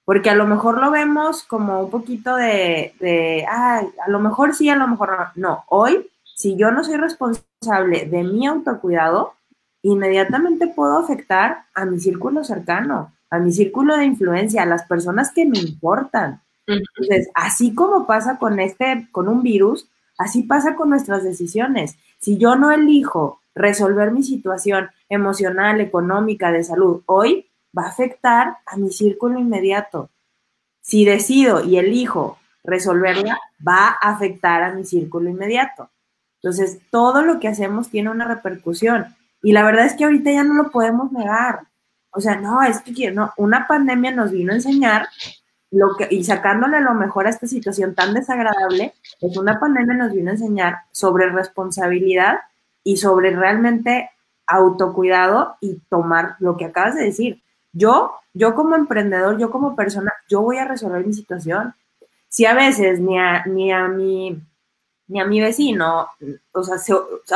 Porque 0.04 0.30
a 0.30 0.36
lo 0.36 0.46
mejor 0.46 0.78
lo 0.78 0.90
vemos 0.90 1.42
como 1.42 1.80
un 1.80 1.90
poquito 1.90 2.36
de, 2.36 2.94
de 3.00 3.46
ay, 3.50 3.88
a 4.06 4.10
lo 4.10 4.20
mejor 4.20 4.54
sí, 4.54 4.68
a 4.68 4.76
lo 4.76 4.86
mejor 4.86 5.16
no. 5.34 5.48
No, 5.48 5.64
hoy, 5.68 6.08
si 6.36 6.56
yo 6.56 6.70
no 6.70 6.84
soy 6.84 6.98
responsable 6.98 8.04
de 8.04 8.22
mi 8.22 8.46
autocuidado, 8.46 9.32
inmediatamente 9.82 10.68
puedo 10.68 10.98
afectar 10.98 11.64
a 11.74 11.86
mi 11.86 11.98
círculo 11.98 12.44
cercano, 12.44 13.12
a 13.30 13.38
mi 13.38 13.52
círculo 13.52 13.96
de 13.96 14.04
influencia, 14.04 14.62
a 14.62 14.66
las 14.66 14.84
personas 14.84 15.32
que 15.32 15.46
me 15.46 15.58
importan. 15.58 16.42
Entonces, 16.66 17.28
así 17.34 17.74
como 17.74 18.06
pasa 18.06 18.38
con 18.38 18.58
este, 18.60 19.08
con 19.12 19.28
un 19.28 19.42
virus, 19.42 19.88
así 20.18 20.42
pasa 20.42 20.74
con 20.74 20.90
nuestras 20.90 21.22
decisiones. 21.22 21.96
Si 22.18 22.38
yo 22.38 22.56
no 22.56 22.70
elijo 22.70 23.40
resolver 23.54 24.10
mi 24.10 24.22
situación 24.22 24.90
emocional, 25.08 25.80
económica, 25.80 26.52
de 26.52 26.64
salud 26.64 27.02
hoy, 27.06 27.46
va 27.76 27.84
a 27.84 27.88
afectar 27.88 28.58
a 28.66 28.76
mi 28.76 28.90
círculo 28.90 29.38
inmediato. 29.38 30.10
Si 30.80 31.04
decido 31.04 31.64
y 31.64 31.78
elijo 31.78 32.38
resolverla, 32.64 33.38
va 33.66 33.96
a 34.00 34.10
afectar 34.10 34.62
a 34.62 34.72
mi 34.72 34.84
círculo 34.84 35.30
inmediato. 35.30 35.90
Entonces, 36.42 36.80
todo 36.90 37.22
lo 37.22 37.40
que 37.40 37.48
hacemos 37.48 37.88
tiene 37.88 38.10
una 38.10 38.26
repercusión. 38.26 39.06
Y 39.42 39.52
la 39.52 39.64
verdad 39.64 39.86
es 39.86 39.94
que 39.94 40.04
ahorita 40.04 40.30
ya 40.30 40.44
no 40.44 40.54
lo 40.54 40.70
podemos 40.70 41.12
negar. 41.12 41.60
O 42.16 42.20
sea, 42.20 42.36
no, 42.36 42.62
es 42.62 42.80
que 42.80 43.10
no, 43.10 43.30
una 43.36 43.66
pandemia 43.66 44.10
nos 44.10 44.30
vino 44.30 44.52
a 44.52 44.56
enseñar 44.56 45.06
lo 45.70 45.96
que, 45.96 46.08
y 46.10 46.24
sacándole 46.24 46.80
lo 46.80 46.94
mejor 46.94 47.26
a 47.26 47.30
esta 47.30 47.46
situación 47.46 47.94
tan 47.94 48.14
desagradable, 48.14 48.94
es 49.20 49.36
una 49.36 49.60
pandemia 49.60 49.94
nos 49.94 50.12
vino 50.12 50.30
a 50.30 50.34
enseñar 50.34 50.78
sobre 50.92 51.28
responsabilidad 51.28 52.38
y 52.82 52.96
sobre 52.96 53.32
realmente 53.32 54.10
autocuidado 54.46 55.56
y 55.60 55.80
tomar 55.90 56.36
lo 56.38 56.56
que 56.56 56.64
acabas 56.64 56.94
de 56.94 57.04
decir. 57.04 57.42
Yo, 57.74 58.14
yo 58.32 58.54
como 58.54 58.76
emprendedor, 58.76 59.36
yo 59.36 59.50
como 59.50 59.76
persona, 59.76 60.14
yo 60.26 60.40
voy 60.40 60.56
a 60.56 60.64
resolver 60.64 61.06
mi 61.06 61.12
situación. 61.12 61.74
Si 62.28 62.46
a 62.46 62.54
veces 62.54 62.98
ni 62.98 63.18
a, 63.18 63.44
ni 63.44 63.72
a 63.72 63.88
mi 63.88 64.40
ni 65.08 65.20
a 65.20 65.24
mi 65.24 65.40
vecino, 65.40 66.08
o 66.52 66.62
sea, 66.64 66.78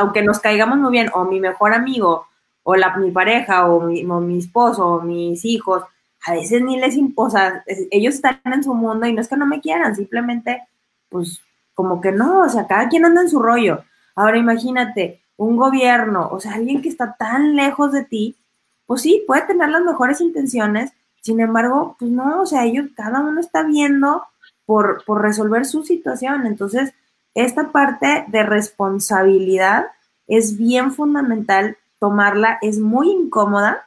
aunque 0.00 0.22
nos 0.22 0.40
caigamos 0.40 0.78
muy 0.78 0.90
bien, 0.90 1.10
o 1.14 1.24
mi 1.24 1.38
mejor 1.38 1.72
amigo, 1.72 2.26
o 2.62 2.76
la, 2.76 2.96
mi 2.96 3.10
pareja, 3.10 3.68
o 3.68 3.80
mi, 3.80 4.04
mi 4.04 4.38
esposo, 4.38 4.86
o 4.86 5.00
mis 5.02 5.44
hijos, 5.44 5.82
a 6.26 6.34
veces 6.34 6.62
ni 6.62 6.78
les 6.78 6.96
imposa, 6.96 7.64
ellos 7.90 8.14
están 8.14 8.40
en 8.44 8.62
su 8.62 8.74
mundo 8.74 9.06
y 9.06 9.12
no 9.12 9.20
es 9.20 9.28
que 9.28 9.36
no 9.36 9.46
me 9.46 9.60
quieran, 9.60 9.96
simplemente, 9.96 10.62
pues, 11.08 11.40
como 11.74 12.00
que 12.00 12.12
no, 12.12 12.40
o 12.42 12.48
sea, 12.48 12.66
cada 12.66 12.88
quien 12.88 13.04
anda 13.04 13.22
en 13.22 13.30
su 13.30 13.40
rollo. 13.40 13.84
Ahora 14.14 14.36
imagínate, 14.36 15.22
un 15.36 15.56
gobierno, 15.56 16.28
o 16.30 16.38
sea, 16.38 16.54
alguien 16.54 16.82
que 16.82 16.90
está 16.90 17.16
tan 17.18 17.56
lejos 17.56 17.92
de 17.92 18.04
ti, 18.04 18.36
pues 18.84 19.02
sí, 19.02 19.24
puede 19.26 19.42
tener 19.42 19.70
las 19.70 19.82
mejores 19.82 20.20
intenciones, 20.20 20.92
sin 21.22 21.40
embargo, 21.40 21.96
pues 21.98 22.10
no, 22.10 22.42
o 22.42 22.46
sea, 22.46 22.64
ellos, 22.64 22.88
cada 22.94 23.20
uno 23.20 23.40
está 23.40 23.62
viendo 23.62 24.24
por, 24.66 25.02
por 25.04 25.22
resolver 25.22 25.64
su 25.64 25.82
situación. 25.82 26.46
Entonces, 26.46 26.92
esta 27.34 27.72
parte 27.72 28.24
de 28.28 28.42
responsabilidad 28.42 29.86
es 30.26 30.58
bien 30.58 30.92
fundamental 30.92 31.76
tomarla, 32.00 32.58
es 32.62 32.80
muy 32.80 33.10
incómoda, 33.10 33.86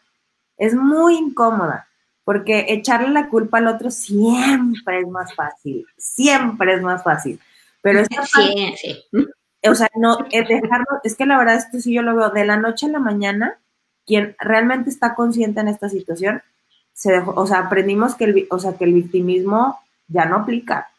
es 0.57 0.76
muy 0.76 1.18
incómoda, 1.18 1.88
porque 2.24 2.68
echarle 2.70 3.09
la 3.09 3.28
culpa 3.28 3.57
al 3.57 3.68
otro 3.68 3.91
siempre 3.91 5.01
es 5.01 5.07
más 5.09 5.36
fácil, 5.36 5.86
siempre 5.97 6.76
es 6.76 6.82
más 6.82 7.03
fácil. 7.03 7.39
Pero 7.82 7.99
esta 7.99 8.26
sí, 8.26 8.74
sí. 8.78 9.03
O 9.70 9.76
sea, 9.76 9.89
no, 9.95 10.18
es 10.32 10.47
dejarlo, 10.47 10.86
es 11.03 11.16
que 11.16 11.26
la 11.26 11.38
verdad 11.38 11.55
esto 11.55 11.80
sí 11.80 11.93
yo 11.93 12.01
lo 12.01 12.16
veo 12.16 12.30
de 12.30 12.45
la 12.45 12.57
noche 12.57 12.86
a 12.86 12.89
la 12.89 12.99
mañana, 12.99 13.57
quien 14.05 14.36
realmente 14.39 14.89
está 14.89 15.16
consciente 15.16 15.61
en 15.61 15.70
esta 15.70 15.89
situación, 15.89 16.41
se 16.93 17.11
dejó, 17.11 17.34
o 17.36 17.47
sea, 17.47 17.59
aprendimos 17.59 18.16
que 18.16 18.26
el, 18.26 18.47
o 18.49 18.59
sea, 18.59 18.74
que 18.74 18.84
el 18.84 18.93
victimismo 18.93 19.80
ya 20.07 20.26
no 20.26 20.38
aplica. 20.38 20.89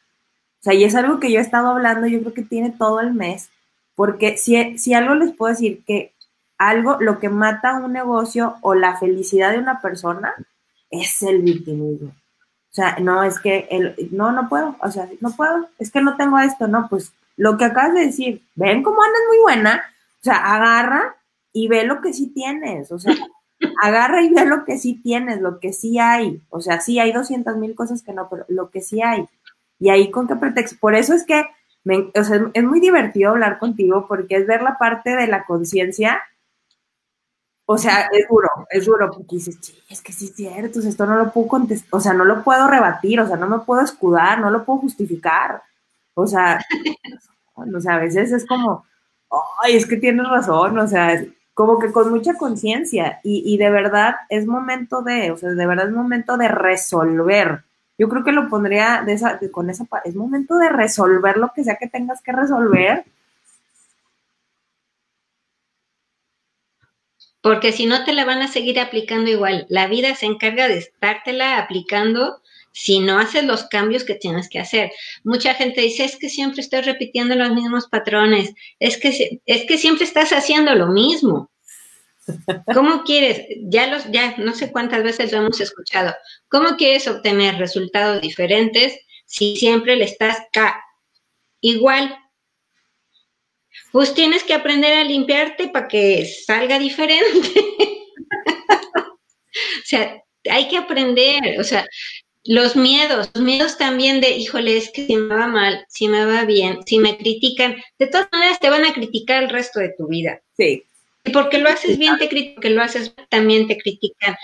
O 0.61 0.65
sea, 0.65 0.75
y 0.75 0.85
es 0.85 0.95
algo 0.95 1.21
que 1.21 1.31
yo 1.31 1.39
he 1.39 1.43
estado 1.43 1.69
hablando, 1.69 2.07
yo 2.07 2.21
creo 2.21 2.35
que 2.35 2.43
tiene 2.43 2.71
todo 2.71 3.01
el 3.01 3.13
mes, 3.13 3.51
porque 3.95 4.39
si, 4.39 4.79
si 4.79 4.95
algo 4.95 5.15
les 5.15 5.33
puedo 5.33 5.53
decir 5.53 5.85
que 5.87 6.14
algo, 6.59 6.99
lo 7.01 7.19
que 7.19 7.29
mata 7.29 7.77
un 7.77 7.93
negocio 7.93 8.57
o 8.61 8.75
la 8.75 8.97
felicidad 8.97 9.53
de 9.53 9.59
una 9.59 9.81
persona 9.81 10.35
es 10.91 11.23
el 11.23 11.43
victimismo. 11.43 12.11
O 12.11 12.75
sea, 12.75 12.97
no, 13.01 13.23
es 13.23 13.39
que, 13.39 13.69
el, 13.71 13.95
no, 14.11 14.33
no 14.33 14.49
puedo, 14.49 14.77
o 14.81 14.91
sea, 14.91 15.09
no 15.21 15.31
puedo, 15.31 15.69
es 15.79 15.91
que 15.91 16.01
no 16.01 16.17
tengo 16.17 16.39
esto, 16.39 16.67
no, 16.67 16.89
pues 16.89 17.13
lo 17.37 17.57
que 17.57 17.67
acabas 17.67 17.95
de 17.95 18.07
decir, 18.07 18.43
ven 18.55 18.83
cómo 18.83 19.03
andas 19.03 19.21
muy 19.29 19.39
buena, 19.43 19.85
o 20.21 20.25
sea, 20.25 20.37
agarra 20.55 21.17
y 21.53 21.69
ve 21.69 21.85
lo 21.85 22.01
que 22.01 22.13
sí 22.13 22.33
tienes, 22.35 22.91
o 22.91 22.99
sea, 22.99 23.15
agarra 23.83 24.23
y 24.23 24.33
ve 24.33 24.45
lo 24.45 24.65
que 24.65 24.79
sí 24.79 25.01
tienes, 25.03 25.41
lo 25.41 25.61
que 25.61 25.73
sí 25.73 25.99
hay, 25.99 26.43
o 26.51 26.61
sea, 26.61 26.81
sí 26.81 26.99
hay 26.99 27.13
200 27.13 27.57
mil 27.59 27.75
cosas 27.75 28.03
que 28.03 28.13
no, 28.13 28.29
pero 28.29 28.45
lo 28.49 28.71
que 28.71 28.81
sí 28.81 29.03
hay. 29.03 29.29
Y 29.79 29.91
ahí 29.91 30.11
con 30.11 30.27
qué 30.27 30.37
pretexto. 30.37 30.79
Por 30.81 30.95
eso 30.95 31.15
es 31.15 31.25
que 31.25 31.45
me, 31.85 32.11
o 32.15 32.25
sea, 32.25 32.51
es 32.55 32.65
muy 32.65 32.81
divertido 32.81 33.31
hablar 33.31 33.59
contigo 33.59 34.07
porque 34.09 34.37
es 34.37 34.47
ver 34.47 34.63
la 34.63 34.79
parte 34.79 35.15
de 35.15 35.27
la 35.27 35.45
conciencia. 35.45 36.23
O 37.67 37.79
sea, 37.79 38.09
es 38.13 38.29
duro, 38.29 38.49
es 38.71 38.85
duro 38.85 39.11
porque 39.11 39.37
dices, 39.37 39.59
sí, 39.61 39.79
es 39.89 40.03
que 40.03 40.13
sí 40.13 40.27
es 40.27 40.35
cierto, 40.35 40.81
esto 40.81 41.07
no 41.07 41.17
lo 41.17 41.33
puedo 41.33 41.49
contestar, 41.49 41.89
o 41.93 42.01
sea, 42.01 42.13
no 42.13 42.25
lo 42.25 42.45
puedo 42.45 42.69
rebatir, 42.69 43.21
o 43.21 43.27
sea, 43.27 43.37
no 43.37 43.49
me 43.49 43.61
puedo 43.61 43.83
escudar, 43.83 44.39
no 44.41 44.51
lo 44.51 44.65
puedo 44.65 44.81
justificar. 44.81 45.63
O 46.15 46.27
sea, 46.27 46.61
o 47.55 47.81
sea, 47.81 47.95
a 47.95 47.99
veces 47.99 48.33
es 48.33 48.47
como, 48.47 48.85
ay, 49.63 49.77
es 49.77 49.87
que 49.87 49.97
tienes 49.97 50.29
razón, 50.29 50.79
o 50.79 50.87
sea, 50.87 51.25
como 51.55 51.79
que 51.79 51.93
con 51.93 52.11
mucha 52.11 52.35
conciencia 52.35 53.21
y, 53.23 53.43
y 53.47 53.57
de 53.59 53.71
verdad 53.71 54.17
es 54.29 54.47
momento 54.47 55.03
de, 55.03 55.31
o 55.31 55.37
sea, 55.39 55.51
de 55.51 55.67
verdad 55.67 55.89
es 55.89 55.95
momento 55.95 56.37
de 56.37 56.49
resolver 56.49 57.65
yo 57.97 58.09
creo 58.09 58.25
que 58.25 58.33
lo 58.33 58.49
pondría 58.49 59.03
de 59.07 59.13
esa, 59.13 59.39
con 59.53 59.71
esa, 59.71 59.87
es 60.05 60.17
momento 60.17 60.59
de 60.59 60.69
resolver 60.69 61.37
lo 61.37 61.53
que 61.55 61.65
sea 61.65 61.77
que 61.77 61.89
tengas 61.89 62.21
que 62.23 62.33
resolver. 62.33 63.05
Porque 67.45 67.73
si 67.73 67.85
no 67.85 68.07
te 68.07 68.15
la 68.15 68.25
van 68.25 68.41
a 68.41 68.49
seguir 68.49 68.81
aplicando 68.81 69.29
igual. 69.29 69.67
La 69.69 69.87
vida 69.87 70.15
se 70.15 70.25
encarga 70.25 70.67
de 70.67 70.79
estártela 70.79 71.59
aplicando 71.59 72.41
si 72.73 73.01
no 73.01 73.19
haces 73.19 73.45
los 73.45 73.65
cambios 73.65 74.03
que 74.05 74.15
tienes 74.15 74.49
que 74.49 74.61
hacer. 74.61 74.91
Mucha 75.25 75.53
gente 75.53 75.83
dice, 75.83 76.05
es 76.05 76.17
que 76.17 76.31
siempre 76.31 76.63
estoy 76.63 76.81
repitiendo 76.81 77.35
los 77.35 77.51
mismos 77.51 77.87
patrones, 77.87 78.55
es 78.81 78.97
que, 78.97 79.43
es 79.45 79.65
que 79.67 79.77
siempre 79.77 80.07
estás 80.07 80.33
haciendo 80.33 80.75
lo 80.75 80.87
mismo. 80.87 81.51
¿Cómo 82.75 83.05
quieres? 83.05 83.47
Ya 83.65 83.89
los, 83.89 84.11
ya 84.11 84.37
no 84.39 84.55
sé 84.55 84.73
cuántas 84.73 85.03
veces 85.03 85.31
lo 85.31 85.41
hemos 85.41 85.61
escuchado. 85.61 86.15
¿Cómo 86.49 86.79
quieres 86.79 87.07
obtener 87.09 87.59
resultados 87.59 88.23
diferentes 88.23 88.99
si 89.27 89.55
siempre 89.57 89.97
le 89.97 90.07
estás 90.07 90.39
igual? 91.61 92.17
Pues 93.95 94.13
tienes 94.13 94.43
que 94.43 94.55
aprender 94.55 94.93
a 94.93 95.05
limpiarte 95.05 95.69
para 95.69 95.87
que 95.87 96.27
salga 96.27 96.81
diferente. 96.81 97.61
o 98.99 99.85
sea, 99.85 100.21
hay 100.51 100.67
que 100.67 100.79
aprender, 100.79 101.61
o 101.61 101.63
sea, 101.63 101.87
los 102.43 102.75
miedos, 102.75 103.31
los 103.33 103.45
miedos 103.45 103.79
también 103.79 104.21
de, 104.21 104.31
híjole, 104.31 104.79
es 104.79 104.91
que 104.91 105.07
si 105.07 105.15
me 105.15 105.33
va 105.33 105.47
mal, 105.47 105.87
si 105.89 106.09
me 106.09 106.27
va 106.27 106.45
bien, 106.45 106.81
si 106.85 106.99
me 106.99 107.17
critican, 107.17 107.77
de 108.01 108.09
todas 108.09 108.27
maneras 108.33 108.59
te 108.59 108.69
van 108.69 108.85
a 108.85 108.93
criticar 108.93 109.45
el 109.45 109.49
resto 109.51 109.79
de 109.79 109.95
tu 109.97 110.09
vida. 110.09 110.43
Sí. 110.57 110.83
Y 111.23 111.31
porque 111.31 111.59
lo 111.59 111.69
haces 111.69 111.97
bien 111.97 112.19
te 112.19 112.29
critican, 112.29 112.55
porque 112.57 112.71
lo 112.71 112.83
haces 112.83 113.15
también 113.29 113.69
te 113.69 113.79
critican. 113.79 114.35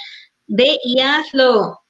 Ve 0.46 0.78
y 0.84 1.01
hazlo. 1.01 1.61
O 1.61 1.80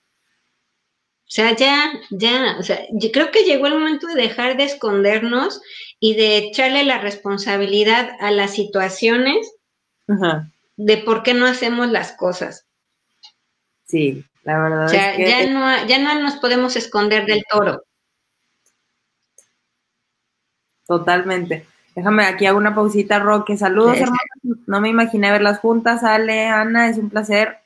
sea, 1.27 1.55
ya, 1.55 1.93
ya, 2.09 2.57
o 2.59 2.63
sea, 2.63 2.87
yo 2.91 3.13
creo 3.13 3.31
que 3.31 3.45
llegó 3.45 3.67
el 3.67 3.75
momento 3.75 4.07
de 4.07 4.23
dejar 4.23 4.57
de 4.57 4.65
escondernos 4.65 5.61
y 6.01 6.17
de 6.17 6.39
echarle 6.39 6.83
la 6.83 6.99
responsabilidad 6.99 8.17
a 8.21 8.31
las 8.31 8.55
situaciones 8.55 9.53
de 10.77 10.97
por 10.97 11.23
qué 11.23 11.35
no 11.35 11.47
hacemos 11.47 11.89
las 11.91 12.13
cosas. 12.13 12.67
Sí, 13.85 14.25
la 14.43 14.59
verdad. 14.59 14.87
O 14.87 14.89
sea, 14.89 15.17
ya, 15.17 15.47
no, 15.51 15.87
ya 15.87 15.99
no 15.99 16.21
nos 16.21 16.37
podemos 16.37 16.75
esconder 16.75 17.27
del 17.27 17.45
toro. 17.49 17.85
Totalmente. 20.87 21.67
Déjame 21.95 22.25
aquí 22.25 22.47
hago 22.47 22.59
una 22.59 22.75
pausita, 22.75 23.19
Roque. 23.19 23.57
Saludos, 23.57 23.97
hermanos. 23.97 24.67
No 24.67 24.81
me 24.81 24.89
imaginé 24.89 25.31
verlas 25.31 25.59
juntas. 25.59 26.03
Ale, 26.03 26.47
Ana, 26.47 26.89
es 26.89 26.99
un 26.99 27.11
placer. 27.11 27.59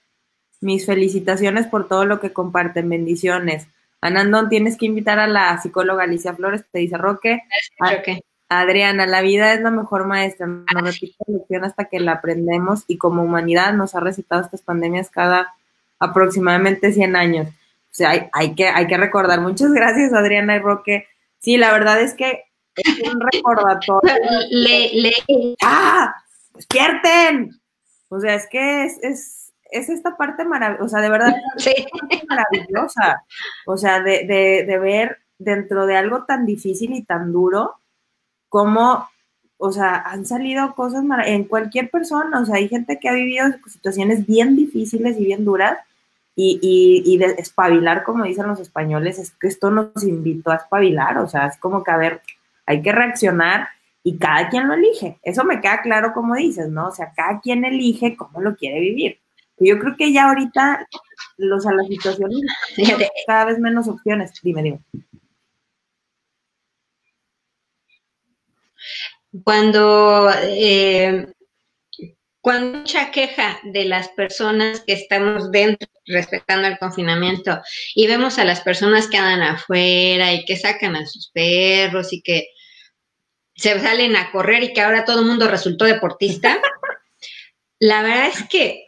Mis 0.60 0.86
felicitaciones 0.86 1.66
por 1.66 1.88
todo 1.88 2.04
lo 2.04 2.20
que 2.20 2.32
comparten. 2.32 2.88
Bendiciones. 2.88 3.68
Anandón, 4.04 4.50
tienes 4.50 4.76
que 4.76 4.84
invitar 4.84 5.18
a 5.18 5.26
la 5.26 5.56
psicóloga 5.62 6.04
Alicia 6.04 6.34
Flores, 6.34 6.62
te 6.70 6.80
dice 6.80 6.98
Roque. 6.98 7.40
Adriana, 8.50 9.06
la 9.06 9.22
vida 9.22 9.54
es 9.54 9.62
la 9.62 9.70
mejor 9.70 10.06
maestra. 10.06 10.46
Nos 10.46 10.66
repite 10.84 11.16
la 11.26 11.38
lección 11.38 11.64
hasta 11.64 11.86
que 11.86 12.00
la 12.00 12.12
aprendemos 12.12 12.84
y 12.86 12.98
como 12.98 13.22
humanidad 13.22 13.72
nos 13.72 13.94
ha 13.94 14.00
recetado 14.00 14.42
estas 14.42 14.60
pandemias 14.60 15.08
cada 15.08 15.54
aproximadamente 15.98 16.92
100 16.92 17.16
años. 17.16 17.48
O 17.48 17.96
sea, 17.96 18.10
hay, 18.10 18.28
hay, 18.34 18.54
que, 18.54 18.68
hay 18.68 18.86
que 18.86 18.98
recordar. 18.98 19.40
Muchas 19.40 19.72
gracias, 19.72 20.12
Adriana 20.12 20.56
y 20.56 20.58
Roque. 20.58 21.06
Sí, 21.38 21.56
la 21.56 21.72
verdad 21.72 21.98
es 22.02 22.12
que 22.12 22.44
es 22.76 23.08
un 23.10 23.18
recordatorio. 23.32 24.12
Le, 24.50 24.90
le. 25.00 25.12
¡Ah! 25.62 26.14
¡Despierten! 26.54 27.58
O 28.10 28.20
sea, 28.20 28.34
es 28.34 28.46
que 28.50 28.84
es, 28.84 28.98
es, 29.02 29.43
es 29.74 29.88
esta 29.88 30.16
parte 30.16 30.44
maravillosa, 30.44 30.84
o 30.84 30.88
sea, 30.88 31.00
de 31.00 31.10
verdad, 31.10 31.34
maravillosa. 32.28 33.24
O 33.66 33.76
sea, 33.76 34.00
de, 34.02 34.26
de, 34.26 34.64
de 34.66 34.78
ver 34.78 35.18
dentro 35.38 35.86
de 35.86 35.96
algo 35.96 36.24
tan 36.24 36.46
difícil 36.46 36.94
y 36.94 37.02
tan 37.02 37.32
duro, 37.32 37.74
cómo 38.48 39.08
o 39.56 39.72
sea, 39.72 39.96
han 39.96 40.26
salido 40.26 40.74
cosas 40.74 41.04
en 41.26 41.44
cualquier 41.44 41.90
persona, 41.90 42.40
o 42.40 42.44
sea, 42.44 42.56
hay 42.56 42.68
gente 42.68 42.98
que 42.98 43.08
ha 43.08 43.12
vivido 43.12 43.46
situaciones 43.66 44.26
bien 44.26 44.56
difíciles 44.56 45.18
y 45.18 45.24
bien 45.24 45.44
duras 45.44 45.78
y, 46.36 46.60
y, 47.04 47.16
de 47.16 47.26
espabilar, 47.38 48.02
como 48.02 48.24
dicen 48.24 48.48
los 48.48 48.60
españoles, 48.60 49.18
es 49.18 49.30
que 49.30 49.46
esto 49.46 49.70
nos 49.70 50.02
invitó 50.02 50.50
a 50.50 50.56
espabilar, 50.56 51.18
o 51.18 51.28
sea, 51.28 51.46
es 51.46 51.56
como 51.58 51.84
que, 51.84 51.92
a 51.92 51.96
ver, 51.96 52.20
hay 52.66 52.82
que 52.82 52.92
reaccionar 52.92 53.68
y 54.02 54.18
cada 54.18 54.48
quien 54.48 54.68
lo 54.68 54.74
elige. 54.74 55.18
Eso 55.22 55.44
me 55.44 55.60
queda 55.60 55.80
claro 55.80 56.12
como 56.12 56.34
dices, 56.34 56.68
¿no? 56.68 56.88
O 56.88 56.92
sea, 56.92 57.12
cada 57.14 57.40
quien 57.40 57.64
elige 57.64 58.16
cómo 58.16 58.40
lo 58.40 58.56
quiere 58.56 58.80
vivir. 58.80 59.18
Yo 59.58 59.78
creo 59.78 59.96
que 59.96 60.12
ya 60.12 60.28
ahorita, 60.28 60.86
los, 61.36 61.66
a 61.66 61.72
las 61.72 61.86
situaciones, 61.86 62.40
cada 63.26 63.44
vez 63.46 63.58
menos 63.58 63.88
opciones. 63.88 64.32
Dime, 64.42 64.62
dime. 64.62 64.80
Cuando, 69.42 70.30
eh, 70.42 71.32
cuando 72.40 72.78
mucha 72.78 73.10
queja 73.10 73.58
de 73.64 73.84
las 73.84 74.08
personas 74.10 74.80
que 74.80 74.92
estamos 74.92 75.50
dentro 75.50 75.88
respetando 76.06 76.68
el 76.68 76.78
confinamiento 76.78 77.60
y 77.94 78.06
vemos 78.06 78.38
a 78.38 78.44
las 78.44 78.60
personas 78.60 79.08
que 79.08 79.16
andan 79.16 79.42
afuera 79.42 80.32
y 80.34 80.44
que 80.44 80.56
sacan 80.56 80.96
a 80.96 81.06
sus 81.06 81.30
perros 81.30 82.12
y 82.12 82.22
que 82.22 82.48
se 83.56 83.78
salen 83.80 84.16
a 84.16 84.30
correr 84.30 84.62
y 84.62 84.72
que 84.72 84.80
ahora 84.80 85.04
todo 85.04 85.20
el 85.20 85.26
mundo 85.26 85.48
resultó 85.48 85.84
deportista, 85.84 86.60
la 87.78 88.02
verdad 88.02 88.28
es 88.28 88.48
que 88.48 88.83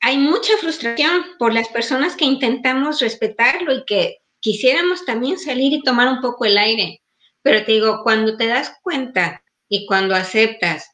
hay 0.00 0.18
mucha 0.18 0.56
frustración 0.58 1.24
por 1.38 1.52
las 1.52 1.68
personas 1.68 2.16
que 2.16 2.24
intentamos 2.24 3.00
respetarlo 3.00 3.74
y 3.74 3.84
que 3.84 4.18
quisiéramos 4.40 5.04
también 5.04 5.38
salir 5.38 5.72
y 5.72 5.82
tomar 5.82 6.08
un 6.08 6.20
poco 6.20 6.46
el 6.46 6.56
aire. 6.56 7.02
Pero 7.42 7.64
te 7.64 7.72
digo, 7.72 8.02
cuando 8.02 8.36
te 8.36 8.46
das 8.46 8.72
cuenta 8.82 9.42
y 9.68 9.86
cuando 9.86 10.14
aceptas 10.14 10.90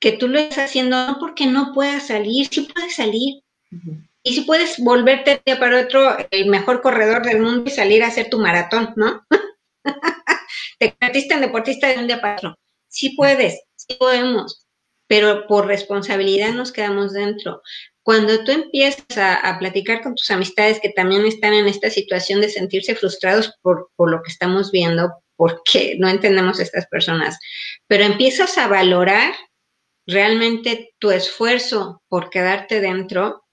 que 0.00 0.12
tú 0.12 0.28
lo 0.28 0.38
estás 0.38 0.70
haciendo 0.70 1.06
no 1.06 1.18
porque 1.18 1.46
no 1.46 1.72
puedas 1.72 2.08
salir, 2.08 2.48
sí 2.50 2.68
puedes 2.74 2.96
salir. 2.96 3.42
Y 4.22 4.34
si 4.34 4.40
puedes 4.42 4.78
volverte 4.78 5.42
para 5.58 5.80
otro 5.80 6.16
el 6.30 6.46
mejor 6.46 6.80
corredor 6.80 7.24
del 7.24 7.40
mundo 7.40 7.64
y 7.66 7.70
salir 7.70 8.02
a 8.02 8.08
hacer 8.08 8.30
tu 8.30 8.38
maratón, 8.38 8.92
¿no? 8.96 9.22
te 10.78 10.92
convertiste 10.92 11.34
en 11.34 11.40
deportista 11.40 11.88
de 11.88 11.98
un 11.98 12.06
día 12.06 12.20
para 12.20 12.36
otro. 12.36 12.58
Sí 12.88 13.10
puedes, 13.16 13.62
sí 13.76 13.96
podemos, 13.98 14.66
pero 15.06 15.46
por 15.46 15.66
responsabilidad 15.66 16.52
nos 16.52 16.72
quedamos 16.72 17.12
dentro. 17.12 17.60
Cuando 18.04 18.44
tú 18.44 18.52
empiezas 18.52 19.16
a, 19.16 19.56
platicar 19.58 20.02
con 20.02 20.14
tus 20.14 20.30
amistades 20.30 20.78
que 20.78 20.90
también 20.90 21.24
están 21.24 21.54
en 21.54 21.66
esta 21.66 21.88
situación 21.88 22.42
de 22.42 22.50
sentirse 22.50 22.94
frustrados 22.94 23.54
por, 23.62 23.90
por 23.96 24.10
lo 24.10 24.22
que 24.22 24.30
estamos 24.30 24.70
viendo, 24.70 25.10
porque 25.36 25.96
no 25.98 26.08
entendemos 26.08 26.60
a 26.60 26.62
estas 26.62 26.86
personas, 26.86 27.38
pero 27.88 28.04
empiezas 28.04 28.58
a 28.58 28.68
valorar 28.68 29.34
realmente 30.06 30.94
tu 30.98 31.10
esfuerzo 31.10 32.02
por 32.08 32.28
quedarte 32.28 32.82
dentro, 32.82 33.46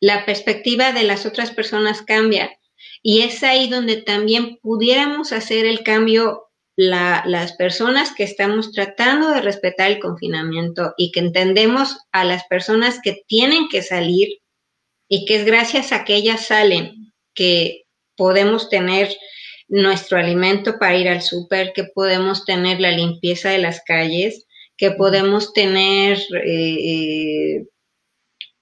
la 0.00 0.24
perspectiva 0.24 0.92
de 0.92 1.04
las 1.04 1.26
otras 1.26 1.50
personas 1.50 2.00
cambia. 2.02 2.58
Y 3.02 3.20
es 3.20 3.42
ahí 3.42 3.68
donde 3.68 4.00
también 4.00 4.58
pudiéramos 4.62 5.32
hacer 5.32 5.66
el 5.66 5.84
cambio 5.84 6.51
las 6.76 7.52
personas 7.52 8.14
que 8.14 8.24
estamos 8.24 8.72
tratando 8.72 9.30
de 9.30 9.42
respetar 9.42 9.90
el 9.90 10.00
confinamiento 10.00 10.94
y 10.96 11.12
que 11.12 11.20
entendemos 11.20 11.98
a 12.12 12.24
las 12.24 12.44
personas 12.44 12.98
que 13.02 13.22
tienen 13.26 13.68
que 13.68 13.82
salir 13.82 14.38
y 15.08 15.26
que 15.26 15.36
es 15.36 15.44
gracias 15.44 15.92
a 15.92 16.04
que 16.04 16.14
ellas 16.14 16.46
salen 16.46 17.12
que 17.34 17.82
podemos 18.16 18.70
tener 18.70 19.14
nuestro 19.68 20.18
alimento 20.18 20.78
para 20.78 20.96
ir 20.96 21.08
al 21.08 21.22
súper, 21.22 21.72
que 21.74 21.84
podemos 21.84 22.44
tener 22.44 22.80
la 22.80 22.90
limpieza 22.90 23.50
de 23.50 23.58
las 23.58 23.82
calles, 23.84 24.46
que 24.76 24.90
podemos 24.90 25.52
tener 25.52 26.18
eh, 26.44 27.64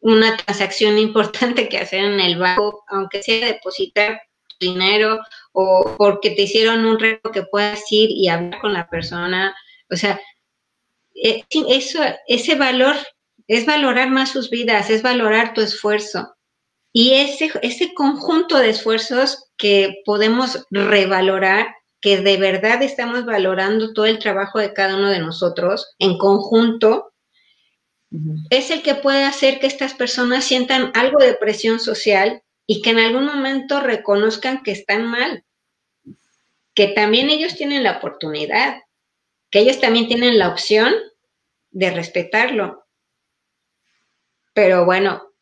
una 0.01 0.37
transacción 0.37 0.99
importante 0.99 1.69
que 1.69 1.79
hacer 1.79 2.05
en 2.05 2.21
el 2.21 2.39
banco, 2.39 2.85
aunque 2.89 3.23
sea 3.23 3.47
depositar 3.47 4.21
dinero 4.59 5.21
o 5.53 5.95
porque 5.99 6.31
te 6.31 6.43
hicieron 6.43 6.87
un 6.87 6.99
reto 6.99 7.31
que 7.31 7.43
puedas 7.43 7.83
ir 7.91 8.11
y 8.11 8.29
hablar 8.29 8.61
con 8.61 8.73
la 8.73 8.89
persona. 8.89 9.55
O 9.91 9.97
sea, 9.97 10.21
eh, 11.15 11.45
eso, 11.51 12.01
ese 12.27 12.55
valor 12.55 12.97
es 13.47 13.67
valorar 13.67 14.11
más 14.11 14.31
sus 14.31 14.49
vidas, 14.51 14.91
es 14.91 15.03
valorar 15.03 15.55
tu 15.55 15.61
esfuerzo. 15.61 16.35
Y 16.93 17.15
ese, 17.15 17.51
ese 17.63 17.95
conjunto 17.95 18.59
de 18.59 18.71
esfuerzos 18.71 19.51
que 19.57 20.03
podemos 20.05 20.67
revalorar, 20.71 21.75
que 22.01 22.21
de 22.21 22.37
verdad 22.37 22.83
estamos 22.83 23.25
valorando 23.25 23.93
todo 23.93 24.07
el 24.07 24.19
trabajo 24.19 24.59
de 24.59 24.73
cada 24.73 24.97
uno 24.97 25.11
de 25.11 25.21
nosotros 25.21 25.95
en 25.99 26.17
conjunto, 26.19 27.13
es 28.51 28.71
el 28.71 28.83
que 28.83 28.97
puede 28.97 29.25
hacer 29.25 29.61
que 29.61 29.69
estas 29.69 29.95
personas 29.95 30.45
sientan 30.45 30.91
algo 30.95 31.19
de 31.21 31.35
presión 31.35 31.79
social 31.79 32.43
y 32.73 32.83
que 32.83 32.91
en 32.91 33.01
algún 33.01 33.27
momento 33.27 33.81
reconozcan 33.81 34.63
que 34.63 34.71
están 34.71 35.05
mal, 35.05 35.43
que 36.73 36.87
también 36.87 37.29
ellos 37.29 37.57
tienen 37.57 37.83
la 37.83 37.99
oportunidad, 37.99 38.77
que 39.51 39.59
ellos 39.59 39.81
también 39.81 40.07
tienen 40.07 40.39
la 40.39 40.51
opción 40.51 40.95
de 41.73 41.91
respetarlo. 41.91 42.87
Pero 44.55 44.85
bueno, 44.85 45.33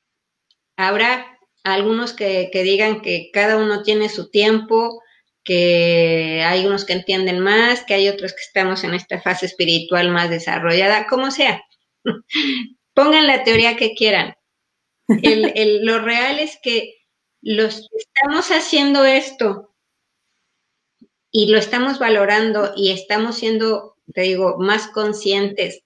habrá 0.75 1.39
algunos 1.65 2.15
que, 2.15 2.49
digan 2.51 3.03
que 3.03 3.29
cada 3.31 3.59
uno 3.59 3.83
tiene 3.83 4.09
su 4.09 4.31
tiempo, 4.31 5.03
que 5.45 6.43
hay 6.47 6.65
unos 6.65 6.87
que 6.87 6.95
entienden 6.95 7.41
más, 7.41 7.85
que 7.85 7.93
hay 7.93 8.09
otros 8.09 8.33
que 8.33 8.41
estamos 8.41 8.85
en 8.85 8.95
esta 8.95 9.21
fase 9.21 9.45
espiritual 9.45 10.09
más 10.09 10.31
desarrollada, 10.31 11.07
como 11.07 11.31
sea. 11.31 11.63
Pongan 12.95 13.27
la 13.27 13.45
teoría 13.45 13.77
que 13.77 13.93
quieran. 13.93 14.35
lo 15.09 15.99
real 15.99 16.39
es 16.39 16.59
que 16.63 16.95
los 17.41 17.89
estamos 17.97 18.49
haciendo 18.51 19.05
esto 19.05 19.75
y 21.31 21.51
lo 21.51 21.59
estamos 21.59 21.99
valorando 21.99 22.73
y 22.77 22.91
estamos 22.91 23.37
siendo, 23.37 23.97
te 24.15 24.23
digo, 24.23 24.57
más 24.59 24.89
conscientes 24.89 25.83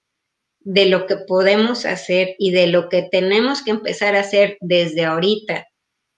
de 0.61 0.87
lo 0.87 1.07
que 1.07 1.17
podemos 1.17 1.85
hacer 1.85 2.37
y 2.39 2.53
de 2.53 2.69
lo 2.69 2.89
que 2.89 3.03
tenemos 3.11 3.63
que 3.63 3.73
empezar 3.73 4.15
a 4.15 4.21
hacer 4.21 4.57
desde 4.61 5.05
ahorita 5.05 5.67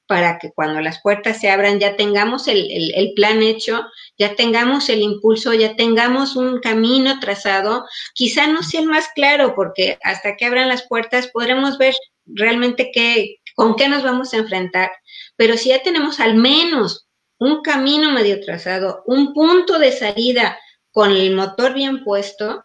para 0.07 0.39
que 0.39 0.53
cuando 0.53 0.81
las 0.81 1.01
puertas 1.01 1.41
se 1.41 1.49
abran 1.49 1.81
ya 1.81 1.97
tengamos 1.97 2.47
el, 2.49 3.13
plan 3.17 3.43
hecho, 3.43 3.85
ya 4.19 4.35
tengamos 4.35 4.89
el 4.89 5.01
impulso, 5.01 5.55
ya 5.55 5.77
tengamos 5.77 6.37
un 6.37 6.61
camino 6.61 7.19
trazado. 7.21 7.85
Quizá 8.13 8.47
no 8.47 8.63
sea 8.63 8.81
el 8.81 8.87
más 8.87 9.09
claro, 9.15 9.55
porque 9.55 9.99
hasta 10.03 10.37
que 10.37 10.45
abran 10.45 10.69
las 10.69 10.87
puertas 10.87 11.29
podremos 11.29 11.79
ver 11.79 11.95
realmente 12.27 12.91
qué, 12.93 13.41
con 13.55 13.77
qué 13.77 13.89
nos 13.89 14.03
vamos 14.03 14.35
a 14.35 14.39
enfrentar, 14.39 14.91
pero 15.37 15.57
si 15.57 15.71
ya 15.71 15.83
tenemos 15.83 16.21
al 16.21 16.35
menos 16.35 17.09
un 17.39 17.63
camino 17.63 18.13
medio 18.13 18.41
trazado, 18.41 19.03
un 19.07 19.35
punto 19.35 19.79
de 19.79 19.93
salida 19.93 20.59
con 20.93 21.11
el 21.11 21.35
motor 21.35 21.75
bien 21.75 22.05
puesto, 22.05 22.65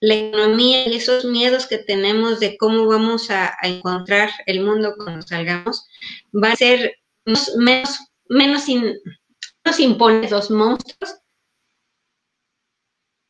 la 0.00 0.14
economía 0.14 0.86
y 0.86 0.96
esos 0.96 1.24
miedos 1.24 1.66
que 1.66 1.78
tenemos 1.78 2.38
de 2.38 2.56
cómo 2.58 2.86
vamos 2.86 3.30
a, 3.30 3.56
encontrar 3.62 4.30
el 4.46 4.60
mundo 4.60 4.94
cuando 4.96 5.26
salgamos, 5.26 5.86
va 6.32 6.52
a 6.52 6.56
ser 6.56 6.96
menos, 7.24 7.98
menos, 8.28 8.66
nos 9.64 9.80
impone 9.80 10.28
los 10.28 10.50
monstruos 10.50 11.16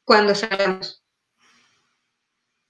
cuando 0.04 0.34
salgamos. 0.34 1.02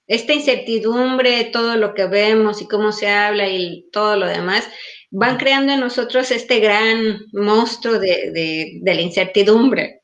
Esta 0.07 0.33
incertidumbre, 0.33 1.45
todo 1.45 1.75
lo 1.75 1.93
que 1.93 2.05
vemos 2.05 2.61
y 2.61 2.67
cómo 2.67 2.91
se 2.93 3.09
habla 3.09 3.49
y 3.49 3.89
todo 3.91 4.15
lo 4.15 4.27
demás, 4.27 4.67
van 5.09 5.37
creando 5.37 5.73
en 5.73 5.79
nosotros 5.79 6.31
este 6.31 6.59
gran 6.59 7.19
monstruo 7.31 7.99
de 7.99 8.79
la 8.83 9.01
incertidumbre 9.01 10.01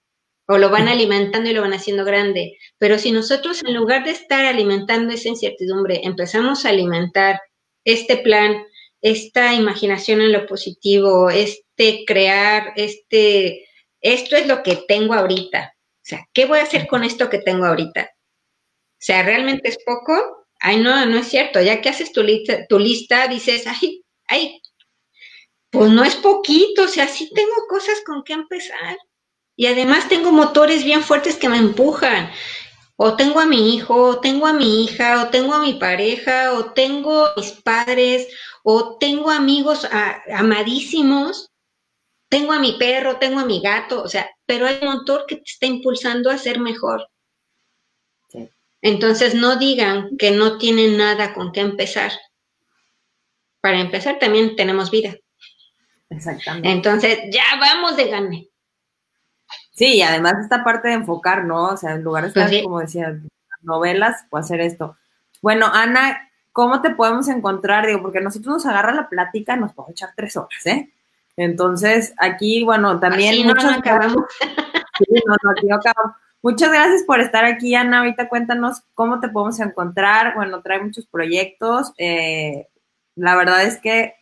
o 0.47 0.58
lo 0.58 0.70
van 0.70 0.88
alimentando 0.88 1.49
y 1.49 1.54
lo 1.54 1.62
van 1.62 1.74
haciendo 1.74 2.06
grande. 2.06 2.58
Pero 2.78 2.97
si 2.97 3.12
nosotros 3.12 3.64
en 3.66 3.74
lugar 3.74 4.04
de 4.04 4.12
estar 4.12 4.45
alimentando 4.45 5.14
esa 5.14 5.30
incertidumbre, 5.30 6.01
empezamos 6.04 6.66
a 6.66 6.70
alimentar 6.70 7.39
este 7.86 8.18
plan, 8.18 8.64
esta 9.01 9.54
imaginación 9.54 10.22
en 10.22 10.32
lo 10.32 10.45
positivo, 10.45 11.30
este 11.30 12.04
crear, 12.06 12.74
este, 12.76 13.66
esto 14.01 14.36
es 14.36 14.47
lo 14.47 14.64
que 14.64 14.84
tengo 14.88 15.14
ahorita. 15.14 15.74
O 15.76 16.06
sea, 16.06 16.28
¿qué 16.34 16.45
voy 16.45 16.60
a 16.60 16.64
hacer 16.64 16.88
con 16.88 17.04
esto 17.04 17.30
que 17.30 17.39
tengo 17.39 17.66
ahorita? 17.66 18.10
O 18.14 19.06
sea, 19.06 19.24
¿realmente 19.24 19.70
es 19.70 19.78
poco? 19.86 20.45
Ay, 20.60 20.78
no, 20.78 21.06
no 21.06 21.18
es 21.18 21.28
cierto. 21.28 21.62
Ya 21.62 21.82
que 21.82 21.89
haces 21.89 22.12
tu 22.12 22.24
lista, 22.24 22.66
tu 22.68 22.80
lista 22.80 23.28
dices, 23.28 23.66
ay, 23.68 24.04
ay, 24.28 24.62
pues 25.74 25.89
no 25.89 26.03
es 26.03 26.15
poquito, 26.15 26.84
o 26.84 26.88
sea, 26.88 27.07
sí 27.07 27.32
tengo 27.34 27.65
cosas 27.67 27.99
con 28.05 28.24
qué 28.24 28.34
empezar. 28.34 28.95
Y 29.55 29.65
además 29.65 30.07
tengo 30.07 30.32
motores 30.32 30.84
bien 30.84 31.01
fuertes 31.01 31.36
que 31.36 31.49
me 31.49 31.57
empujan. 31.57 32.30
O 32.95 33.15
tengo 33.15 33.39
a 33.39 33.47
mi 33.47 33.76
hijo, 33.76 33.95
o 33.95 34.19
tengo 34.19 34.45
a 34.45 34.53
mi 34.53 34.84
hija, 34.84 35.24
o 35.24 35.30
tengo 35.30 35.51
a 35.55 35.63
mi 35.63 35.74
pareja, 35.74 36.53
o 36.53 36.74
tengo 36.74 37.26
a 37.26 37.34
mis 37.36 37.53
padres, 37.53 38.28
o 38.61 38.97
tengo 38.99 39.32
amigos 39.32 39.88
amadísimos, 40.32 41.49
tengo 42.30 42.53
a 42.53 42.59
mi 42.59 42.74
perro, 42.74 43.17
tengo 43.17 43.39
a 43.39 43.45
mi 43.45 43.59
gato, 43.59 44.03
o 44.03 44.07
sea, 44.07 44.30
pero 44.45 44.67
hay 44.67 44.78
un 44.84 44.93
motor 44.93 45.26
que 45.28 45.38
te 45.38 45.43
está 45.43 45.65
impulsando 45.65 46.30
a 46.30 46.38
ser 46.38 46.59
mejor. 46.59 47.07
Entonces 48.84 49.34
no 49.34 49.55
digan 49.55 50.17
que 50.17 50.30
no 50.30 50.59
tienen 50.59 50.97
nada 50.97 51.34
con 51.34 51.51
qué 51.51 51.61
empezar. 51.61 52.11
Para 53.59 53.82
empezar 53.82 54.19
también 54.19 54.55
tenemos 54.55 54.91
vida. 54.91 55.15
Exactamente. 56.16 56.70
Entonces 56.70 57.20
ya 57.32 57.43
vamos 57.59 57.95
de 57.97 58.09
gane. 58.09 58.49
Sí, 59.72 59.95
y 59.95 60.01
además 60.01 60.36
esta 60.41 60.64
parte 60.64 60.89
de 60.89 60.95
enfocar, 60.95 61.45
¿no? 61.45 61.70
O 61.70 61.78
sea, 61.78 61.93
en 61.93 62.03
lugar 62.03 62.24
de 62.24 62.28
estar, 62.30 62.47
pues 62.47 62.64
como 62.64 62.80
decía, 62.80 63.20
novelas, 63.61 64.26
o 64.30 64.38
hacer 64.38 64.61
esto. 64.61 64.97
Bueno, 65.41 65.68
Ana, 65.72 66.30
¿cómo 66.51 66.82
te 66.82 66.91
podemos 66.91 67.28
encontrar? 67.28 67.88
Digo, 67.88 68.01
porque 68.01 68.22
nosotros 68.22 68.53
nos 68.53 68.66
agarra 68.66 68.93
la 68.93 69.09
plática, 69.09 69.55
nos 69.55 69.74
podemos 69.74 69.91
echar 69.91 70.11
tres 70.16 70.38
horas, 70.38 70.66
¿eh? 70.66 70.93
Entonces, 71.36 72.14
aquí, 72.18 72.64
bueno, 72.64 72.99
también 72.99 73.45
no, 73.47 73.53
acabamos. 73.53 74.26
Sí, 74.95 75.05
no, 75.26 75.36
no, 75.41 75.49
aquí 75.49 75.66
no 75.66 75.78
acabamos. 75.78 76.18
Muchas 76.43 76.70
gracias 76.70 77.01
por 77.01 77.20
estar 77.20 77.45
aquí, 77.45 77.74
Ana. 77.74 77.99
Ahorita 77.99 78.30
cuéntanos 78.30 78.84
cómo 78.93 79.20
te 79.20 79.30
podemos 79.30 79.59
encontrar. 79.59 80.36
Bueno, 80.36 80.61
trae 80.61 80.80
muchos 80.84 81.07
proyectos. 81.07 81.93
Eh, 81.97 82.68
la 83.16 83.36
verdad 83.36 83.64
es 83.64 83.80
que 83.80 84.14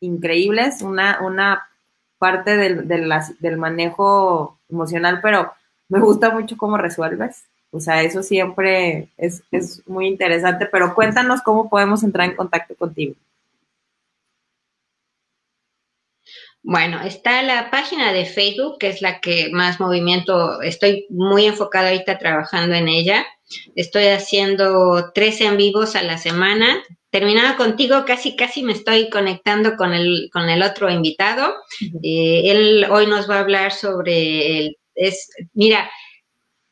increíbles, 0.00 0.82
una, 0.82 1.20
una 1.20 1.68
parte 2.18 2.56
del, 2.56 2.88
del 2.88 3.56
manejo 3.56 4.58
emocional, 4.68 5.20
pero 5.22 5.52
me 5.88 6.00
gusta 6.00 6.30
mucho 6.30 6.56
cómo 6.56 6.76
resuelves. 6.76 7.44
O 7.70 7.80
sea, 7.80 8.02
eso 8.02 8.22
siempre 8.22 9.08
es, 9.16 9.42
es 9.50 9.86
muy 9.86 10.06
interesante, 10.06 10.66
pero 10.66 10.94
cuéntanos 10.94 11.42
cómo 11.42 11.68
podemos 11.68 12.02
entrar 12.02 12.28
en 12.28 12.36
contacto 12.36 12.74
contigo. 12.74 13.14
Bueno, 16.62 17.00
está 17.02 17.42
la 17.42 17.70
página 17.70 18.12
de 18.12 18.26
Facebook, 18.26 18.78
que 18.78 18.88
es 18.88 19.00
la 19.00 19.20
que 19.20 19.48
más 19.52 19.80
movimiento, 19.80 20.60
estoy 20.60 21.06
muy 21.08 21.46
enfocada 21.46 21.88
ahorita 21.88 22.18
trabajando 22.18 22.74
en 22.74 22.88
ella. 22.88 23.24
Estoy 23.74 24.06
haciendo 24.08 25.12
tres 25.12 25.40
en 25.40 25.56
vivos 25.56 25.94
a 25.94 26.02
la 26.02 26.18
semana. 26.18 26.82
Terminado 27.10 27.56
contigo, 27.56 28.04
casi, 28.06 28.36
casi 28.36 28.62
me 28.62 28.72
estoy 28.72 29.08
conectando 29.08 29.76
con 29.76 29.94
el, 29.94 30.28
con 30.32 30.48
el 30.48 30.62
otro 30.62 30.90
invitado. 30.90 31.54
Eh, 32.02 32.42
él 32.44 32.86
hoy 32.90 33.06
nos 33.06 33.28
va 33.28 33.36
a 33.36 33.40
hablar 33.40 33.72
sobre 33.72 34.58
el, 34.58 34.76
es, 34.94 35.30
mira, 35.54 35.90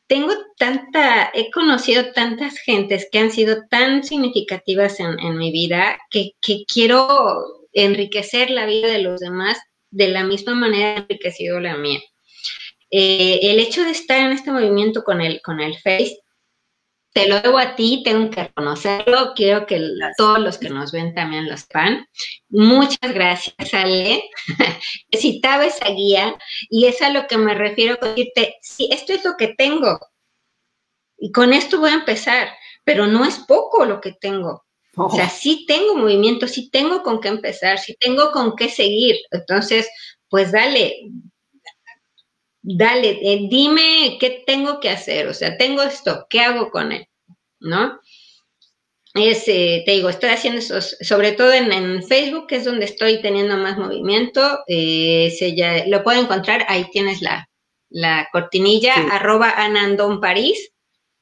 tengo 0.06 0.32
tanta, 0.58 1.30
he 1.34 1.50
conocido 1.50 2.12
tantas 2.12 2.58
gentes 2.58 3.08
que 3.10 3.18
han 3.18 3.30
sido 3.30 3.62
tan 3.70 4.04
significativas 4.04 5.00
en, 5.00 5.18
en 5.20 5.38
mi 5.38 5.50
vida 5.52 5.98
que, 6.10 6.32
que 6.40 6.64
quiero 6.72 7.66
enriquecer 7.72 8.50
la 8.50 8.66
vida 8.66 8.88
de 8.88 9.02
los 9.02 9.20
demás 9.20 9.58
de 9.90 10.08
la 10.08 10.24
misma 10.24 10.54
manera 10.54 10.98
enriquecido 10.98 11.60
la 11.60 11.76
mía. 11.76 12.00
Eh, 12.90 13.40
el 13.42 13.58
hecho 13.58 13.84
de 13.84 13.90
estar 13.90 14.18
en 14.18 14.32
este 14.32 14.52
movimiento 14.52 15.02
con 15.02 15.20
el, 15.20 15.40
con 15.42 15.60
el 15.60 15.76
Face, 15.78 16.18
te 17.16 17.26
lo 17.26 17.40
debo 17.40 17.56
a 17.56 17.74
ti, 17.76 18.02
tengo 18.04 18.28
que 18.28 18.42
reconocerlo, 18.42 19.32
quiero 19.34 19.64
que 19.64 19.80
todos 20.18 20.38
los 20.38 20.58
que 20.58 20.68
nos 20.68 20.92
ven 20.92 21.14
también 21.14 21.48
lo 21.48 21.56
sepan. 21.56 22.06
Muchas 22.50 23.14
gracias, 23.14 23.72
Ale. 23.72 24.28
Necesitaba 25.10 25.64
esa 25.64 25.88
guía 25.88 26.36
y 26.68 26.84
es 26.84 27.00
a 27.00 27.08
lo 27.08 27.26
que 27.26 27.38
me 27.38 27.54
refiero 27.54 27.98
con 27.98 28.10
decirte, 28.10 28.56
sí, 28.60 28.90
esto 28.92 29.14
es 29.14 29.24
lo 29.24 29.34
que 29.38 29.54
tengo 29.56 29.98
y 31.16 31.32
con 31.32 31.54
esto 31.54 31.80
voy 31.80 31.88
a 31.88 31.94
empezar, 31.94 32.50
pero 32.84 33.06
no 33.06 33.24
es 33.24 33.38
poco 33.48 33.86
lo 33.86 34.02
que 34.02 34.12
tengo. 34.12 34.66
O 34.98 35.08
sea, 35.08 35.30
sí 35.30 35.64
tengo 35.66 35.94
movimiento, 35.94 36.46
sí 36.46 36.68
tengo 36.68 37.02
con 37.02 37.22
qué 37.22 37.28
empezar, 37.28 37.78
sí 37.78 37.96
tengo 37.98 38.30
con 38.30 38.56
qué 38.56 38.68
seguir. 38.68 39.16
Entonces, 39.30 39.88
pues 40.28 40.52
dale, 40.52 40.96
dale, 42.66 43.18
eh, 43.22 43.46
dime 43.48 44.18
qué 44.20 44.42
tengo 44.46 44.80
que 44.80 44.90
hacer. 44.90 45.28
O 45.28 45.34
sea, 45.34 45.56
tengo 45.56 45.82
esto, 45.82 46.26
¿qué 46.28 46.40
hago 46.40 46.70
con 46.70 46.92
él? 46.92 47.06
¿No? 47.60 48.00
Es, 49.14 49.44
eh, 49.46 49.82
te 49.86 49.92
digo, 49.92 50.10
estoy 50.10 50.30
haciendo 50.30 50.58
eso, 50.58 50.80
sobre 50.80 51.32
todo 51.32 51.52
en, 51.52 52.02
Facebook, 52.02 52.48
que 52.48 52.56
es 52.56 52.64
donde 52.64 52.84
estoy 52.84 53.22
teniendo 53.22 53.56
más 53.56 53.78
movimiento. 53.78 54.60
Eh, 54.66 55.34
se 55.38 55.54
ya, 55.56 55.86
lo 55.86 56.02
puedo 56.02 56.20
encontrar, 56.20 56.66
ahí 56.68 56.90
tienes 56.90 57.22
la, 57.22 57.48
la 57.88 58.28
cortinilla, 58.32 58.94
arroba 59.12 59.50
Anandón 59.56 60.20
París. 60.20 60.70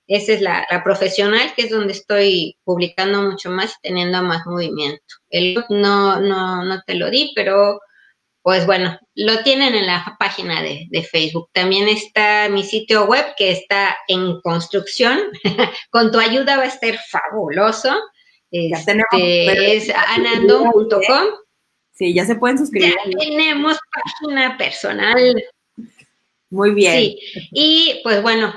Esa 0.06 0.32
es 0.32 0.40
la, 0.40 0.66
profesional, 0.82 1.52
que 1.54 1.62
es 1.62 1.70
donde 1.70 1.92
estoy 1.92 2.58
publicando 2.64 3.22
mucho 3.22 3.50
más 3.50 3.72
y 3.72 3.88
teniendo 3.88 4.22
más 4.22 4.44
movimiento. 4.44 5.02
El 5.30 5.64
no, 5.68 6.20
no, 6.20 6.64
no 6.64 6.82
te 6.86 6.94
lo 6.94 7.10
di, 7.10 7.32
pero 7.34 7.80
pues 8.44 8.66
bueno, 8.66 8.98
lo 9.14 9.42
tienen 9.42 9.74
en 9.74 9.86
la 9.86 10.16
página 10.18 10.60
de, 10.60 11.08
Facebook. 11.10 11.48
También 11.52 11.88
está 11.88 12.50
mi 12.50 12.62
sitio 12.62 13.06
web 13.06 13.24
que 13.38 13.50
está 13.50 13.96
en 14.06 14.38
construcción. 14.42 15.18
Con 15.90 16.12
tu 16.12 16.18
ayuda 16.18 16.58
va 16.58 16.64
a 16.64 16.66
estar 16.66 16.94
fabuloso. 17.08 17.88
Ya 18.50 18.76
este, 18.76 18.92
tenemos, 18.92 19.56
es 19.56 19.88
anandon.com. 19.88 21.24
Sí, 21.94 22.12
ya 22.12 22.26
se 22.26 22.34
pueden 22.34 22.58
suscribir. 22.58 22.94
Ya 23.06 23.18
tenemos 23.18 23.78
página 24.20 24.58
personal. 24.58 25.42
Muy 26.50 26.74
bien. 26.74 26.98
Sí, 26.98 27.18
y 27.50 28.00
pues 28.02 28.20
bueno, 28.20 28.52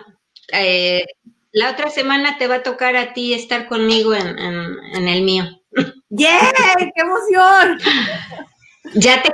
eh, 0.51 1.05
la 1.53 1.71
otra 1.71 1.89
semana 1.91 2.37
te 2.37 2.47
va 2.47 2.55
a 2.55 2.63
tocar 2.63 2.97
a 2.97 3.13
ti 3.13 3.33
estar 3.33 3.69
conmigo 3.69 4.13
en, 4.13 5.07
el 5.07 5.21
mío. 5.21 5.45
¡Yeah! 6.09 6.51
¡Qué 6.77 7.01
emoción! 7.01 7.79
Ya 8.93 9.21
te, 9.21 9.29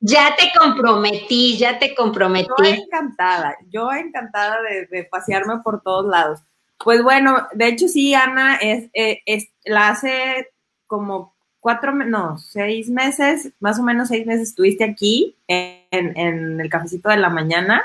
ya 0.00 0.34
te 0.36 0.50
comprometí, 0.58 1.56
ya 1.58 1.78
te 1.78 1.94
comprometí. 1.94 2.48
Yo 2.58 2.64
encantada, 2.64 3.56
yo 3.70 3.92
encantada 3.92 4.56
de, 4.90 5.04
pasearme 5.04 5.58
por 5.62 5.82
todos 5.82 6.06
lados. 6.06 6.40
Pues 6.82 7.02
bueno, 7.02 7.46
de 7.52 7.68
hecho 7.68 7.88
sí, 7.88 8.14
Ana, 8.14 8.56
es, 8.56 8.88
eh, 8.94 9.22
la 9.64 9.90
hace 9.90 10.48
como 10.86 11.34
cuatro, 11.60 11.92
no, 11.92 12.38
seis 12.38 12.88
meses, 12.88 13.52
más 13.60 13.78
o 13.78 13.82
menos 13.82 14.08
seis 14.08 14.26
meses 14.26 14.48
estuviste 14.48 14.84
aquí 14.84 15.36
en, 15.46 16.16
en 16.16 16.60
el 16.60 16.70
cafecito 16.70 17.10
de 17.10 17.18
la 17.18 17.28
mañana 17.28 17.84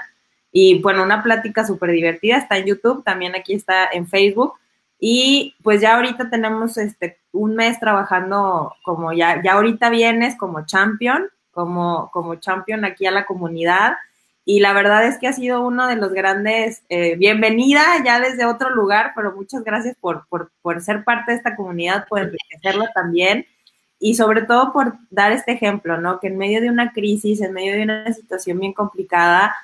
y 0.57 0.81
bueno, 0.81 1.03
una 1.03 1.21
plática 1.21 1.65
súper 1.65 1.91
divertida, 1.91 2.37
está 2.37 2.57
en 2.57 2.67
YouTube, 2.67 3.03
también 3.03 3.35
aquí 3.35 3.53
está 3.53 3.89
en 3.91 4.07
Facebook. 4.07 4.53
Y 4.97 5.53
pues 5.61 5.81
ya 5.81 5.97
ahorita 5.97 6.29
tenemos 6.29 6.77
este 6.77 7.19
un 7.33 7.55
mes 7.55 7.77
trabajando 7.77 8.73
como 8.85 9.11
ya, 9.11 9.43
ya 9.43 9.55
ahorita 9.55 9.89
vienes 9.89 10.37
como 10.37 10.65
champion, 10.65 11.27
como, 11.55 12.11
como 12.11 12.35
champion 12.35 12.83
aquí 12.85 13.07
a 13.07 13.11
la 13.11 13.25
comunidad. 13.25 13.93
Y 14.43 14.59
la 14.59 14.73
verdad 14.73 15.07
es 15.07 15.17
que 15.17 15.27
ha 15.27 15.33
sido 15.33 15.65
uno 15.65 15.87
de 15.87 15.95
los 15.95 16.11
grandes, 16.11 16.83
eh, 16.89 17.15
bienvenida 17.15 17.81
ya 18.05 18.19
desde 18.19 18.45
otro 18.45 18.69
lugar, 18.69 19.13
pero 19.15 19.31
muchas 19.31 19.63
gracias 19.63 19.95
por, 19.99 20.27
por, 20.27 20.51
por 20.61 20.81
ser 20.81 21.03
parte 21.03 21.31
de 21.31 21.37
esta 21.37 21.55
comunidad, 21.55 22.05
por 22.07 22.19
enriquecerla 22.19 22.91
también 22.93 23.47
y 23.97 24.15
sobre 24.15 24.43
todo 24.43 24.73
por 24.73 24.97
dar 25.09 25.31
este 25.31 25.53
ejemplo, 25.53 25.97
¿no? 25.99 26.19
Que 26.19 26.27
en 26.27 26.37
medio 26.37 26.61
de 26.61 26.69
una 26.69 26.91
crisis, 26.91 27.41
en 27.41 27.53
medio 27.53 27.73
de 27.73 27.83
una 27.83 28.13
situación 28.13 28.59
bien 28.59 28.73
complicada, 28.73 29.55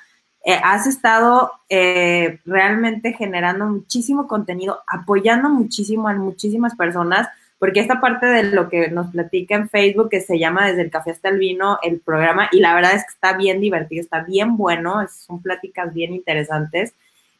eh, 0.44 0.58
has 0.64 0.86
estado 0.86 1.52
eh, 1.68 2.40
realmente 2.46 3.12
generando 3.12 3.66
muchísimo 3.66 4.26
contenido, 4.26 4.80
apoyando 4.88 5.50
muchísimo 5.50 6.08
a 6.08 6.14
muchísimas 6.14 6.74
personas, 6.74 7.28
porque 7.62 7.78
esta 7.78 8.00
parte 8.00 8.26
de 8.26 8.42
lo 8.42 8.68
que 8.68 8.88
nos 8.88 9.12
platica 9.12 9.54
en 9.54 9.68
Facebook, 9.68 10.10
que 10.10 10.20
se 10.20 10.36
llama 10.36 10.66
Desde 10.66 10.82
el 10.82 10.90
Café 10.90 11.12
hasta 11.12 11.28
el 11.28 11.38
Vino, 11.38 11.78
el 11.84 12.00
programa, 12.00 12.48
y 12.50 12.58
la 12.58 12.74
verdad 12.74 12.96
es 12.96 13.04
que 13.04 13.12
está 13.12 13.36
bien 13.36 13.60
divertido, 13.60 14.02
está 14.02 14.24
bien 14.24 14.56
bueno, 14.56 15.06
son 15.06 15.40
pláticas 15.40 15.94
bien 15.94 16.12
interesantes, 16.12 16.92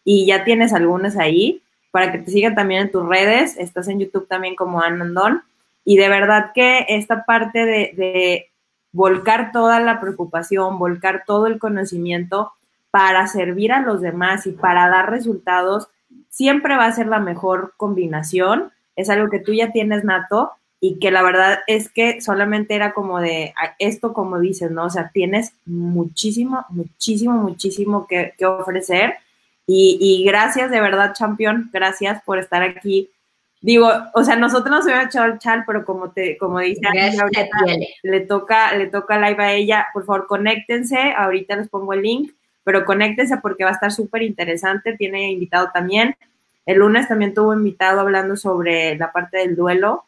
y 0.04 0.24
ya 0.24 0.44
tienes 0.44 0.72
algunas 0.72 1.16
ahí 1.16 1.60
para 1.90 2.12
que 2.12 2.18
te 2.18 2.30
sigan 2.30 2.54
también 2.54 2.82
en 2.82 2.92
tus 2.92 3.04
redes, 3.04 3.56
estás 3.58 3.88
en 3.88 3.98
YouTube 3.98 4.28
también 4.28 4.54
como 4.54 4.80
Anandón, 4.80 5.42
y 5.84 5.96
de 5.96 6.08
verdad 6.08 6.52
que 6.54 6.86
esta 6.88 7.24
parte 7.24 7.66
de, 7.66 7.92
de 7.96 8.48
volcar 8.92 9.50
toda 9.50 9.80
la 9.80 10.00
preocupación, 10.00 10.78
volcar 10.78 11.24
todo 11.26 11.48
el 11.48 11.58
conocimiento, 11.58 12.52
para 12.92 13.26
servir 13.26 13.72
a 13.72 13.80
los 13.80 14.00
demás 14.00 14.46
y 14.46 14.52
para 14.52 14.88
dar 14.88 15.10
resultados, 15.10 15.88
siempre 16.28 16.76
va 16.76 16.86
a 16.86 16.92
ser 16.92 17.08
la 17.08 17.18
mejor 17.18 17.74
combinación. 17.76 18.70
Es 18.96 19.10
algo 19.10 19.30
que 19.30 19.40
tú 19.40 19.52
ya 19.52 19.72
tienes 19.72 20.04
nato 20.04 20.52
y 20.80 20.98
que 20.98 21.10
la 21.10 21.22
verdad 21.22 21.60
es 21.66 21.88
que 21.88 22.20
solamente 22.20 22.74
era 22.74 22.92
como 22.92 23.20
de 23.20 23.54
esto, 23.78 24.12
como 24.12 24.40
dices, 24.40 24.70
¿no? 24.70 24.84
O 24.84 24.90
sea, 24.90 25.10
tienes 25.12 25.52
muchísimo, 25.64 26.64
muchísimo, 26.70 27.34
muchísimo 27.34 28.06
que, 28.06 28.34
ofrecer. 28.44 29.14
Y, 29.66 30.24
gracias 30.26 30.70
de 30.70 30.80
verdad, 30.80 31.14
champion, 31.14 31.70
gracias 31.72 32.22
por 32.24 32.38
estar 32.38 32.62
aquí. 32.62 33.10
Digo, 33.60 33.88
o 34.12 34.24
sea, 34.24 34.34
nosotros 34.36 34.70
nos 34.70 34.84
habíamos 34.84 35.06
echado 35.06 35.32
el 35.32 35.38
chal, 35.38 35.62
pero 35.66 35.84
como 35.84 36.10
te, 36.10 36.36
como 36.36 36.58
dice, 36.58 36.80
le 38.02 38.20
toca, 38.20 38.74
le 38.74 38.88
toca 38.88 39.20
live 39.20 39.42
a 39.42 39.52
ella, 39.52 39.86
por 39.94 40.04
favor, 40.04 40.26
conéctense, 40.26 41.12
ahorita 41.16 41.56
les 41.56 41.68
pongo 41.68 41.92
el 41.92 42.02
link 42.02 42.32
pero 42.64 42.84
conéctese 42.84 43.36
porque 43.38 43.64
va 43.64 43.70
a 43.70 43.74
estar 43.74 43.92
súper 43.92 44.22
interesante, 44.22 44.96
tiene 44.96 45.30
invitado 45.30 45.70
también. 45.72 46.16
El 46.66 46.78
lunes 46.78 47.08
también 47.08 47.34
tuvo 47.34 47.54
invitado 47.54 48.00
hablando 48.00 48.36
sobre 48.36 48.96
la 48.96 49.12
parte 49.12 49.38
del 49.38 49.56
duelo. 49.56 50.04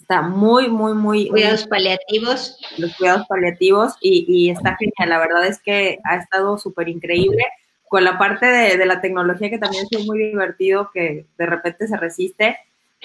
Está 0.00 0.22
muy, 0.22 0.68
muy, 0.68 0.94
muy... 0.94 1.28
Cuidados 1.28 1.66
paliativos. 1.66 2.58
Los 2.78 2.96
cuidados 2.96 3.26
paliativos 3.26 3.94
y, 4.00 4.24
y 4.28 4.50
está 4.50 4.76
genial. 4.76 5.10
La 5.10 5.18
verdad 5.18 5.46
es 5.46 5.60
que 5.60 5.98
ha 6.04 6.16
estado 6.16 6.58
súper 6.58 6.88
increíble 6.88 7.44
con 7.88 8.04
la 8.04 8.18
parte 8.18 8.46
de, 8.46 8.76
de, 8.76 8.86
la 8.86 9.00
tecnología 9.00 9.50
que 9.50 9.58
también 9.58 9.86
es 9.90 10.06
muy 10.06 10.18
divertido, 10.18 10.90
que 10.92 11.26
de 11.38 11.46
repente 11.46 11.86
se 11.86 11.96
resiste. 11.96 12.58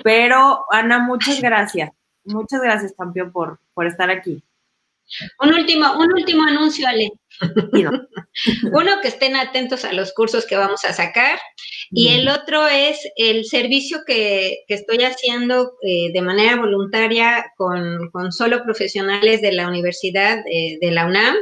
Pero, 0.04 0.66
Ana, 0.72 1.00
muchas 1.00 1.42
gracias. 1.42 1.92
Muchas 2.24 2.62
gracias, 2.62 2.94
campeón, 2.98 3.32
por, 3.32 3.60
por 3.74 3.86
estar 3.88 4.10
aquí. 4.10 4.44
Un 5.40 5.54
último, 5.54 5.98
un 5.98 6.12
último 6.14 6.44
anuncio, 6.44 6.88
Ale. 6.88 7.12
Uno, 8.74 9.02
que 9.02 9.08
estén 9.08 9.36
atentos 9.36 9.86
a 9.86 9.94
los 9.94 10.14
cursos 10.14 10.46
que 10.46 10.58
vamos 10.58 10.84
a 10.86 10.94
sacar. 10.94 11.40
Y 11.92 12.10
el 12.10 12.28
otro 12.30 12.68
es 12.68 13.00
el 13.16 13.46
servicio 13.46 14.00
que, 14.06 14.60
que 14.68 14.76
estoy 14.76 15.04
haciendo 15.04 15.72
eh, 15.82 16.12
de 16.14 16.22
manera 16.22 16.56
voluntaria 16.56 17.46
con, 17.58 18.10
con, 18.12 18.32
solo 18.32 18.64
profesionales 18.64 19.42
de 19.42 19.54
la 19.54 19.68
Universidad 19.68 20.40
eh, 20.52 20.78
de 20.80 20.92
la 20.92 21.06
UNAM 21.06 21.36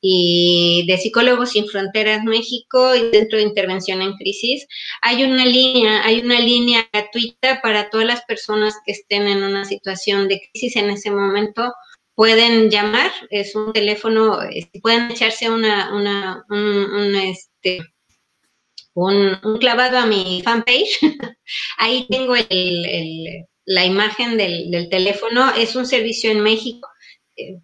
y 0.00 0.84
de 0.86 0.98
Psicólogos 0.98 1.50
Sin 1.50 1.66
Fronteras 1.66 2.22
México 2.24 2.94
y 2.94 3.10
Centro 3.10 3.38
de 3.38 3.44
Intervención 3.44 4.02
en 4.02 4.14
Crisis. 4.14 4.66
Hay 5.02 5.24
una 5.24 5.44
línea, 5.44 6.04
hay 6.04 6.20
una 6.20 6.40
línea 6.40 6.88
gratuita 6.92 7.60
para 7.62 7.90
todas 7.90 8.06
las 8.06 8.22
personas 8.24 8.74
que 8.84 8.92
estén 8.92 9.26
en 9.26 9.42
una 9.42 9.64
situación 9.64 10.28
de 10.28 10.40
crisis 10.40 10.76
en 10.76 10.90
ese 10.90 11.10
momento. 11.10 11.72
Pueden 12.16 12.70
llamar, 12.70 13.12
es 13.30 13.54
un 13.54 13.72
teléfono, 13.72 14.42
este, 14.42 14.80
pueden 14.80 15.10
echarse 15.12 15.48
una, 15.48 15.94
una, 15.94 16.44
un, 16.48 17.14
este, 17.14 17.80
un, 18.94 19.38
clavado 19.60 19.98
a 19.98 20.06
mi 20.06 20.42
fanpage. 20.42 20.98
Ahí 21.78 22.08
tengo 22.10 22.34
el, 22.34 23.46
la 23.66 23.84
imagen 23.84 24.36
del, 24.36 24.88
teléfono. 24.90 25.54
Es 25.54 25.76
un 25.76 25.86
servicio 25.86 26.32
en 26.32 26.40
México 26.40 26.88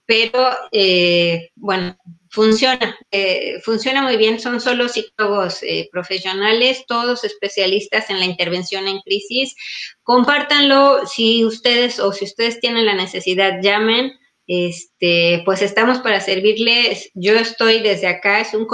pero 0.07 0.51
eh, 0.71 1.51
bueno, 1.55 1.97
funciona, 2.31 2.99
eh, 3.11 3.61
funciona 3.63 4.03
muy 4.03 4.17
bien, 4.17 4.39
son 4.41 4.61
solo 4.61 4.89
psicólogos 4.89 5.63
eh, 5.63 5.89
profesionales, 5.91 6.85
todos 6.87 7.25
especialistas 7.25 8.11
en 8.11 8.19
la 8.19 8.27
intervención 8.27 8.87
en 8.87 9.01
crisis. 9.01 9.55
Compártanlo 10.03 11.07
si 11.07 11.45
ustedes 11.45 12.01
o 12.01 12.13
si 12.13 12.25
ustedes 12.27 12.61
tienen 12.61 12.87
la 12.87 12.95
necesidad, 12.95 13.61
llamen. 13.63 14.13
Este, 14.47 15.43
pues 15.45 15.63
estamos 15.63 15.99
para 15.99 16.21
servirles. 16.21 17.11
Yo 17.15 17.35
estoy 17.35 17.81
desde 17.81 18.09
acá, 18.09 18.41
es 18.41 18.55
un, 18.55 18.67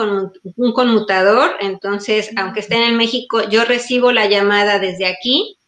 un 0.56 0.72
conmutador, 0.72 1.56
entonces, 1.60 2.30
aunque 2.36 2.60
estén 2.60 2.82
en 2.82 2.96
México, 2.96 3.48
yo 3.48 3.64
recibo 3.64 4.12
la 4.12 4.26
llamada 4.26 4.78
desde 4.78 5.06
aquí. 5.06 5.58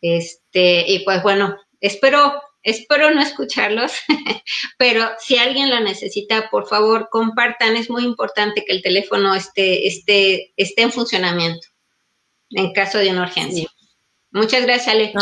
Este, 0.00 0.84
y 0.90 1.04
pues 1.04 1.22
bueno, 1.22 1.56
espero 1.80 2.40
Espero 2.62 3.10
no 3.12 3.22
escucharlos, 3.22 3.92
pero 4.78 5.08
si 5.18 5.38
alguien 5.38 5.70
la 5.70 5.80
necesita, 5.80 6.50
por 6.50 6.68
favor, 6.68 7.08
compartan. 7.10 7.76
Es 7.76 7.88
muy 7.88 8.04
importante 8.04 8.62
que 8.62 8.72
el 8.72 8.82
teléfono 8.82 9.34
esté, 9.34 9.86
esté, 9.86 10.52
esté 10.56 10.82
en 10.82 10.92
funcionamiento 10.92 11.66
en 12.50 12.72
caso 12.72 12.98
de 12.98 13.10
una 13.10 13.22
urgencia. 13.22 13.68
Muchas 14.32 14.66
gracias, 14.66 14.88
Ale. 14.88 15.12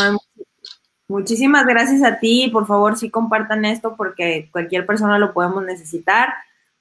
Muchísimas 1.07 1.65
gracias 1.65 2.03
a 2.03 2.19
ti. 2.19 2.49
Por 2.51 2.67
favor, 2.67 2.97
sí 2.97 3.09
compartan 3.09 3.65
esto 3.65 3.95
porque 3.95 4.49
cualquier 4.51 4.85
persona 4.85 5.19
lo 5.19 5.33
podemos 5.33 5.63
necesitar. 5.63 6.33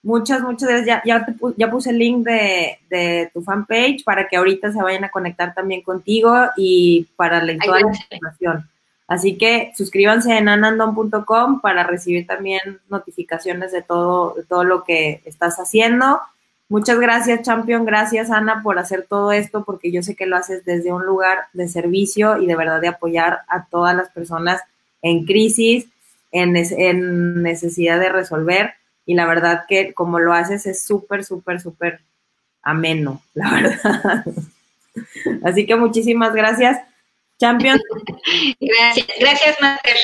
Muchas, 0.02 0.42
muchas 0.42 0.68
gracias. 0.68 1.02
Ya, 1.04 1.26
ya, 1.56 1.70
puse 1.70 1.90
el 1.90 1.98
link 1.98 2.24
de, 2.24 2.78
de, 2.88 3.30
tu 3.34 3.42
fanpage 3.42 4.04
para 4.04 4.28
que 4.28 4.36
ahorita 4.36 4.72
se 4.72 4.82
vayan 4.82 5.04
a 5.04 5.10
conectar 5.10 5.52
también 5.54 5.82
contigo 5.82 6.32
y 6.56 7.08
para 7.16 7.42
la, 7.42 7.56
toda 7.58 7.80
la 7.80 7.88
información. 7.88 8.68
Así 9.08 9.38
que 9.38 9.72
suscríbanse 9.76 10.36
en 10.36 10.48
anandon.com 10.48 11.60
para 11.60 11.84
recibir 11.84 12.26
también 12.26 12.80
notificaciones 12.88 13.70
de 13.72 13.82
todo, 13.82 14.34
de 14.34 14.44
todo 14.44 14.64
lo 14.64 14.84
que 14.84 15.22
estás 15.24 15.58
haciendo. 15.58 16.20
Muchas 16.68 16.98
gracias, 16.98 17.42
Champion. 17.42 17.84
Gracias, 17.84 18.30
Ana, 18.30 18.62
por 18.62 18.78
hacer 18.78 19.06
todo 19.08 19.30
esto, 19.30 19.64
porque 19.64 19.92
yo 19.92 20.02
sé 20.02 20.16
que 20.16 20.26
lo 20.26 20.36
haces 20.36 20.64
desde 20.64 20.92
un 20.92 21.06
lugar 21.06 21.44
de 21.52 21.68
servicio 21.68 22.38
y 22.38 22.46
de 22.46 22.56
verdad 22.56 22.80
de 22.80 22.88
apoyar 22.88 23.42
a 23.48 23.66
todas 23.66 23.94
las 23.94 24.10
personas 24.10 24.60
en 25.02 25.24
crisis, 25.24 25.86
en, 26.32 26.56
en 26.56 27.42
necesidad 27.42 28.00
de 28.00 28.08
resolver. 28.08 28.74
Y 29.04 29.14
la 29.14 29.26
verdad 29.26 29.64
que 29.68 29.94
como 29.94 30.18
lo 30.18 30.32
haces 30.32 30.66
es 30.66 30.82
súper, 30.82 31.24
súper, 31.24 31.60
súper 31.60 32.00
ameno, 32.62 33.22
la 33.34 33.50
verdad. 33.54 34.24
Así 35.44 35.66
que 35.66 35.76
muchísimas 35.76 36.34
gracias. 36.34 36.80
Champion. 37.38 37.80
Gracias, 38.60 39.06
gracias, 39.20 39.56
Mater. 39.60 39.96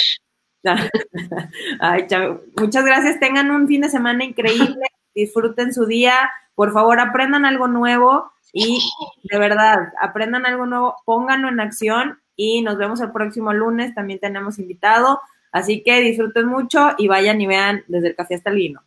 muchas 2.56 2.84
gracias. 2.84 3.18
Tengan 3.18 3.50
un 3.50 3.66
fin 3.66 3.80
de 3.80 3.88
semana 3.88 4.24
increíble. 4.24 4.86
Disfruten 5.14 5.74
su 5.74 5.86
día. 5.86 6.30
Por 6.54 6.72
favor, 6.72 7.00
aprendan 7.00 7.44
algo 7.44 7.68
nuevo 7.68 8.32
y 8.52 8.80
de 9.24 9.38
verdad, 9.38 9.92
aprendan 10.00 10.46
algo 10.46 10.66
nuevo, 10.66 10.96
pónganlo 11.04 11.48
en 11.48 11.60
acción 11.60 12.20
y 12.36 12.62
nos 12.62 12.76
vemos 12.76 13.00
el 13.00 13.12
próximo 13.12 13.52
lunes. 13.52 13.94
También 13.94 14.20
tenemos 14.20 14.58
invitado. 14.58 15.20
Así 15.52 15.82
que 15.82 16.00
disfruten 16.00 16.46
mucho 16.46 16.92
y 16.98 17.08
vayan 17.08 17.40
y 17.40 17.46
vean 17.46 17.84
desde 17.86 18.08
el 18.08 18.16
café 18.16 18.36
hasta 18.36 18.50
el 18.50 18.56
vino. 18.56 18.82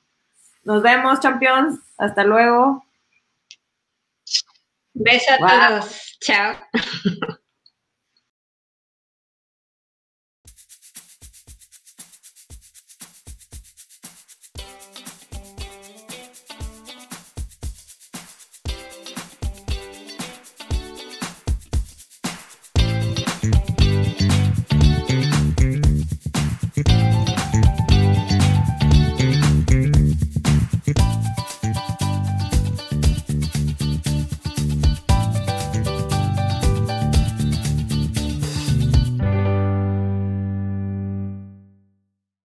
Nos 0.63 0.81
vemos, 0.81 1.19
champions. 1.19 1.79
Hasta 1.97 2.23
luego. 2.23 2.83
Besos 4.93 5.37
a 5.39 5.69
todos. 5.69 6.17
Chao. 6.19 6.55